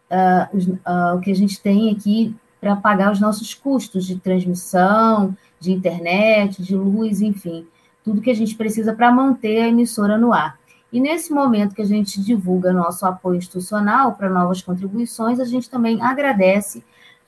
uh, 0.10 0.58
os, 0.58 0.68
uh, 0.68 1.16
o 1.16 1.20
que 1.20 1.32
a 1.32 1.36
gente 1.36 1.62
tem 1.62 1.92
aqui 1.92 2.36
para 2.60 2.76
pagar 2.76 3.12
os 3.12 3.20
nossos 3.20 3.54
custos 3.54 4.06
de 4.06 4.18
transmissão, 4.18 5.36
de 5.60 5.72
internet, 5.72 6.62
de 6.62 6.76
luz, 6.76 7.22
enfim 7.22 7.66
tudo 8.10 8.22
que 8.22 8.32
a 8.32 8.36
gente 8.36 8.56
precisa 8.56 8.94
para 8.94 9.12
manter 9.12 9.62
a 9.62 9.68
emissora 9.68 10.18
no 10.18 10.34
ar. 10.34 10.58
E 10.92 11.00
nesse 11.00 11.32
momento 11.32 11.76
que 11.76 11.82
a 11.82 11.86
gente 11.86 12.20
divulga 12.20 12.74
nosso 12.74 13.06
apoio 13.06 13.38
institucional 13.38 14.14
para 14.14 14.30
novas 14.30 14.62
contribuições, 14.62 15.40
a 15.40 15.46
gente 15.46 15.70
também 15.70 16.02
agradece 16.02 16.84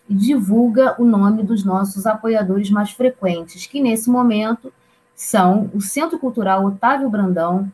e 0.10 0.16
divulga 0.16 0.96
o 1.00 1.06
nome 1.06 1.44
dos 1.44 1.64
nossos 1.64 2.08
apoiadores 2.08 2.72
mais 2.72 2.92
frequentes, 2.92 3.68
que 3.68 3.80
nesse 3.80 4.10
momento 4.10 4.74
são 5.16 5.70
o 5.74 5.80
Centro 5.80 6.18
Cultural 6.18 6.66
Otávio 6.66 7.10
Brandão, 7.10 7.72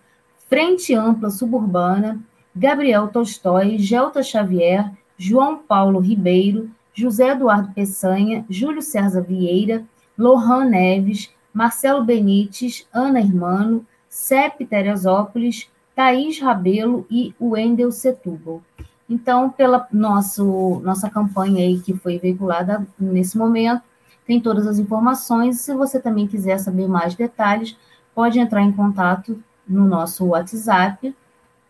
Frente 0.50 0.94
Ampla 0.94 1.30
Suburbana, 1.30 2.20
Gabriel 2.54 3.08
Tolstói, 3.08 3.78
Gelta 3.78 4.22
Xavier, 4.22 4.92
João 5.18 5.58
Paulo 5.58 6.00
Ribeiro, 6.00 6.70
José 6.98 7.30
Eduardo 7.30 7.72
Peçanha, 7.74 8.44
Júlio 8.50 8.82
César 8.82 9.22
Vieira, 9.22 9.84
Lohan 10.18 10.66
Neves, 10.66 11.32
Marcelo 11.54 12.04
Benites, 12.04 12.88
Ana 12.92 13.20
Hermano, 13.20 13.86
Cep 14.10 14.66
Teresópolis, 14.66 15.70
Thaís 15.96 16.40
Rabelo 16.40 17.06
e 17.08 17.36
Wendel 17.40 17.92
Setúbal. 17.92 18.64
Então, 19.08 19.48
pela 19.48 19.88
nosso, 19.94 20.82
nossa 20.84 21.08
campanha 21.08 21.64
aí 21.64 21.80
que 21.80 21.94
foi 21.94 22.18
veiculada 22.18 22.88
nesse 23.00 23.38
momento, 23.38 23.84
tem 24.26 24.42
todas 24.42 24.66
as 24.66 24.80
informações. 24.80 25.62
Se 25.62 25.76
você 25.76 26.00
também 26.00 26.26
quiser 26.26 26.58
saber 26.58 26.88
mais 26.88 27.14
detalhes, 27.14 27.78
pode 28.16 28.40
entrar 28.40 28.64
em 28.64 28.72
contato 28.72 29.40
no 29.68 29.86
nosso 29.86 30.26
WhatsApp 30.26 31.16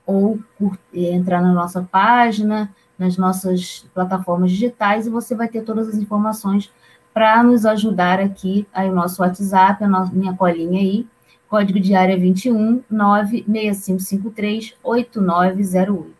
ou 0.05 0.39
entrar 0.93 1.41
na 1.41 1.51
nossa 1.51 1.83
página, 1.83 2.73
nas 2.97 3.17
nossas 3.17 3.85
plataformas 3.93 4.51
digitais, 4.51 5.05
e 5.05 5.09
você 5.09 5.35
vai 5.35 5.47
ter 5.47 5.61
todas 5.61 5.87
as 5.89 5.95
informações 5.95 6.71
para 7.13 7.41
nos 7.43 7.65
ajudar 7.65 8.19
aqui. 8.19 8.67
Aí 8.73 8.89
o 8.89 8.95
nosso 8.95 9.21
WhatsApp, 9.21 9.83
a 9.83 9.87
nossa, 9.87 10.13
minha 10.13 10.33
colinha 10.33 10.79
aí, 10.79 11.07
código 11.49 11.79
de 11.79 11.95
área 11.95 12.17
21 12.17 12.83
96553 12.89 14.75
8908. 14.83 16.13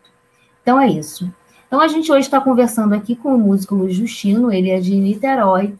Então 0.62 0.80
é 0.80 0.88
isso. 0.88 1.32
Então 1.66 1.80
a 1.80 1.88
gente 1.88 2.10
hoje 2.10 2.20
está 2.20 2.40
conversando 2.40 2.94
aqui 2.94 3.14
com 3.14 3.34
o 3.34 3.38
músico 3.38 3.74
Luiz 3.74 3.94
Justino, 3.94 4.50
ele 4.50 4.70
é 4.70 4.80
de 4.80 4.96
Niterói, 4.96 5.74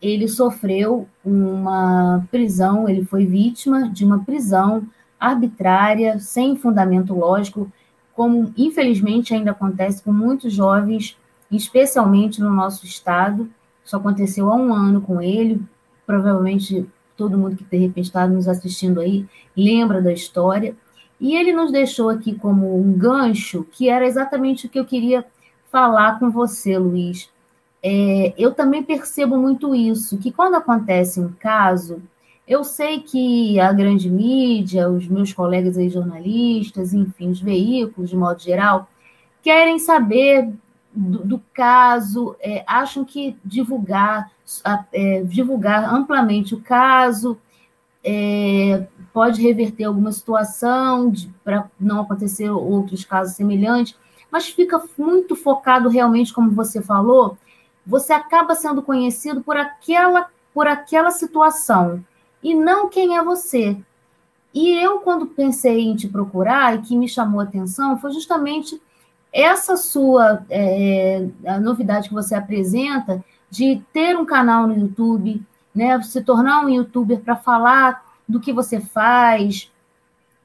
ele 0.00 0.28
sofreu 0.28 1.08
uma 1.24 2.24
prisão, 2.30 2.88
ele 2.88 3.04
foi 3.04 3.26
vítima 3.26 3.90
de 3.90 4.04
uma 4.04 4.24
prisão 4.24 4.86
arbitrária, 5.18 6.18
sem 6.20 6.56
fundamento 6.56 7.14
lógico, 7.14 7.70
como 8.16 8.52
infelizmente 8.56 9.34
ainda 9.34 9.52
acontece 9.52 10.02
com 10.02 10.12
muitos 10.12 10.52
jovens, 10.52 11.16
especialmente 11.50 12.40
no 12.40 12.50
nosso 12.50 12.84
estado. 12.84 13.48
Isso 13.84 13.96
aconteceu 13.96 14.50
há 14.50 14.56
um 14.56 14.74
ano 14.74 15.00
com 15.00 15.22
ele. 15.22 15.62
Provavelmente 16.04 16.84
todo 17.16 17.38
mundo 17.38 17.56
que 17.56 17.64
de 17.64 17.76
repente 17.76 18.06
está 18.06 18.26
nos 18.26 18.48
assistindo 18.48 19.00
aí 19.00 19.24
lembra 19.56 20.02
da 20.02 20.12
história. 20.12 20.74
E 21.20 21.36
ele 21.36 21.52
nos 21.52 21.70
deixou 21.70 22.10
aqui 22.10 22.34
como 22.34 22.78
um 22.78 22.92
gancho, 22.92 23.64
que 23.70 23.88
era 23.88 24.06
exatamente 24.06 24.66
o 24.66 24.68
que 24.68 24.78
eu 24.78 24.84
queria 24.84 25.24
falar 25.70 26.18
com 26.18 26.30
você, 26.30 26.76
Luiz 26.76 27.30
é, 27.88 28.34
eu 28.36 28.52
também 28.52 28.82
percebo 28.82 29.38
muito 29.38 29.72
isso, 29.72 30.18
que 30.18 30.32
quando 30.32 30.56
acontece 30.56 31.20
um 31.20 31.32
caso, 31.32 32.02
eu 32.46 32.62
sei 32.62 33.00
que 33.00 33.58
a 33.58 33.72
grande 33.72 34.08
mídia, 34.08 34.88
os 34.88 35.08
meus 35.08 35.32
colegas 35.32 35.76
aí 35.76 35.88
jornalistas, 35.88 36.94
enfim, 36.94 37.30
os 37.30 37.40
veículos, 37.40 38.10
de 38.10 38.16
modo 38.16 38.40
geral, 38.40 38.88
querem 39.42 39.78
saber 39.78 40.52
do, 40.92 41.18
do 41.24 41.42
caso, 41.52 42.36
é, 42.40 42.64
acham 42.66 43.04
que 43.04 43.36
divulgar, 43.44 44.30
é, 44.92 45.22
divulgar 45.22 45.92
amplamente 45.92 46.54
o 46.54 46.60
caso 46.60 47.38
é, 48.08 48.86
pode 49.12 49.42
reverter 49.42 49.84
alguma 49.84 50.12
situação 50.12 51.12
para 51.42 51.68
não 51.78 52.02
acontecer 52.02 52.48
outros 52.48 53.04
casos 53.04 53.34
semelhantes, 53.34 53.98
mas 54.30 54.48
fica 54.48 54.80
muito 54.96 55.34
focado 55.34 55.88
realmente, 55.88 56.32
como 56.32 56.52
você 56.52 56.80
falou, 56.80 57.36
você 57.84 58.12
acaba 58.12 58.54
sendo 58.54 58.80
conhecido 58.80 59.42
por 59.42 59.56
aquela, 59.56 60.28
por 60.54 60.68
aquela 60.68 61.10
situação 61.10 62.04
e 62.46 62.54
não 62.54 62.88
quem 62.88 63.16
é 63.16 63.24
você. 63.24 63.76
E 64.54 64.70
eu, 64.70 65.00
quando 65.00 65.26
pensei 65.26 65.80
em 65.80 65.96
te 65.96 66.06
procurar 66.06 66.76
e 66.76 66.82
que 66.82 66.96
me 66.96 67.08
chamou 67.08 67.40
a 67.40 67.42
atenção, 67.42 67.98
foi 67.98 68.12
justamente 68.12 68.80
essa 69.32 69.76
sua 69.76 70.44
é, 70.48 71.26
a 71.44 71.58
novidade 71.58 72.08
que 72.08 72.14
você 72.14 72.36
apresenta 72.36 73.22
de 73.50 73.82
ter 73.92 74.16
um 74.16 74.24
canal 74.24 74.68
no 74.68 74.78
YouTube, 74.78 75.44
né, 75.74 76.00
se 76.02 76.22
tornar 76.22 76.64
um 76.64 76.68
youtuber 76.68 77.18
para 77.18 77.34
falar 77.34 78.04
do 78.28 78.38
que 78.38 78.52
você 78.52 78.78
faz, 78.80 79.68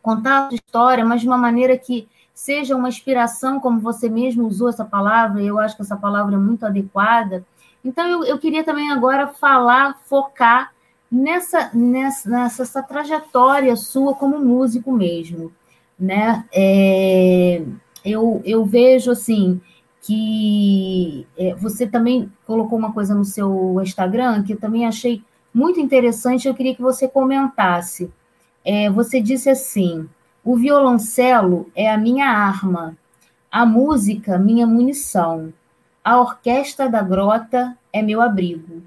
contar 0.02 0.38
a 0.38 0.48
sua 0.48 0.56
história, 0.56 1.06
mas 1.06 1.22
de 1.22 1.28
uma 1.28 1.38
maneira 1.38 1.78
que 1.78 2.10
seja 2.34 2.76
uma 2.76 2.90
inspiração, 2.90 3.60
como 3.60 3.80
você 3.80 4.10
mesmo 4.10 4.48
usou 4.48 4.70
essa 4.70 4.84
palavra, 4.84 5.44
eu 5.44 5.60
acho 5.60 5.76
que 5.76 5.84
essa 5.84 5.96
palavra 5.96 6.34
é 6.34 6.40
muito 6.40 6.66
adequada. 6.66 7.46
Então, 7.86 8.08
eu, 8.08 8.24
eu 8.24 8.40
queria 8.40 8.64
também 8.64 8.92
agora 8.92 9.28
falar, 9.28 10.00
focar 10.06 10.72
nessa, 11.12 11.70
nessa, 11.74 12.30
nessa 12.30 12.82
trajetória 12.82 13.76
sua 13.76 14.16
como 14.16 14.40
músico 14.40 14.92
mesmo, 14.92 15.52
né? 16.00 16.46
É, 16.54 17.62
eu, 18.06 18.42
eu 18.46 18.66
vejo, 18.66 19.12
assim, 19.12 19.60
que 20.02 21.28
é, 21.38 21.54
você 21.56 21.86
também 21.86 22.32
colocou 22.48 22.80
uma 22.80 22.94
coisa 22.94 23.14
no 23.14 23.26
seu 23.26 23.80
Instagram 23.82 24.44
que 24.44 24.54
eu 24.54 24.60
também 24.60 24.88
achei 24.88 25.22
muito 25.54 25.80
interessante, 25.80 26.48
eu 26.48 26.56
queria 26.56 26.76
que 26.76 26.82
você 26.82 27.08
comentasse. 27.08 28.12
É, 28.64 28.90
você 28.90 29.22
disse 29.22 29.50
assim: 29.50 30.10
o 30.44 30.56
violoncelo 30.56 31.70
é 31.76 31.92
a 31.92 31.98
minha 31.98 32.26
arma, 32.26 32.98
a 33.52 33.66
música, 33.66 34.40
minha 34.40 34.66
munição, 34.66 35.54
a 36.04 36.20
orquestra 36.20 36.90
da 36.90 37.04
grota 37.04 37.78
é 37.92 38.02
meu 38.02 38.22
abrigo. 38.22 38.82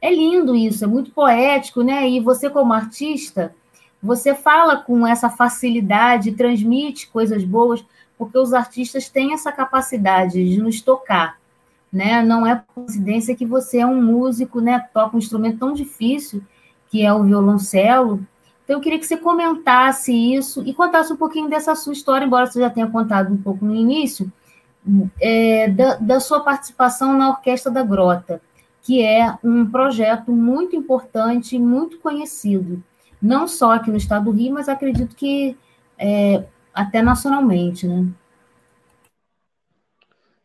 É 0.00 0.14
lindo 0.14 0.54
isso, 0.54 0.84
é 0.84 0.86
muito 0.86 1.10
poético, 1.10 1.82
né? 1.82 2.08
E 2.08 2.20
você, 2.20 2.48
como 2.48 2.72
artista, 2.72 3.54
você 4.02 4.34
fala 4.34 4.76
com 4.76 5.06
essa 5.06 5.28
facilidade, 5.28 6.32
transmite 6.32 7.08
coisas 7.08 7.42
boas, 7.44 7.84
porque 8.16 8.38
os 8.38 8.52
artistas 8.52 9.08
têm 9.08 9.32
essa 9.32 9.50
capacidade 9.50 10.44
de 10.48 10.60
nos 10.60 10.80
tocar, 10.80 11.38
né? 11.92 12.22
Não 12.22 12.46
é 12.46 12.62
coincidência 12.74 13.34
que 13.34 13.46
você 13.46 13.78
é 13.78 13.86
um 13.86 14.00
músico, 14.00 14.60
né? 14.60 14.86
Toca 14.92 15.16
um 15.16 15.18
instrumento 15.18 15.58
tão 15.58 15.72
difícil 15.72 16.42
que 16.90 17.04
é 17.04 17.12
o 17.12 17.22
violoncelo, 17.22 18.24
então, 18.68 18.76
eu 18.76 18.82
queria 18.82 18.98
que 18.98 19.06
você 19.06 19.16
comentasse 19.16 20.12
isso 20.12 20.62
e 20.66 20.74
contasse 20.74 21.10
um 21.10 21.16
pouquinho 21.16 21.48
dessa 21.48 21.74
sua 21.74 21.94
história, 21.94 22.26
embora 22.26 22.44
você 22.44 22.60
já 22.60 22.68
tenha 22.68 22.86
contado 22.86 23.32
um 23.32 23.36
pouco 23.38 23.64
no 23.64 23.74
início, 23.74 24.30
é, 25.18 25.70
da, 25.70 25.94
da, 25.96 26.20
sua 26.20 26.40
participação 26.40 27.16
na 27.16 27.30
Orquestra 27.30 27.72
da 27.72 27.82
Grota, 27.82 28.42
que 28.88 29.02
é 29.04 29.36
um 29.44 29.70
projeto 29.70 30.32
muito 30.32 30.74
importante 30.74 31.56
e 31.56 31.60
muito 31.60 32.00
conhecido, 32.00 32.82
não 33.20 33.46
só 33.46 33.72
aqui 33.74 33.90
no 33.90 33.98
estado 33.98 34.24
do 34.26 34.30
Rio, 34.32 34.54
mas 34.54 34.66
acredito 34.66 35.14
que 35.14 35.58
é, 35.98 36.46
até 36.74 37.02
nacionalmente, 37.02 37.86
né? 37.86 38.06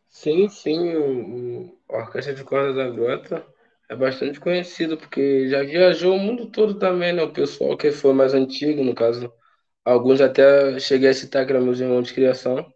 Sim, 0.08 0.48
sim, 0.48 1.72
a 1.90 1.96
Orquestra 1.98 2.34
de 2.34 2.44
Cordas 2.44 2.76
da 2.76 2.88
Grota 2.90 3.46
é 3.88 3.96
bastante 3.96 4.40
conhecido, 4.40 4.96
porque 4.98 5.48
já 5.48 5.62
viajou 5.62 6.16
o 6.16 6.18
mundo 6.20 6.50
todo 6.50 6.78
também, 6.78 7.12
né? 7.12 7.22
O 7.22 7.32
pessoal 7.32 7.76
que 7.76 7.92
foi 7.92 8.14
mais 8.14 8.34
antigo, 8.34 8.82
no 8.84 8.94
caso, 8.94 9.32
alguns 9.84 10.20
até 10.22 10.80
cheguei 10.80 11.10
a 11.10 11.14
citar 11.14 11.46
que 11.46 11.52
eram 11.52 11.64
meus 11.64 11.80
irmãos 11.80 12.08
de 12.08 12.14
criação. 12.14 12.73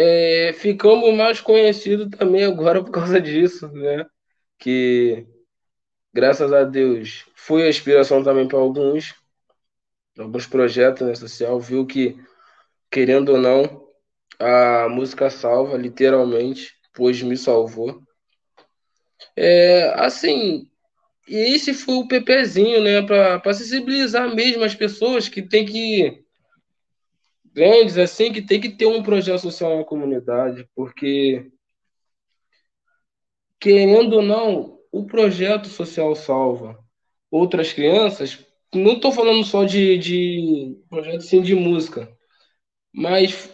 É, 0.00 0.52
ficamos 0.52 1.12
mais 1.12 1.40
conhecidos 1.40 2.08
também 2.16 2.44
agora 2.44 2.84
por 2.84 2.92
causa 2.92 3.20
disso, 3.20 3.66
né? 3.72 4.06
Que, 4.56 5.26
graças 6.14 6.52
a 6.52 6.62
Deus, 6.62 7.26
foi 7.34 7.64
a 7.64 7.68
inspiração 7.68 8.22
também 8.22 8.46
para 8.46 8.58
alguns, 8.60 9.12
alguns 10.16 10.46
projetos 10.46 11.04
né, 11.04 11.16
social, 11.16 11.58
viu 11.58 11.84
que, 11.84 12.16
querendo 12.88 13.30
ou 13.30 13.38
não, 13.38 13.88
a 14.38 14.88
música 14.88 15.30
salva, 15.30 15.76
literalmente, 15.76 16.72
pois 16.94 17.20
me 17.20 17.36
salvou. 17.36 18.00
É, 19.34 19.92
assim, 19.96 20.70
e 21.26 21.36
esse 21.56 21.74
foi 21.74 21.96
o 21.96 22.06
PPzinho, 22.06 22.80
né, 22.84 23.02
para 23.02 23.52
sensibilizar 23.52 24.32
mesmo 24.32 24.62
as 24.62 24.76
pessoas 24.76 25.28
que 25.28 25.42
tem 25.42 25.66
que 25.66 26.24
grandes 27.58 27.98
assim 27.98 28.32
que 28.32 28.40
tem 28.40 28.60
que 28.60 28.70
ter 28.70 28.86
um 28.86 29.02
projeto 29.02 29.40
social 29.40 29.78
na 29.78 29.84
comunidade, 29.84 30.68
porque 30.76 31.50
querendo 33.60 34.14
ou 34.14 34.22
não, 34.22 34.78
o 34.92 35.04
projeto 35.06 35.66
social 35.68 36.14
salva 36.14 36.78
outras 37.30 37.72
crianças. 37.72 38.46
Não 38.72 38.92
estou 38.92 39.10
falando 39.10 39.44
só 39.44 39.64
de, 39.64 39.98
de 39.98 40.76
projeto 40.88 41.16
assim, 41.16 41.42
de 41.42 41.54
música, 41.54 42.08
mas 42.92 43.52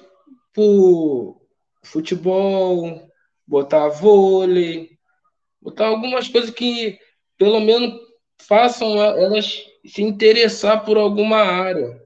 por 0.53 1.41
futebol, 1.83 3.09
botar 3.47 3.89
vôlei, 3.89 4.99
botar 5.63 5.87
algumas 5.87 6.29
coisas 6.29 6.51
que 6.51 6.99
pelo 7.39 7.61
menos 7.61 7.99
façam 8.43 9.03
elas 9.03 9.65
se 9.87 10.03
interessar 10.03 10.85
por 10.85 10.99
alguma 10.99 11.39
área, 11.39 12.03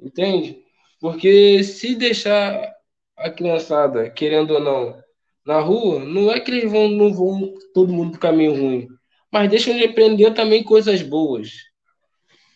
entende? 0.00 0.67
Porque 1.00 1.62
se 1.62 1.94
deixar 1.94 2.74
a 3.16 3.30
criançada, 3.30 4.10
querendo 4.10 4.54
ou 4.54 4.60
não, 4.60 5.02
na 5.44 5.60
rua, 5.60 6.00
não 6.00 6.30
é 6.30 6.40
que 6.40 6.50
eles 6.50 6.70
vão, 6.70 6.88
não 6.88 7.12
vão 7.12 7.54
todo 7.72 7.92
mundo 7.92 8.12
para 8.12 8.30
caminho 8.30 8.54
ruim, 8.54 8.88
mas 9.30 9.48
deixam 9.48 9.76
de 9.76 9.84
aprender 9.84 10.32
também 10.34 10.62
coisas 10.62 11.02
boas. 11.02 11.52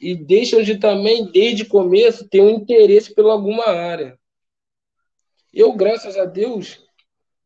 E 0.01 0.15
deixam 0.15 0.63
de 0.63 0.79
também, 0.79 1.31
desde 1.31 1.63
o 1.63 1.69
começo, 1.69 2.29
ter 2.29 2.41
um 2.41 2.51
interesse 2.51 3.15
por 3.15 3.27
alguma 3.27 3.69
área. 3.69 4.19
Eu, 5.53 5.73
graças 5.75 6.17
a 6.17 6.25
Deus, 6.25 6.81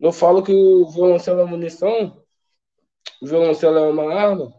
eu 0.00 0.12
falo 0.12 0.42
que 0.42 0.52
o 0.52 0.88
violoncelo 0.88 1.40
é 1.40 1.44
munição, 1.44 2.22
o 3.20 3.26
violoncelo 3.26 3.78
é 3.78 3.88
uma 3.88 4.14
arma, 4.14 4.52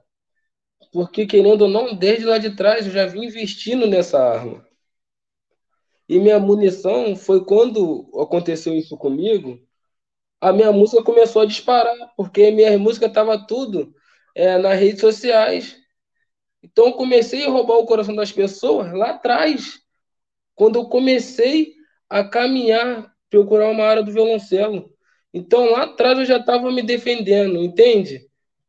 porque 0.91 1.25
querendo 1.25 1.63
ou 1.63 1.69
não, 1.69 1.95
desde 1.95 2.25
lá 2.25 2.37
de 2.37 2.55
trás 2.55 2.85
eu 2.85 2.91
já 2.91 3.05
vim 3.05 3.25
investindo 3.25 3.87
nessa 3.87 4.19
arma. 4.19 4.66
E 6.09 6.19
minha 6.19 6.39
munição 6.39 7.15
foi 7.15 7.43
quando 7.43 8.09
aconteceu 8.21 8.73
isso 8.73 8.97
comigo, 8.97 9.59
a 10.39 10.53
minha 10.53 10.71
música 10.71 11.03
começou 11.03 11.41
a 11.41 11.45
disparar, 11.45 11.95
porque 12.15 12.51
minha 12.51 12.77
música 12.77 13.07
estava 13.07 13.45
tudo 13.45 13.93
é, 14.35 14.57
nas 14.57 14.79
redes 14.79 15.01
sociais. 15.01 15.77
Então 16.63 16.87
eu 16.87 16.93
comecei 16.93 17.45
a 17.45 17.49
roubar 17.49 17.77
o 17.77 17.85
coração 17.85 18.15
das 18.15 18.31
pessoas 18.31 18.93
lá 18.93 19.11
atrás, 19.11 19.79
quando 20.55 20.77
eu 20.79 20.85
comecei 20.89 21.73
a 22.09 22.23
caminhar, 22.23 23.11
procurar 23.29 23.69
uma 23.69 23.83
área 23.85 24.03
do 24.03 24.11
violoncelo. 24.11 24.91
Então 25.33 25.71
lá 25.71 25.83
atrás 25.83 26.19
eu 26.19 26.25
já 26.25 26.37
estava 26.37 26.71
me 26.71 26.81
defendendo, 26.81 27.63
entende? 27.63 28.21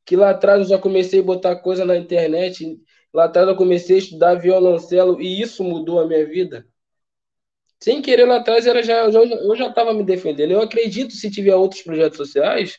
Que 0.05 0.17
lá 0.17 0.31
atrás 0.31 0.63
eu 0.63 0.69
já 0.69 0.79
comecei 0.79 1.21
a 1.21 1.23
botar 1.23 1.57
coisa 1.57 1.85
na 1.85 1.97
internet, 1.97 2.79
lá 3.13 3.25
atrás 3.25 3.49
eu 3.49 3.57
comecei 3.57 3.97
a 3.97 3.99
estudar 4.01 4.35
violoncelo 4.37 5.21
e 5.21 5.41
isso 5.41 5.63
mudou 5.65 6.01
a 6.01 6.07
minha 6.07 6.27
vida. 6.27 6.67
Sem 7.81 8.03
querer 8.03 8.25
lá 8.27 8.37
atrás 8.37 8.67
era 8.67 8.83
já, 8.83 9.05
eu 9.05 9.57
já 9.57 9.69
estava 9.69 9.95
me 9.95 10.05
defendendo. 10.05 10.51
Eu 10.53 10.63
acredito 10.63 11.13
se 11.15 11.31
tiver 11.31 11.55
outros 11.55 11.83
projetos 11.83 12.17
sociais, 12.17 12.79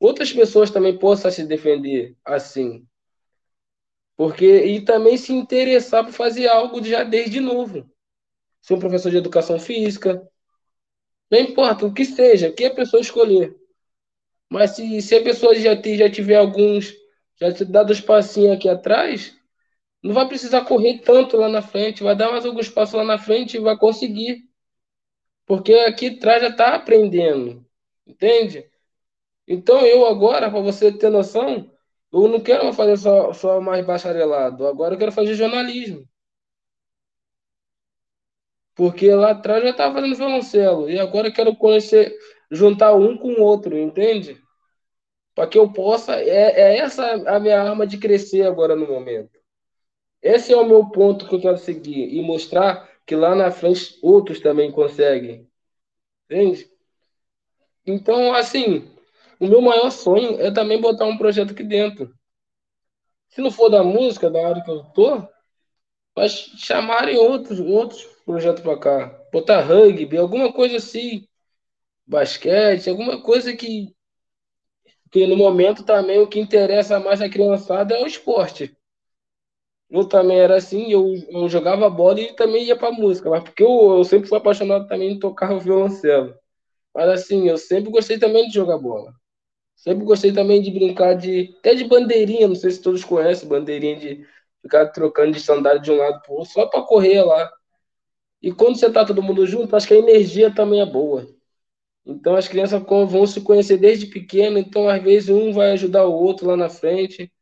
outras 0.00 0.32
pessoas 0.32 0.70
também 0.70 0.98
possam 0.98 1.30
se 1.30 1.44
defender 1.46 2.16
assim. 2.24 2.86
Porque 4.16 4.46
e 4.66 4.80
também 4.84 5.16
se 5.16 5.32
interessar 5.32 6.04
por 6.04 6.12
fazer 6.12 6.48
algo 6.48 6.82
já 6.84 7.02
desde 7.04 7.40
novo. 7.40 7.90
Ser 8.62 8.74
um 8.74 8.80
professor 8.80 9.10
de 9.10 9.18
educação 9.18 9.58
física, 9.60 10.22
não 11.30 11.38
importa 11.40 11.86
o 11.86 11.92
que 11.92 12.04
seja, 12.04 12.48
o 12.48 12.54
que 12.54 12.64
a 12.64 12.74
pessoa 12.74 13.00
escolher. 13.00 13.56
Mas 14.50 14.72
se, 14.72 15.02
se 15.02 15.16
a 15.16 15.22
pessoa 15.22 15.54
já, 15.54 15.74
já 15.74 16.10
tiver 16.10 16.36
alguns, 16.36 16.94
já 17.40 17.52
te 17.52 17.64
dado 17.64 17.90
os 17.90 18.00
passinhos 18.00 18.52
aqui 18.56 18.68
atrás, 18.68 19.34
não 20.02 20.14
vai 20.14 20.26
precisar 20.28 20.64
correr 20.64 21.00
tanto 21.00 21.36
lá 21.36 21.48
na 21.48 21.62
frente, 21.62 22.02
vai 22.02 22.16
dar 22.16 22.30
mais 22.30 22.44
alguns 22.46 22.68
passos 22.68 22.94
lá 22.94 23.04
na 23.04 23.18
frente 23.18 23.56
e 23.56 23.60
vai 23.60 23.76
conseguir. 23.76 24.42
Porque 25.46 25.72
aqui 25.74 26.08
atrás 26.08 26.42
já 26.42 26.48
está 26.48 26.74
aprendendo, 26.74 27.64
entende? 28.06 28.68
Então 29.48 29.86
eu 29.86 30.06
agora, 30.06 30.50
para 30.50 30.60
você 30.60 30.92
ter 30.92 31.10
noção, 31.10 31.70
eu 32.12 32.28
não 32.28 32.40
quero 32.40 32.72
fazer 32.72 32.96
só, 32.98 33.32
só 33.32 33.60
mais 33.60 33.84
bacharelado, 33.86 34.66
agora 34.66 34.94
eu 34.94 34.98
quero 34.98 35.12
fazer 35.12 35.34
jornalismo. 35.34 36.08
Porque 38.74 39.10
lá 39.14 39.30
atrás 39.32 39.60
eu 39.60 39.66
já 39.66 39.70
estava 39.72 39.94
fazendo 39.94 40.16
violoncelo, 40.16 40.90
e 40.90 40.98
agora 40.98 41.28
eu 41.28 41.32
quero 41.32 41.54
conhecer, 41.56 42.14
juntar 42.50 42.94
um 42.94 43.16
com 43.16 43.32
o 43.32 43.42
outro, 43.42 43.76
entende? 43.78 44.40
Para 45.34 45.48
que 45.48 45.58
eu 45.58 45.72
possa. 45.72 46.14
É, 46.16 46.60
é 46.60 46.78
essa 46.78 47.04
a 47.36 47.40
minha 47.40 47.60
arma 47.62 47.86
de 47.86 47.98
crescer 47.98 48.42
agora 48.46 48.76
no 48.76 48.86
momento. 48.88 49.41
Esse 50.22 50.52
é 50.52 50.56
o 50.56 50.66
meu 50.66 50.88
ponto 50.90 51.28
que 51.28 51.34
eu 51.34 51.40
quero 51.40 51.58
seguir 51.58 52.14
e 52.14 52.22
mostrar 52.22 52.88
que 53.04 53.16
lá 53.16 53.34
na 53.34 53.50
frente 53.50 53.98
outros 54.02 54.40
também 54.40 54.70
conseguem. 54.70 55.48
Entende? 56.26 56.70
Então, 57.86 58.32
assim, 58.34 58.90
o 59.40 59.46
meu 59.46 59.60
maior 59.60 59.90
sonho 59.90 60.40
é 60.40 60.50
também 60.52 60.80
botar 60.80 61.04
um 61.06 61.18
projeto 61.18 61.52
aqui 61.52 61.64
dentro. 61.64 62.14
Se 63.30 63.40
não 63.40 63.50
for 63.50 63.68
da 63.68 63.82
música, 63.82 64.30
da 64.30 64.46
área 64.46 64.62
que 64.62 64.70
eu 64.70 64.84
tô, 64.92 65.26
mas 66.16 66.32
chamarem 66.58 67.16
outros, 67.16 67.60
outros 67.60 68.04
projetos 68.24 68.62
para 68.62 68.78
cá. 68.78 69.20
Botar 69.32 69.62
rugby, 69.62 70.18
alguma 70.18 70.52
coisa 70.52 70.76
assim. 70.76 71.26
Basquete, 72.06 72.90
alguma 72.90 73.22
coisa 73.22 73.56
que, 73.56 73.94
que 75.10 75.26
no 75.26 75.36
momento 75.36 75.84
também 75.84 76.18
o 76.18 76.26
que 76.26 76.40
interessa 76.40 76.98
mais 76.98 77.20
a 77.20 77.28
criançada 77.28 77.94
é 77.94 78.02
o 78.02 78.06
esporte. 78.06 78.76
Eu 79.92 80.06
também 80.08 80.40
era 80.40 80.56
assim, 80.56 80.92
eu, 80.92 81.14
eu 81.30 81.48
jogava 81.50 81.90
bola 81.90 82.20
e 82.20 82.34
também 82.34 82.64
ia 82.64 82.76
para 82.76 82.92
música, 82.92 83.30
mas 83.30 83.44
porque 83.44 83.62
eu, 83.62 83.98
eu 83.98 84.04
sempre 84.04 84.28
fui 84.28 84.38
apaixonado 84.38 84.88
também 84.88 85.12
em 85.12 85.20
tocar 85.20 85.52
o 85.52 85.60
violoncelo. 85.60 86.34
Mas 86.94 87.08
assim, 87.10 87.48
eu 87.48 87.58
sempre 87.58 87.90
gostei 87.90 88.18
também 88.18 88.48
de 88.48 88.54
jogar 88.54 88.78
bola. 88.78 89.14
Sempre 89.76 90.04
gostei 90.04 90.32
também 90.32 90.62
de 90.62 90.70
brincar 90.70 91.14
de. 91.14 91.54
Até 91.60 91.74
de 91.74 91.84
bandeirinha, 91.84 92.48
não 92.48 92.56
sei 92.56 92.70
se 92.72 92.82
todos 92.82 93.04
conhecem, 93.04 93.48
bandeirinha 93.48 93.96
de 93.96 94.26
ficar 94.62 94.88
trocando 94.88 95.32
de 95.32 95.40
sandália 95.40 95.80
de 95.80 95.90
um 95.92 95.96
lado 95.98 96.22
para 96.22 96.32
o 96.32 96.36
outro, 96.38 96.52
só 96.52 96.66
para 96.66 96.82
correr 96.82 97.22
lá. 97.22 97.50
E 98.42 98.52
quando 98.52 98.76
você 98.78 98.90
tá 98.92 99.04
todo 99.04 99.22
mundo 99.22 99.46
junto, 99.46 99.76
acho 99.76 99.88
que 99.88 99.94
a 99.94 99.98
energia 99.98 100.54
também 100.54 100.80
é 100.80 100.86
boa. 100.86 101.26
Então 102.06 102.36
as 102.36 102.48
crianças 102.48 102.82
vão 102.82 103.26
se 103.26 103.40
conhecer 103.42 103.78
desde 103.78 104.06
pequeno, 104.06 104.58
então 104.58 104.88
às 104.88 105.02
vezes 105.02 105.28
um 105.30 105.52
vai 105.52 105.72
ajudar 105.72 106.06
o 106.06 106.12
outro 106.14 106.48
lá 106.48 106.56
na 106.56 106.68
frente. 106.68 107.32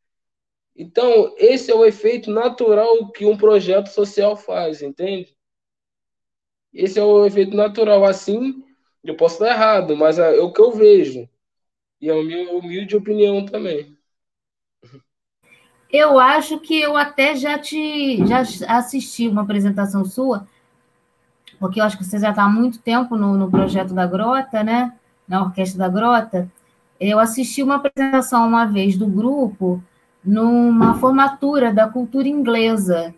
Então, 0.76 1.34
esse 1.36 1.70
é 1.70 1.74
o 1.74 1.84
efeito 1.84 2.30
natural 2.30 3.10
que 3.12 3.26
um 3.26 3.36
projeto 3.36 3.88
social 3.88 4.36
faz, 4.36 4.82
entende? 4.82 5.36
Esse 6.72 6.98
é 6.98 7.02
o 7.02 7.26
efeito 7.26 7.56
natural. 7.56 8.04
Assim, 8.04 8.64
eu 9.02 9.16
posso 9.16 9.34
estar 9.34 9.54
errado, 9.54 9.96
mas 9.96 10.18
é, 10.18 10.40
o 10.40 10.52
que 10.52 10.60
eu 10.60 10.72
vejo. 10.72 11.28
E 12.00 12.08
é 12.08 12.12
a 12.12 12.22
minha 12.22 12.50
humilde 12.52 12.96
opinião 12.96 13.44
também. 13.44 13.96
Eu 15.92 16.20
acho 16.20 16.58
que 16.60 16.80
eu 16.80 16.96
até 16.96 17.34
já 17.34 17.58
te 17.58 18.24
já 18.24 18.42
assisti 18.68 19.26
uma 19.26 19.42
apresentação 19.42 20.04
sua, 20.04 20.46
porque 21.58 21.80
eu 21.80 21.84
acho 21.84 21.98
que 21.98 22.04
você 22.04 22.18
já 22.18 22.30
está 22.30 22.44
há 22.44 22.48
muito 22.48 22.78
tempo 22.78 23.16
no, 23.16 23.36
no 23.36 23.50
projeto 23.50 23.92
da 23.92 24.06
Grota, 24.06 24.62
né? 24.62 24.96
Na 25.26 25.42
Orquestra 25.42 25.78
da 25.78 25.88
Grota. 25.88 26.50
Eu 26.98 27.18
assisti 27.18 27.62
uma 27.62 27.76
apresentação 27.76 28.46
uma 28.46 28.66
vez 28.66 28.96
do 28.96 29.06
grupo 29.06 29.82
numa 30.24 30.94
formatura 30.98 31.72
da 31.72 31.88
cultura 31.88 32.28
inglesa, 32.28 33.14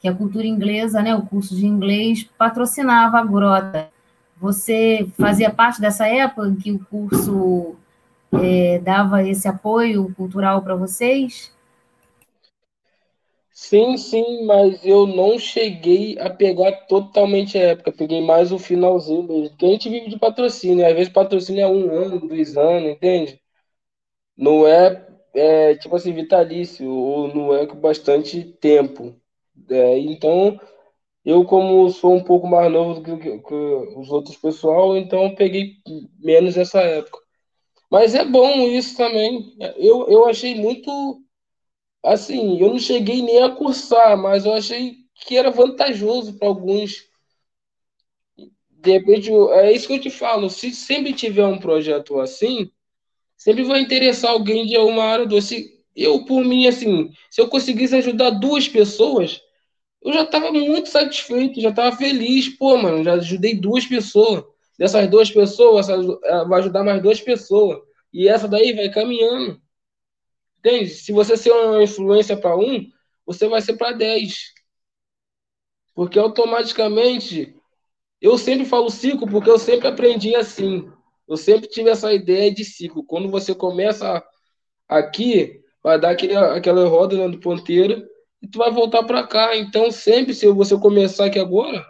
que 0.00 0.08
a 0.08 0.14
cultura 0.14 0.46
inglesa, 0.46 1.02
né, 1.02 1.14
o 1.14 1.22
curso 1.26 1.56
de 1.56 1.66
inglês, 1.66 2.24
patrocinava 2.38 3.18
a 3.18 3.24
Grota. 3.24 3.90
Você 4.40 5.08
fazia 5.18 5.50
parte 5.50 5.80
dessa 5.80 6.06
época 6.06 6.48
em 6.48 6.56
que 6.56 6.72
o 6.72 6.78
curso 6.86 7.76
é, 8.32 8.78
dava 8.80 9.24
esse 9.24 9.48
apoio 9.48 10.12
cultural 10.16 10.62
para 10.62 10.76
vocês? 10.76 11.52
Sim, 13.52 13.96
sim, 13.96 14.46
mas 14.46 14.84
eu 14.84 15.06
não 15.06 15.38
cheguei 15.38 16.18
a 16.20 16.30
pegar 16.30 16.72
totalmente 16.86 17.58
a 17.58 17.62
época, 17.72 17.92
peguei 17.92 18.20
mais 18.24 18.52
o 18.52 18.58
finalzinho 18.58 19.22
mesmo. 19.24 19.50
Porque 19.50 19.66
a 19.66 19.68
gente 19.70 19.88
vive 19.90 20.08
de 20.08 20.18
patrocínio, 20.18 20.86
às 20.86 20.94
vezes 20.94 21.12
patrocínio 21.12 21.62
é 21.62 21.66
um 21.68 21.90
ano, 21.90 22.20
dois 22.28 22.56
anos, 22.56 22.90
entende? 22.90 23.40
Não 24.36 24.66
é 24.66 25.06
é, 25.34 25.74
tipo 25.76 25.94
assim, 25.96 26.12
vitalício, 26.12 26.88
ou 26.90 27.56
é 27.56 27.66
com 27.66 27.76
bastante 27.76 28.42
tempo. 28.60 29.14
É, 29.70 29.98
então, 29.98 30.58
eu, 31.24 31.44
como 31.44 31.88
sou 31.90 32.14
um 32.14 32.24
pouco 32.24 32.46
mais 32.46 32.72
novo 32.72 33.00
do 33.00 33.18
que, 33.18 33.38
que, 33.38 33.38
que 33.40 33.54
os 33.54 34.10
outros 34.10 34.36
pessoal, 34.36 34.96
então 34.96 35.34
peguei 35.34 35.76
menos 36.18 36.56
essa 36.56 36.80
época. 36.80 37.18
Mas 37.90 38.14
é 38.14 38.24
bom 38.24 38.68
isso 38.68 38.96
também. 38.96 39.56
Eu, 39.76 40.08
eu 40.08 40.26
achei 40.28 40.54
muito. 40.54 41.22
Assim, 42.04 42.60
eu 42.60 42.70
não 42.70 42.78
cheguei 42.78 43.22
nem 43.22 43.42
a 43.42 43.50
cursar, 43.54 44.16
mas 44.16 44.44
eu 44.46 44.54
achei 44.54 44.96
que 45.14 45.36
era 45.36 45.50
vantajoso 45.50 46.38
para 46.38 46.48
alguns. 46.48 47.08
De 48.70 48.92
repente, 48.92 49.30
é 49.32 49.72
isso 49.72 49.86
que 49.86 49.94
eu 49.94 50.00
te 50.00 50.10
falo. 50.10 50.48
Se 50.48 50.72
sempre 50.72 51.12
tiver 51.12 51.44
um 51.44 51.58
projeto 51.58 52.18
assim, 52.20 52.70
sempre 53.38 53.62
vai 53.62 53.80
interessar 53.80 54.32
alguém 54.32 54.66
de 54.66 54.76
uma 54.76 55.04
área 55.04 55.24
doce. 55.26 55.78
Eu, 55.96 56.24
por 56.26 56.44
mim, 56.44 56.66
assim, 56.66 57.10
se 57.30 57.40
eu 57.40 57.48
conseguisse 57.48 57.96
ajudar 57.96 58.30
duas 58.30 58.68
pessoas, 58.68 59.40
eu 60.02 60.12
já 60.12 60.22
estava 60.24 60.52
muito 60.52 60.88
satisfeito, 60.88 61.60
já 61.60 61.70
estava 61.70 61.96
feliz. 61.96 62.48
Pô, 62.56 62.76
mano, 62.76 63.02
já 63.02 63.14
ajudei 63.14 63.54
duas 63.54 63.86
pessoas. 63.86 64.44
Dessas 64.78 65.08
duas 65.10 65.30
pessoas, 65.30 65.88
vai 66.48 66.60
ajudar 66.60 66.84
mais 66.84 67.02
duas 67.02 67.20
pessoas. 67.20 67.80
E 68.12 68.28
essa 68.28 68.46
daí 68.46 68.72
vai 68.72 68.90
caminhando. 68.90 69.60
Entende? 70.58 70.90
Se 70.90 71.12
você 71.12 71.36
ser 71.36 71.50
uma 71.50 71.82
influência 71.82 72.36
para 72.36 72.56
um, 72.56 72.86
você 73.26 73.48
vai 73.48 73.60
ser 73.60 73.76
para 73.76 73.96
dez. 73.96 74.52
Porque 75.94 76.18
automaticamente, 76.18 77.56
eu 78.20 78.38
sempre 78.38 78.64
falo 78.64 78.88
cinco, 78.88 79.28
porque 79.28 79.50
eu 79.50 79.58
sempre 79.58 79.88
aprendi 79.88 80.36
assim. 80.36 80.88
Eu 81.28 81.36
sempre 81.36 81.68
tive 81.68 81.90
essa 81.90 82.12
ideia 82.12 82.52
de 82.52 82.64
ciclo. 82.64 83.04
Quando 83.04 83.28
você 83.28 83.54
começa 83.54 84.24
aqui, 84.88 85.60
vai 85.82 86.00
dar 86.00 86.10
aquele, 86.10 86.34
aquela 86.34 86.88
roda 86.88 87.16
né, 87.16 87.28
do 87.28 87.38
ponteiro 87.38 88.08
e 88.40 88.48
tu 88.48 88.58
vai 88.58 88.70
voltar 88.70 89.02
para 89.04 89.26
cá. 89.26 89.54
Então, 89.56 89.90
sempre 89.90 90.34
se 90.34 90.48
você 90.48 90.78
começar 90.78 91.26
aqui 91.26 91.38
agora, 91.38 91.84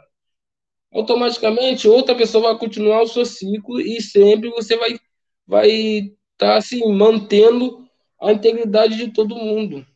automaticamente 0.93 1.89
outra 1.89 2.17
pessoa 2.17 2.51
vai 2.51 2.59
continuar 2.59 3.03
o 3.03 3.07
seu 3.07 3.25
ciclo 3.25 3.81
e 3.81 4.01
sempre 4.03 4.51
você 4.51 4.77
vai 4.77 4.99
vai 5.47 5.69
estar 5.71 6.13
tá, 6.37 6.57
assim 6.57 6.93
mantendo 6.93 7.89
a 8.21 8.33
integridade 8.33 8.97
de 8.97 9.13
todo 9.13 9.37
mundo. 9.37 9.87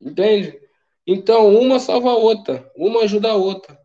Entende? 0.00 0.58
Então, 1.06 1.54
uma 1.54 1.78
salva 1.78 2.10
a 2.10 2.16
outra, 2.16 2.70
uma 2.76 3.02
ajuda 3.02 3.30
a 3.30 3.36
outra. 3.36 3.78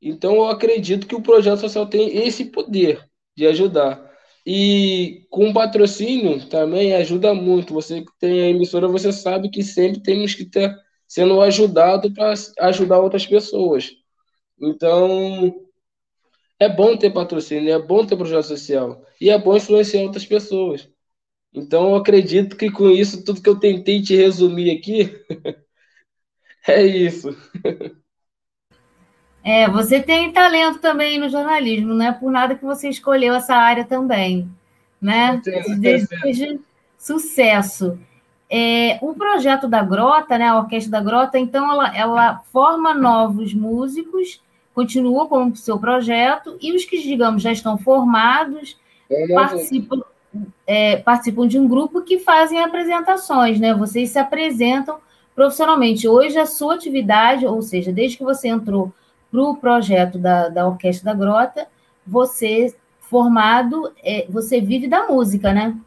Então, 0.00 0.36
eu 0.36 0.48
acredito 0.48 1.06
que 1.06 1.14
o 1.16 1.22
projeto 1.22 1.60
social 1.60 1.86
tem 1.86 2.16
esse 2.26 2.44
poder 2.46 3.07
de 3.38 3.46
ajudar. 3.46 4.04
E 4.44 5.26
com 5.30 5.52
patrocínio 5.52 6.46
também 6.48 6.94
ajuda 6.94 7.32
muito. 7.34 7.72
Você 7.74 8.02
que 8.02 8.10
tem 8.18 8.40
a 8.42 8.48
emissora, 8.48 8.88
você 8.88 9.12
sabe 9.12 9.48
que 9.50 9.62
sempre 9.62 10.00
temos 10.02 10.34
que 10.34 10.42
estar 10.42 10.74
sendo 11.06 11.40
ajudado 11.40 12.12
para 12.12 12.34
ajudar 12.60 12.98
outras 13.00 13.26
pessoas. 13.26 13.92
Então, 14.60 15.54
é 16.58 16.68
bom 16.68 16.96
ter 16.96 17.10
patrocínio, 17.12 17.72
é 17.72 17.78
bom 17.78 18.06
ter 18.06 18.16
projeto 18.16 18.44
social 18.46 19.04
e 19.20 19.30
é 19.30 19.38
bom 19.38 19.56
influenciar 19.56 20.02
outras 20.02 20.26
pessoas. 20.26 20.88
Então, 21.54 21.90
eu 21.90 21.96
acredito 21.96 22.56
que 22.56 22.70
com 22.70 22.90
isso, 22.90 23.24
tudo 23.24 23.42
que 23.42 23.48
eu 23.48 23.58
tentei 23.60 24.02
te 24.02 24.16
resumir 24.16 24.70
aqui, 24.70 25.12
é 26.68 26.84
isso. 26.84 27.28
É, 29.48 29.66
você 29.66 29.98
tem 29.98 30.30
talento 30.30 30.78
também 30.78 31.18
no 31.18 31.30
jornalismo, 31.30 31.94
não 31.94 32.04
é 32.04 32.12
por 32.12 32.30
nada 32.30 32.54
que 32.54 32.66
você 32.66 32.90
escolheu 32.90 33.32
essa 33.34 33.54
área 33.54 33.82
também, 33.82 34.46
né? 35.00 35.40
Desejo 35.78 36.60
sucesso. 36.98 37.98
É, 38.50 38.98
o 39.00 39.14
projeto 39.14 39.66
da 39.66 39.82
Grota, 39.82 40.36
né, 40.36 40.48
a 40.48 40.58
Orquestra 40.58 40.90
da 40.90 41.00
Grota, 41.00 41.38
então 41.38 41.72
ela, 41.72 41.96
ela 41.96 42.42
forma 42.52 42.92
novos 42.92 43.54
músicos, 43.54 44.42
continua 44.74 45.26
com 45.26 45.46
o 45.46 45.56
seu 45.56 45.78
projeto, 45.78 46.58
e 46.60 46.76
os 46.76 46.84
que, 46.84 46.98
digamos, 47.00 47.42
já 47.42 47.50
estão 47.50 47.78
formados 47.78 48.76
é, 49.08 49.32
participam, 49.32 50.02
é, 50.66 50.96
participam 50.98 51.48
de 51.48 51.58
um 51.58 51.66
grupo 51.66 52.02
que 52.02 52.18
fazem 52.18 52.62
apresentações, 52.62 53.58
né? 53.58 53.72
Vocês 53.72 54.10
se 54.10 54.18
apresentam 54.18 54.98
profissionalmente. 55.34 56.06
Hoje 56.06 56.38
a 56.38 56.44
sua 56.44 56.74
atividade, 56.74 57.46
ou 57.46 57.62
seja, 57.62 57.90
desde 57.90 58.18
que 58.18 58.24
você 58.24 58.48
entrou 58.48 58.92
para 59.30 59.42
o 59.42 59.56
projeto 59.56 60.18
da, 60.18 60.48
da 60.48 60.66
Orquestra 60.66 61.12
da 61.12 61.18
Grota, 61.18 61.68
você 62.06 62.74
formado, 63.00 63.92
é, 64.02 64.26
você 64.28 64.60
vive 64.60 64.86
da 64.88 65.06
música, 65.06 65.52
né? 65.52 65.78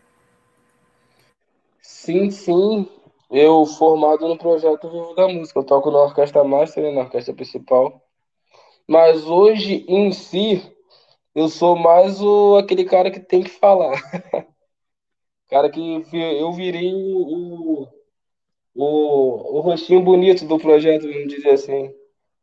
Sim, 1.81 2.31
sim. 2.31 2.89
Eu 3.29 3.65
formado 3.65 4.27
no 4.27 4.37
projeto 4.37 4.89
Vivo 4.89 5.13
da 5.13 5.27
Música. 5.27 5.59
Eu 5.59 5.63
toco 5.63 5.91
na 5.91 5.99
Orquestra 5.99 6.43
Master, 6.43 6.83
né, 6.83 6.91
na 6.91 7.01
orquestra 7.01 7.33
principal. 7.33 8.01
Mas 8.87 9.25
hoje, 9.25 9.85
em 9.87 10.11
si, 10.11 10.61
eu 11.33 11.47
sou 11.47 11.75
mais 11.75 12.21
o, 12.21 12.57
aquele 12.57 12.83
cara 12.83 13.09
que 13.09 13.19
tem 13.19 13.43
que 13.43 13.51
falar. 13.51 13.93
cara 15.47 15.69
que 15.69 16.03
eu 16.11 16.51
virei 16.53 16.93
o, 16.93 17.87
o, 18.75 19.57
o 19.57 19.61
rostinho 19.61 20.01
bonito 20.01 20.45
do 20.45 20.57
projeto, 20.57 21.03
vamos 21.03 21.27
dizer 21.27 21.51
assim 21.51 22.00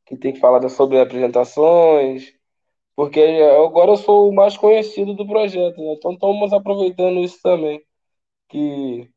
que 0.09 0.17
tem 0.17 0.33
que 0.33 0.41
falar 0.41 0.67
sobre 0.71 1.01
apresentações, 1.01 2.35
porque 2.97 3.21
agora 3.67 3.93
eu 3.93 3.97
sou 3.99 4.31
o 4.31 4.35
mais 4.35 4.57
conhecido 4.57 5.15
do 5.15 5.27
projeto, 5.27 5.79
né? 5.83 5.95
então 5.95 6.13
estamos 6.15 6.53
aproveitando 6.53 7.21
isso 7.21 7.41
também. 7.43 7.83
Que 8.49 9.11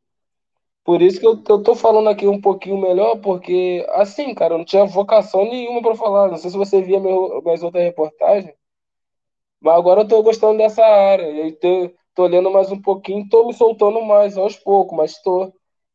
por 0.85 1.01
isso 1.01 1.19
que 1.19 1.27
eu, 1.27 1.43
eu 1.49 1.63
tô 1.63 1.75
falando 1.75 2.09
aqui 2.09 2.27
um 2.27 2.41
pouquinho 2.41 2.77
melhor, 2.79 3.17
porque 3.21 3.85
assim, 3.91 4.33
cara, 4.35 4.55
eu 4.55 4.59
não 4.59 4.65
tinha 4.65 4.85
vocação 4.85 5.45
nenhuma 5.45 5.81
para 5.81 5.95
falar. 5.95 6.29
Não 6.29 6.37
sei 6.37 6.51
se 6.51 6.57
você 6.57 6.81
via 6.81 6.99
meu, 6.99 7.41
minhas 7.43 7.63
outras 7.63 7.83
reportagens, 7.83 8.53
mas 9.61 9.75
agora 9.77 10.01
eu 10.01 10.07
tô 10.07 10.21
gostando 10.23 10.57
dessa 10.57 10.83
área. 10.83 11.29
E 11.29 11.41
aí 11.41 11.51
tô, 11.53 11.91
tô 12.15 12.27
lendo 12.27 12.51
mais 12.51 12.71
um 12.71 12.81
pouquinho, 12.81 13.27
tô 13.29 13.47
me 13.47 13.53
soltando 13.53 14.01
mais 14.01 14.37
aos 14.37 14.55
poucos, 14.57 14.97
mas 14.97 15.21
tô. 15.21 15.51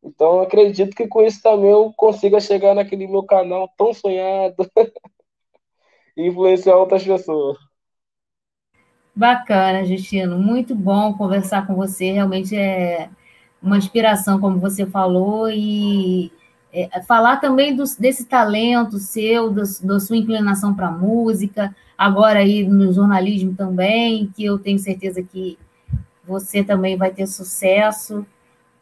Então, 0.07 0.41
acredito 0.41 0.95
que 0.95 1.09
com 1.09 1.21
isso 1.23 1.43
também 1.43 1.71
eu 1.71 1.93
consiga 1.97 2.39
chegar 2.39 2.75
naquele 2.75 3.09
meu 3.09 3.25
canal 3.25 3.69
tão 3.77 3.93
sonhado 3.93 4.55
e 6.17 6.29
influenciar 6.29 6.77
outras 6.77 7.03
pessoas. 7.03 7.59
Bacana, 9.15 9.85
Justino. 9.85 10.39
Muito 10.39 10.75
bom 10.77 11.15
conversar 11.15 11.67
com 11.67 11.75
você. 11.75 12.13
Realmente 12.13 12.55
é 12.55 13.09
uma 13.61 13.79
inspiração, 13.79 14.39
como 14.39 14.61
você 14.61 14.87
falou, 14.87 15.51
e 15.51 16.31
é, 16.73 17.03
falar 17.03 17.39
também 17.39 17.75
do, 17.75 17.83
desse 17.99 18.27
talento 18.27 18.99
seu, 18.99 19.51
do, 19.51 19.63
da 19.83 19.99
sua 19.99 20.17
inclinação 20.17 20.75
para 20.75 20.89
a 20.89 20.93
música, 20.93 21.75
agora 21.99 22.41
aí 22.41 22.65
no 22.65 22.93
jornalismo 22.93 23.55
também, 23.57 24.31
que 24.37 24.45
eu 24.45 24.59
tenho 24.59 24.79
certeza 24.79 25.23
que 25.23 25.59
você 26.23 26.63
também 26.63 26.97
vai 26.97 27.11
ter 27.11 27.27
sucesso. 27.27 28.25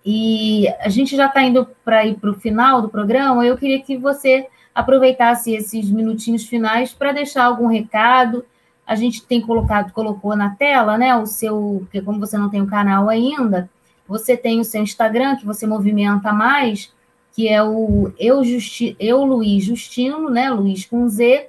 E 0.05 0.68
a 0.80 0.88
gente 0.88 1.16
já 1.16 1.26
está 1.26 1.42
indo 1.42 1.66
para 1.84 2.05
ir 2.05 2.16
para 2.16 2.30
o 2.30 2.34
final 2.34 2.82
do 2.82 2.88
programa. 2.88 3.44
Eu 3.46 3.57
queria 3.57 3.80
que 3.80 3.96
você 3.96 4.46
aproveitasse 4.74 5.55
esses 5.55 5.88
minutinhos 5.90 6.44
finais 6.44 6.92
para 6.92 7.12
deixar 7.12 7.44
algum 7.44 7.66
recado. 7.66 8.44
A 8.86 8.94
gente 8.94 9.22
tem 9.22 9.40
colocado, 9.40 9.92
colocou 9.92 10.36
na 10.36 10.50
tela, 10.50 10.98
né? 10.98 11.16
O 11.16 11.24
seu, 11.24 11.78
porque 11.80 12.02
como 12.02 12.20
você 12.20 12.36
não 12.36 12.50
tem 12.50 12.61
o 12.61 12.64
um 12.64 12.66
canal 12.66 13.09
ainda, 13.09 13.70
você 14.07 14.36
tem 14.36 14.61
o 14.61 14.64
seu 14.64 14.82
Instagram 14.82 15.36
que 15.36 15.46
você 15.46 15.66
movimenta 15.66 16.32
mais, 16.32 16.92
que 17.32 17.48
é 17.48 17.62
o 17.62 18.12
eu, 18.18 18.44
Justi, 18.44 18.94
eu 19.00 19.24
Luiz 19.24 19.64
Justino, 19.64 20.28
né? 20.28 20.50
Luiz 20.50 20.84
com 20.84 21.09
Z, 21.09 21.48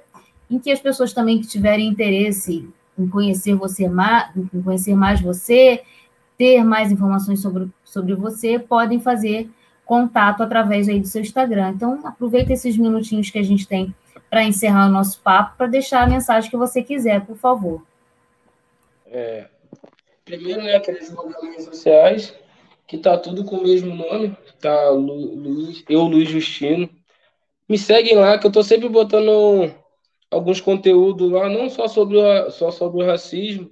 em 0.50 0.58
que 0.58 0.70
as 0.70 0.80
pessoas 0.80 1.12
também 1.12 1.40
que 1.40 1.46
tiverem 1.46 1.88
interesse 1.88 2.66
em 2.98 3.06
conhecer 3.06 3.54
você 3.54 3.86
mais, 3.86 4.30
em 4.34 4.62
conhecer 4.62 4.94
mais 4.94 5.20
você, 5.20 5.82
ter 6.36 6.62
mais 6.64 6.92
informações 6.92 7.40
sobre, 7.40 7.68
sobre 7.84 8.14
você, 8.14 8.58
podem 8.58 9.00
fazer 9.00 9.48
contato 9.84 10.42
através 10.42 10.88
aí 10.88 11.00
do 11.00 11.06
seu 11.06 11.22
Instagram. 11.22 11.70
Então, 11.70 12.00
aproveita 12.04 12.52
esses 12.52 12.76
minutinhos 12.76 13.30
que 13.30 13.38
a 13.38 13.42
gente 13.42 13.66
tem 13.66 13.94
para 14.28 14.44
encerrar 14.44 14.88
o 14.88 14.92
nosso 14.92 15.20
papo, 15.20 15.56
para 15.56 15.66
deixar 15.66 16.02
a 16.02 16.08
mensagem 16.08 16.50
que 16.50 16.56
você 16.56 16.82
quiser, 16.82 17.24
por 17.24 17.36
favor. 17.36 17.86
É, 19.06 19.46
primeiro, 20.24 20.62
né, 20.62 20.76
aqueles 20.76 21.14
redes 21.40 21.64
sociais, 21.64 22.34
que 22.86 22.98
tá 22.98 23.16
tudo 23.16 23.44
com 23.44 23.56
o 23.56 23.62
mesmo 23.62 23.94
nome, 23.94 24.36
tá 24.60 24.90
Lu, 24.90 25.72
eu, 25.88 26.02
Luiz 26.02 26.28
Justino. 26.28 26.90
Me 27.68 27.78
seguem 27.78 28.16
lá, 28.16 28.38
que 28.38 28.46
eu 28.46 28.52
tô 28.52 28.62
sempre 28.62 28.88
botando 28.88 29.72
alguns 30.30 30.60
conteúdos 30.60 31.30
lá, 31.30 31.48
não 31.48 31.68
só 31.70 31.88
sobre 31.88 32.16
o, 32.16 32.50
só 32.50 32.70
sobre 32.70 33.02
o 33.02 33.06
racismo, 33.06 33.70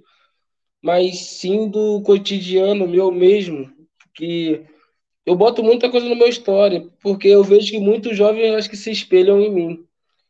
mas 0.84 1.18
sim 1.20 1.66
do 1.66 2.02
cotidiano 2.02 2.86
meu 2.86 3.10
mesmo, 3.10 3.72
que 4.12 4.66
eu 5.24 5.34
boto 5.34 5.62
muita 5.62 5.90
coisa 5.90 6.06
no 6.06 6.14
meu 6.14 6.28
história, 6.28 6.86
porque 7.02 7.26
eu 7.26 7.42
vejo 7.42 7.70
que 7.70 7.78
muitos 7.78 8.14
jovens 8.14 8.54
acho 8.54 8.68
que 8.68 8.76
se 8.76 8.90
espelham 8.90 9.40
em 9.40 9.50
mim. 9.50 9.86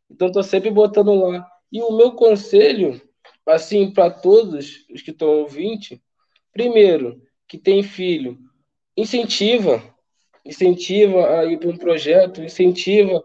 Então 0.09 0.29
estou 0.29 0.45
sempre 0.45 0.71
botando 0.71 1.13
lá. 1.13 1.45
E 1.73 1.83
o 1.83 1.97
meu 1.97 2.13
conselho, 2.13 3.03
assim, 3.45 3.91
para 3.91 4.09
todos 4.11 4.87
os 4.95 5.03
que 5.03 5.11
estão 5.11 5.41
ouvindo, 5.41 6.01
primeiro, 6.53 7.21
que 7.49 7.59
tem 7.59 7.83
filho, 7.83 8.39
incentiva, 8.97 9.83
incentiva 10.45 11.41
a 11.41 11.45
ir 11.47 11.59
para 11.59 11.69
um 11.69 11.77
projeto, 11.77 12.41
incentiva 12.41 13.21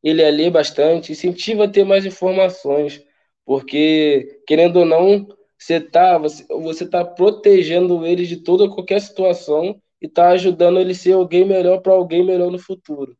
ele 0.00 0.24
a 0.24 0.30
ler 0.30 0.52
bastante, 0.52 1.10
incentiva 1.10 1.64
a 1.64 1.68
ter 1.68 1.82
mais 1.82 2.06
informações, 2.06 3.02
porque, 3.44 4.42
querendo 4.46 4.76
ou 4.78 4.84
não, 4.84 5.26
você 5.58 5.80
tá, 5.80 6.18
você, 6.18 6.46
você 6.48 6.88
tá 6.88 7.04
protegendo 7.04 8.06
ele 8.06 8.26
de 8.26 8.36
toda 8.38 8.68
qualquer 8.68 9.00
situação 9.00 9.80
e 10.00 10.08
tá 10.08 10.30
ajudando 10.30 10.78
ele 10.80 10.94
ser 10.94 11.12
alguém 11.12 11.44
melhor 11.46 11.80
para 11.80 11.92
alguém 11.92 12.24
melhor 12.24 12.50
no 12.50 12.58
futuro. 12.58 13.16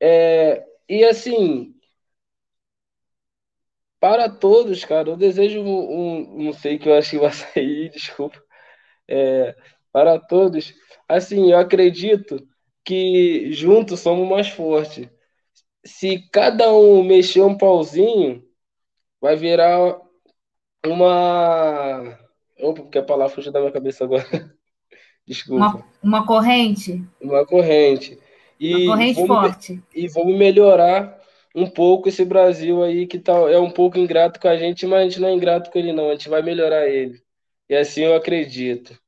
É, 0.00 0.64
e 0.88 1.04
assim, 1.04 1.74
para 4.00 4.28
todos, 4.28 4.84
cara, 4.84 5.10
eu 5.10 5.16
desejo 5.16 5.60
um, 5.60 6.40
um 6.40 6.44
não 6.44 6.52
sei 6.52 6.78
que 6.78 6.88
eu 6.88 6.94
acho 6.94 7.10
que 7.10 7.18
vai 7.18 7.30
sair, 7.32 7.90
desculpa. 7.90 8.42
É, 9.08 9.54
para 9.92 10.18
todos, 10.18 10.74
assim, 11.08 11.52
eu 11.52 11.58
acredito 11.58 12.46
que 12.84 13.52
juntos 13.52 14.00
somos 14.00 14.28
mais 14.28 14.48
fortes. 14.48 15.08
Se 15.84 16.28
cada 16.32 16.72
um 16.72 17.04
mexer 17.04 17.42
um 17.42 17.56
pauzinho, 17.58 18.44
vai 19.20 19.36
virar 19.36 20.00
uma. 20.86 22.18
Opa, 22.58 22.82
porque 22.82 22.98
a 22.98 23.02
palavra 23.02 23.34
fugiu 23.34 23.52
da 23.52 23.60
minha 23.60 23.72
cabeça 23.72 24.04
agora. 24.04 24.26
Desculpa. 25.26 25.64
Uma, 25.64 25.84
uma 26.02 26.26
corrente? 26.26 27.04
Uma 27.20 27.46
corrente. 27.46 28.18
E 28.58 28.74
uma 28.74 28.92
corrente 28.92 29.26
forte. 29.26 29.82
E 29.94 30.08
vamos 30.08 30.36
melhorar 30.36 31.20
um 31.54 31.68
pouco 31.68 32.08
esse 32.08 32.24
Brasil 32.24 32.82
aí 32.82 33.06
que 33.06 33.18
tá, 33.18 33.32
é 33.32 33.58
um 33.58 33.70
pouco 33.70 33.98
ingrato 33.98 34.40
com 34.40 34.48
a 34.48 34.56
gente, 34.56 34.86
mas 34.86 35.00
a 35.00 35.04
gente 35.04 35.20
não 35.20 35.28
é 35.28 35.34
ingrato 35.34 35.70
com 35.70 35.78
ele, 35.78 35.92
não. 35.92 36.08
A 36.08 36.12
gente 36.12 36.28
vai 36.28 36.42
melhorar 36.42 36.88
ele. 36.88 37.22
E 37.68 37.74
assim 37.74 38.02
eu 38.02 38.14
acredito. 38.14 38.98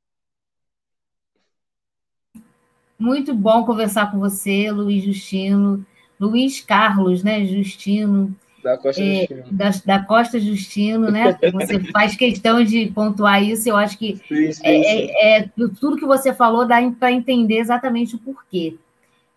Muito 2.99 3.35
bom 3.35 3.64
conversar 3.64 4.11
com 4.11 4.18
você, 4.18 4.70
Luiz 4.70 5.05
Justino. 5.05 5.85
Luiz 6.18 6.61
Carlos, 6.61 7.22
né? 7.22 7.45
Justino. 7.45 8.35
Da 8.65 8.79
Costa 8.79 9.03
é, 9.03 9.19
Justino. 9.19 9.45
Da, 9.53 9.71
da, 9.85 9.99
Costa 10.03 10.41
Justino, 10.41 11.11
né? 11.11 11.39
Você 11.53 11.81
faz 11.93 12.17
questão 12.17 12.65
de 12.65 12.87
pontuar 12.87 13.43
isso, 13.43 13.69
eu 13.69 13.77
acho 13.77 13.99
que 13.99 14.17
sim, 14.27 14.53
sim, 14.53 14.62
é. 14.65 15.37
É, 15.37 15.39
é, 15.41 15.51
tudo 15.79 15.99
que 15.99 16.07
você 16.07 16.33
falou 16.33 16.67
dá 16.67 16.79
para 16.99 17.12
entender 17.12 17.59
exatamente 17.59 18.15
o 18.15 18.19
porquê. 18.19 18.77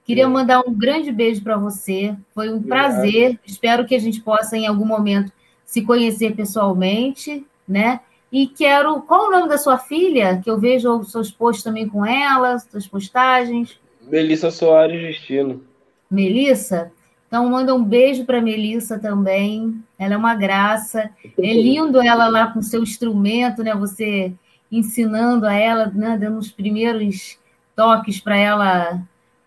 Queria 0.06 0.24
é. 0.24 0.28
mandar 0.28 0.62
um 0.62 0.74
grande 0.74 1.12
beijo 1.12 1.44
para 1.44 1.58
você. 1.58 2.16
Foi 2.34 2.48
um 2.50 2.56
Obrigado. 2.56 2.92
prazer. 2.92 3.38
Espero 3.46 3.86
que 3.86 3.94
a 3.94 4.00
gente 4.00 4.22
possa, 4.22 4.56
em 4.56 4.66
algum 4.66 4.86
momento, 4.86 5.30
se 5.66 5.82
conhecer 5.82 6.34
pessoalmente, 6.34 7.46
né? 7.68 8.00
E 8.32 8.48
quero. 8.48 9.02
Qual 9.02 9.28
o 9.28 9.32
nome 9.32 9.50
da 9.50 9.58
sua 9.58 9.78
filha? 9.78 10.40
Que 10.42 10.50
eu 10.50 10.58
vejo 10.58 11.00
os 11.00 11.12
seus 11.12 11.30
posts 11.30 11.66
também 11.66 11.90
com 11.90 12.06
ela, 12.06 12.58
suas 12.60 12.88
postagens. 12.88 13.78
Melissa 14.02 14.50
Soares 14.50 15.02
Destino. 15.02 15.66
Melissa? 16.10 16.94
Então, 17.28 17.50
manda 17.50 17.76
um 17.76 17.84
beijo 17.84 18.26
para 18.26 18.42
Melissa 18.42 18.98
também. 18.98 19.84
Ela 20.00 20.14
é 20.14 20.18
uma 20.18 20.34
graça. 20.34 21.10
É 21.38 21.54
lindo 21.54 22.02
ela 22.02 22.28
lá 22.28 22.48
com 22.48 22.62
seu 22.62 22.82
instrumento, 22.82 23.64
né? 23.64 23.76
Você 23.76 24.34
ensinando 24.72 25.46
a 25.46 25.54
ela, 25.54 25.88
né? 25.88 26.18
dando 26.18 26.40
os 26.40 26.52
primeiros 26.52 27.38
toques 27.76 28.20
para 28.20 28.38
ela 28.38 29.02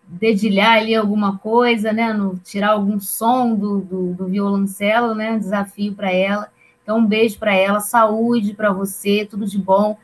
dedilhar 0.07 0.77
ali 0.77 0.93
alguma 0.93 1.37
coisa, 1.37 1.91
né? 1.91 2.13
No, 2.13 2.37
tirar 2.37 2.71
algum 2.71 2.99
som 2.99 3.55
do, 3.55 3.79
do, 3.79 4.13
do 4.13 4.27
violoncelo, 4.27 5.15
né? 5.15 5.39
Desafio 5.39 5.93
para 5.93 6.11
ela. 6.11 6.49
Então, 6.83 6.99
um 6.99 7.05
beijo 7.05 7.39
para 7.39 7.55
ela, 7.55 7.79
saúde 7.79 8.53
para 8.53 8.71
você, 8.71 9.25
tudo 9.29 9.45
de 9.45 9.57
bom. 9.57 9.97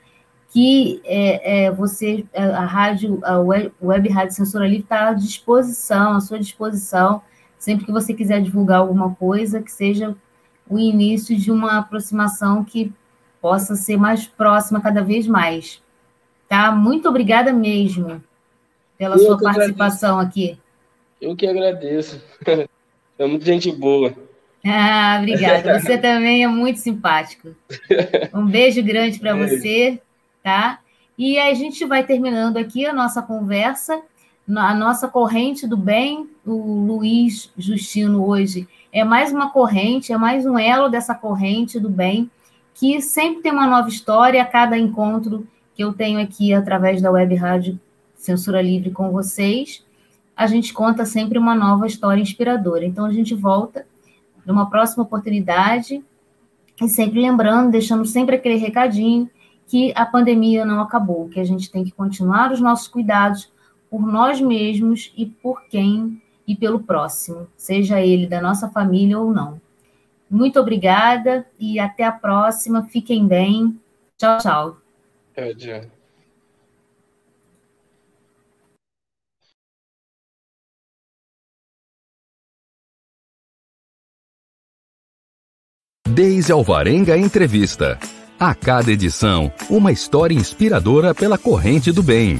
Que 0.49 1.01
é, 1.03 1.65
é, 1.65 1.71
você, 1.71 2.25
a 2.33 2.65
rádio, 2.65 3.19
a 3.23 3.37
web, 3.39 3.71
web 3.81 4.09
Rádio 4.09 4.35
Censura 4.35 4.65
Livre 4.65 4.83
está 4.83 5.09
à 5.09 5.13
disposição, 5.13 6.15
à 6.15 6.21
sua 6.21 6.39
disposição, 6.39 7.21
sempre 7.57 7.85
que 7.85 7.91
você 7.91 8.13
quiser 8.13 8.41
divulgar 8.41 8.79
alguma 8.79 9.13
coisa, 9.15 9.61
que 9.61 9.71
seja 9.71 10.15
o 10.69 10.77
início 10.77 11.35
de 11.35 11.51
uma 11.51 11.77
aproximação 11.79 12.63
que 12.63 12.93
possa 13.41 13.75
ser 13.75 13.97
mais 13.97 14.27
próxima 14.27 14.81
cada 14.81 15.01
vez 15.01 15.27
mais. 15.27 15.81
Tá? 16.47 16.71
Muito 16.71 17.07
obrigada 17.07 17.53
mesmo 17.53 18.21
pela 18.97 19.15
Eu 19.15 19.19
sua 19.19 19.37
participação 19.37 20.19
agradeço. 20.19 20.51
aqui. 20.51 20.59
Eu 21.21 21.35
que 21.35 21.47
agradeço. 21.47 22.21
É 23.19 23.25
muita 23.25 23.45
gente 23.45 23.71
boa. 23.71 24.13
Ah, 24.69 25.17
obrigada. 25.19 25.79
Você 25.79 25.95
também 26.01 26.43
é 26.43 26.47
muito 26.47 26.79
simpático. 26.79 27.55
Um 28.33 28.45
beijo 28.45 28.83
grande 28.83 29.17
para 29.17 29.33
você, 29.33 30.01
tá? 30.43 30.79
E 31.17 31.39
a 31.39 31.53
gente 31.53 31.85
vai 31.85 32.03
terminando 32.03 32.57
aqui 32.57 32.85
a 32.85 32.91
nossa 32.91 33.21
conversa. 33.21 34.01
A 34.55 34.73
nossa 34.73 35.09
corrente 35.09 35.67
do 35.67 35.75
bem, 35.75 36.29
o 36.45 36.85
Luiz 36.85 37.51
Justino 37.57 38.25
hoje 38.25 38.65
é 38.93 39.03
mais 39.03 39.33
uma 39.33 39.49
corrente, 39.49 40.13
é 40.13 40.17
mais 40.17 40.45
um 40.45 40.57
elo 40.57 40.87
dessa 40.87 41.13
corrente 41.13 41.77
do 41.81 41.89
bem, 41.89 42.31
que 42.73 43.01
sempre 43.01 43.41
tem 43.41 43.51
uma 43.51 43.67
nova 43.67 43.89
história 43.89 44.41
a 44.41 44.45
cada 44.45 44.77
encontro 44.77 45.45
que 45.75 45.83
eu 45.83 45.91
tenho 45.91 46.17
aqui 46.21 46.53
através 46.53 47.01
da 47.01 47.11
web 47.11 47.35
rádio 47.35 47.77
Censura 48.15 48.61
Livre 48.61 48.89
com 48.89 49.11
vocês, 49.11 49.85
a 50.33 50.47
gente 50.47 50.73
conta 50.73 51.03
sempre 51.03 51.37
uma 51.37 51.53
nova 51.53 51.85
história 51.85 52.21
inspiradora. 52.21 52.85
Então 52.85 53.03
a 53.03 53.11
gente 53.11 53.35
volta 53.35 53.85
numa 54.45 54.69
próxima 54.69 55.03
oportunidade 55.03 56.01
e 56.81 56.87
sempre 56.87 57.19
lembrando, 57.19 57.71
deixando 57.71 58.05
sempre 58.05 58.37
aquele 58.37 58.55
recadinho 58.55 59.29
que 59.67 59.91
a 59.93 60.05
pandemia 60.05 60.63
não 60.63 60.79
acabou, 60.79 61.27
que 61.27 61.39
a 61.41 61.43
gente 61.43 61.69
tem 61.69 61.83
que 61.83 61.91
continuar 61.91 62.53
os 62.53 62.61
nossos 62.61 62.87
cuidados 62.87 63.51
por 63.89 64.05
nós 64.05 64.39
mesmos 64.41 65.13
e 65.15 65.25
por 65.25 65.63
quem 65.67 66.21
e 66.47 66.55
pelo 66.55 66.79
próximo, 66.79 67.47
seja 67.57 68.01
ele 68.01 68.25
da 68.25 68.41
nossa 68.41 68.69
família 68.69 69.19
ou 69.19 69.33
não. 69.33 69.59
Muito 70.29 70.59
obrigada 70.59 71.45
e 71.59 71.79
até 71.79 72.03
a 72.03 72.11
próxima. 72.11 72.83
Fiquem 72.83 73.27
bem. 73.27 73.79
Tchau, 74.17 74.37
tchau. 74.39 74.77
Tchau. 75.35 75.97
Deise 86.17 86.51
Alvarenga 86.51 87.15
Entrevista. 87.15 87.99
A 88.39 88.55
cada 88.55 88.91
edição, 88.91 89.51
uma 89.69 89.91
história 89.91 90.33
inspiradora 90.33 91.13
pela 91.13 91.37
corrente 91.37 91.91
do 91.91 92.01
bem. 92.01 92.39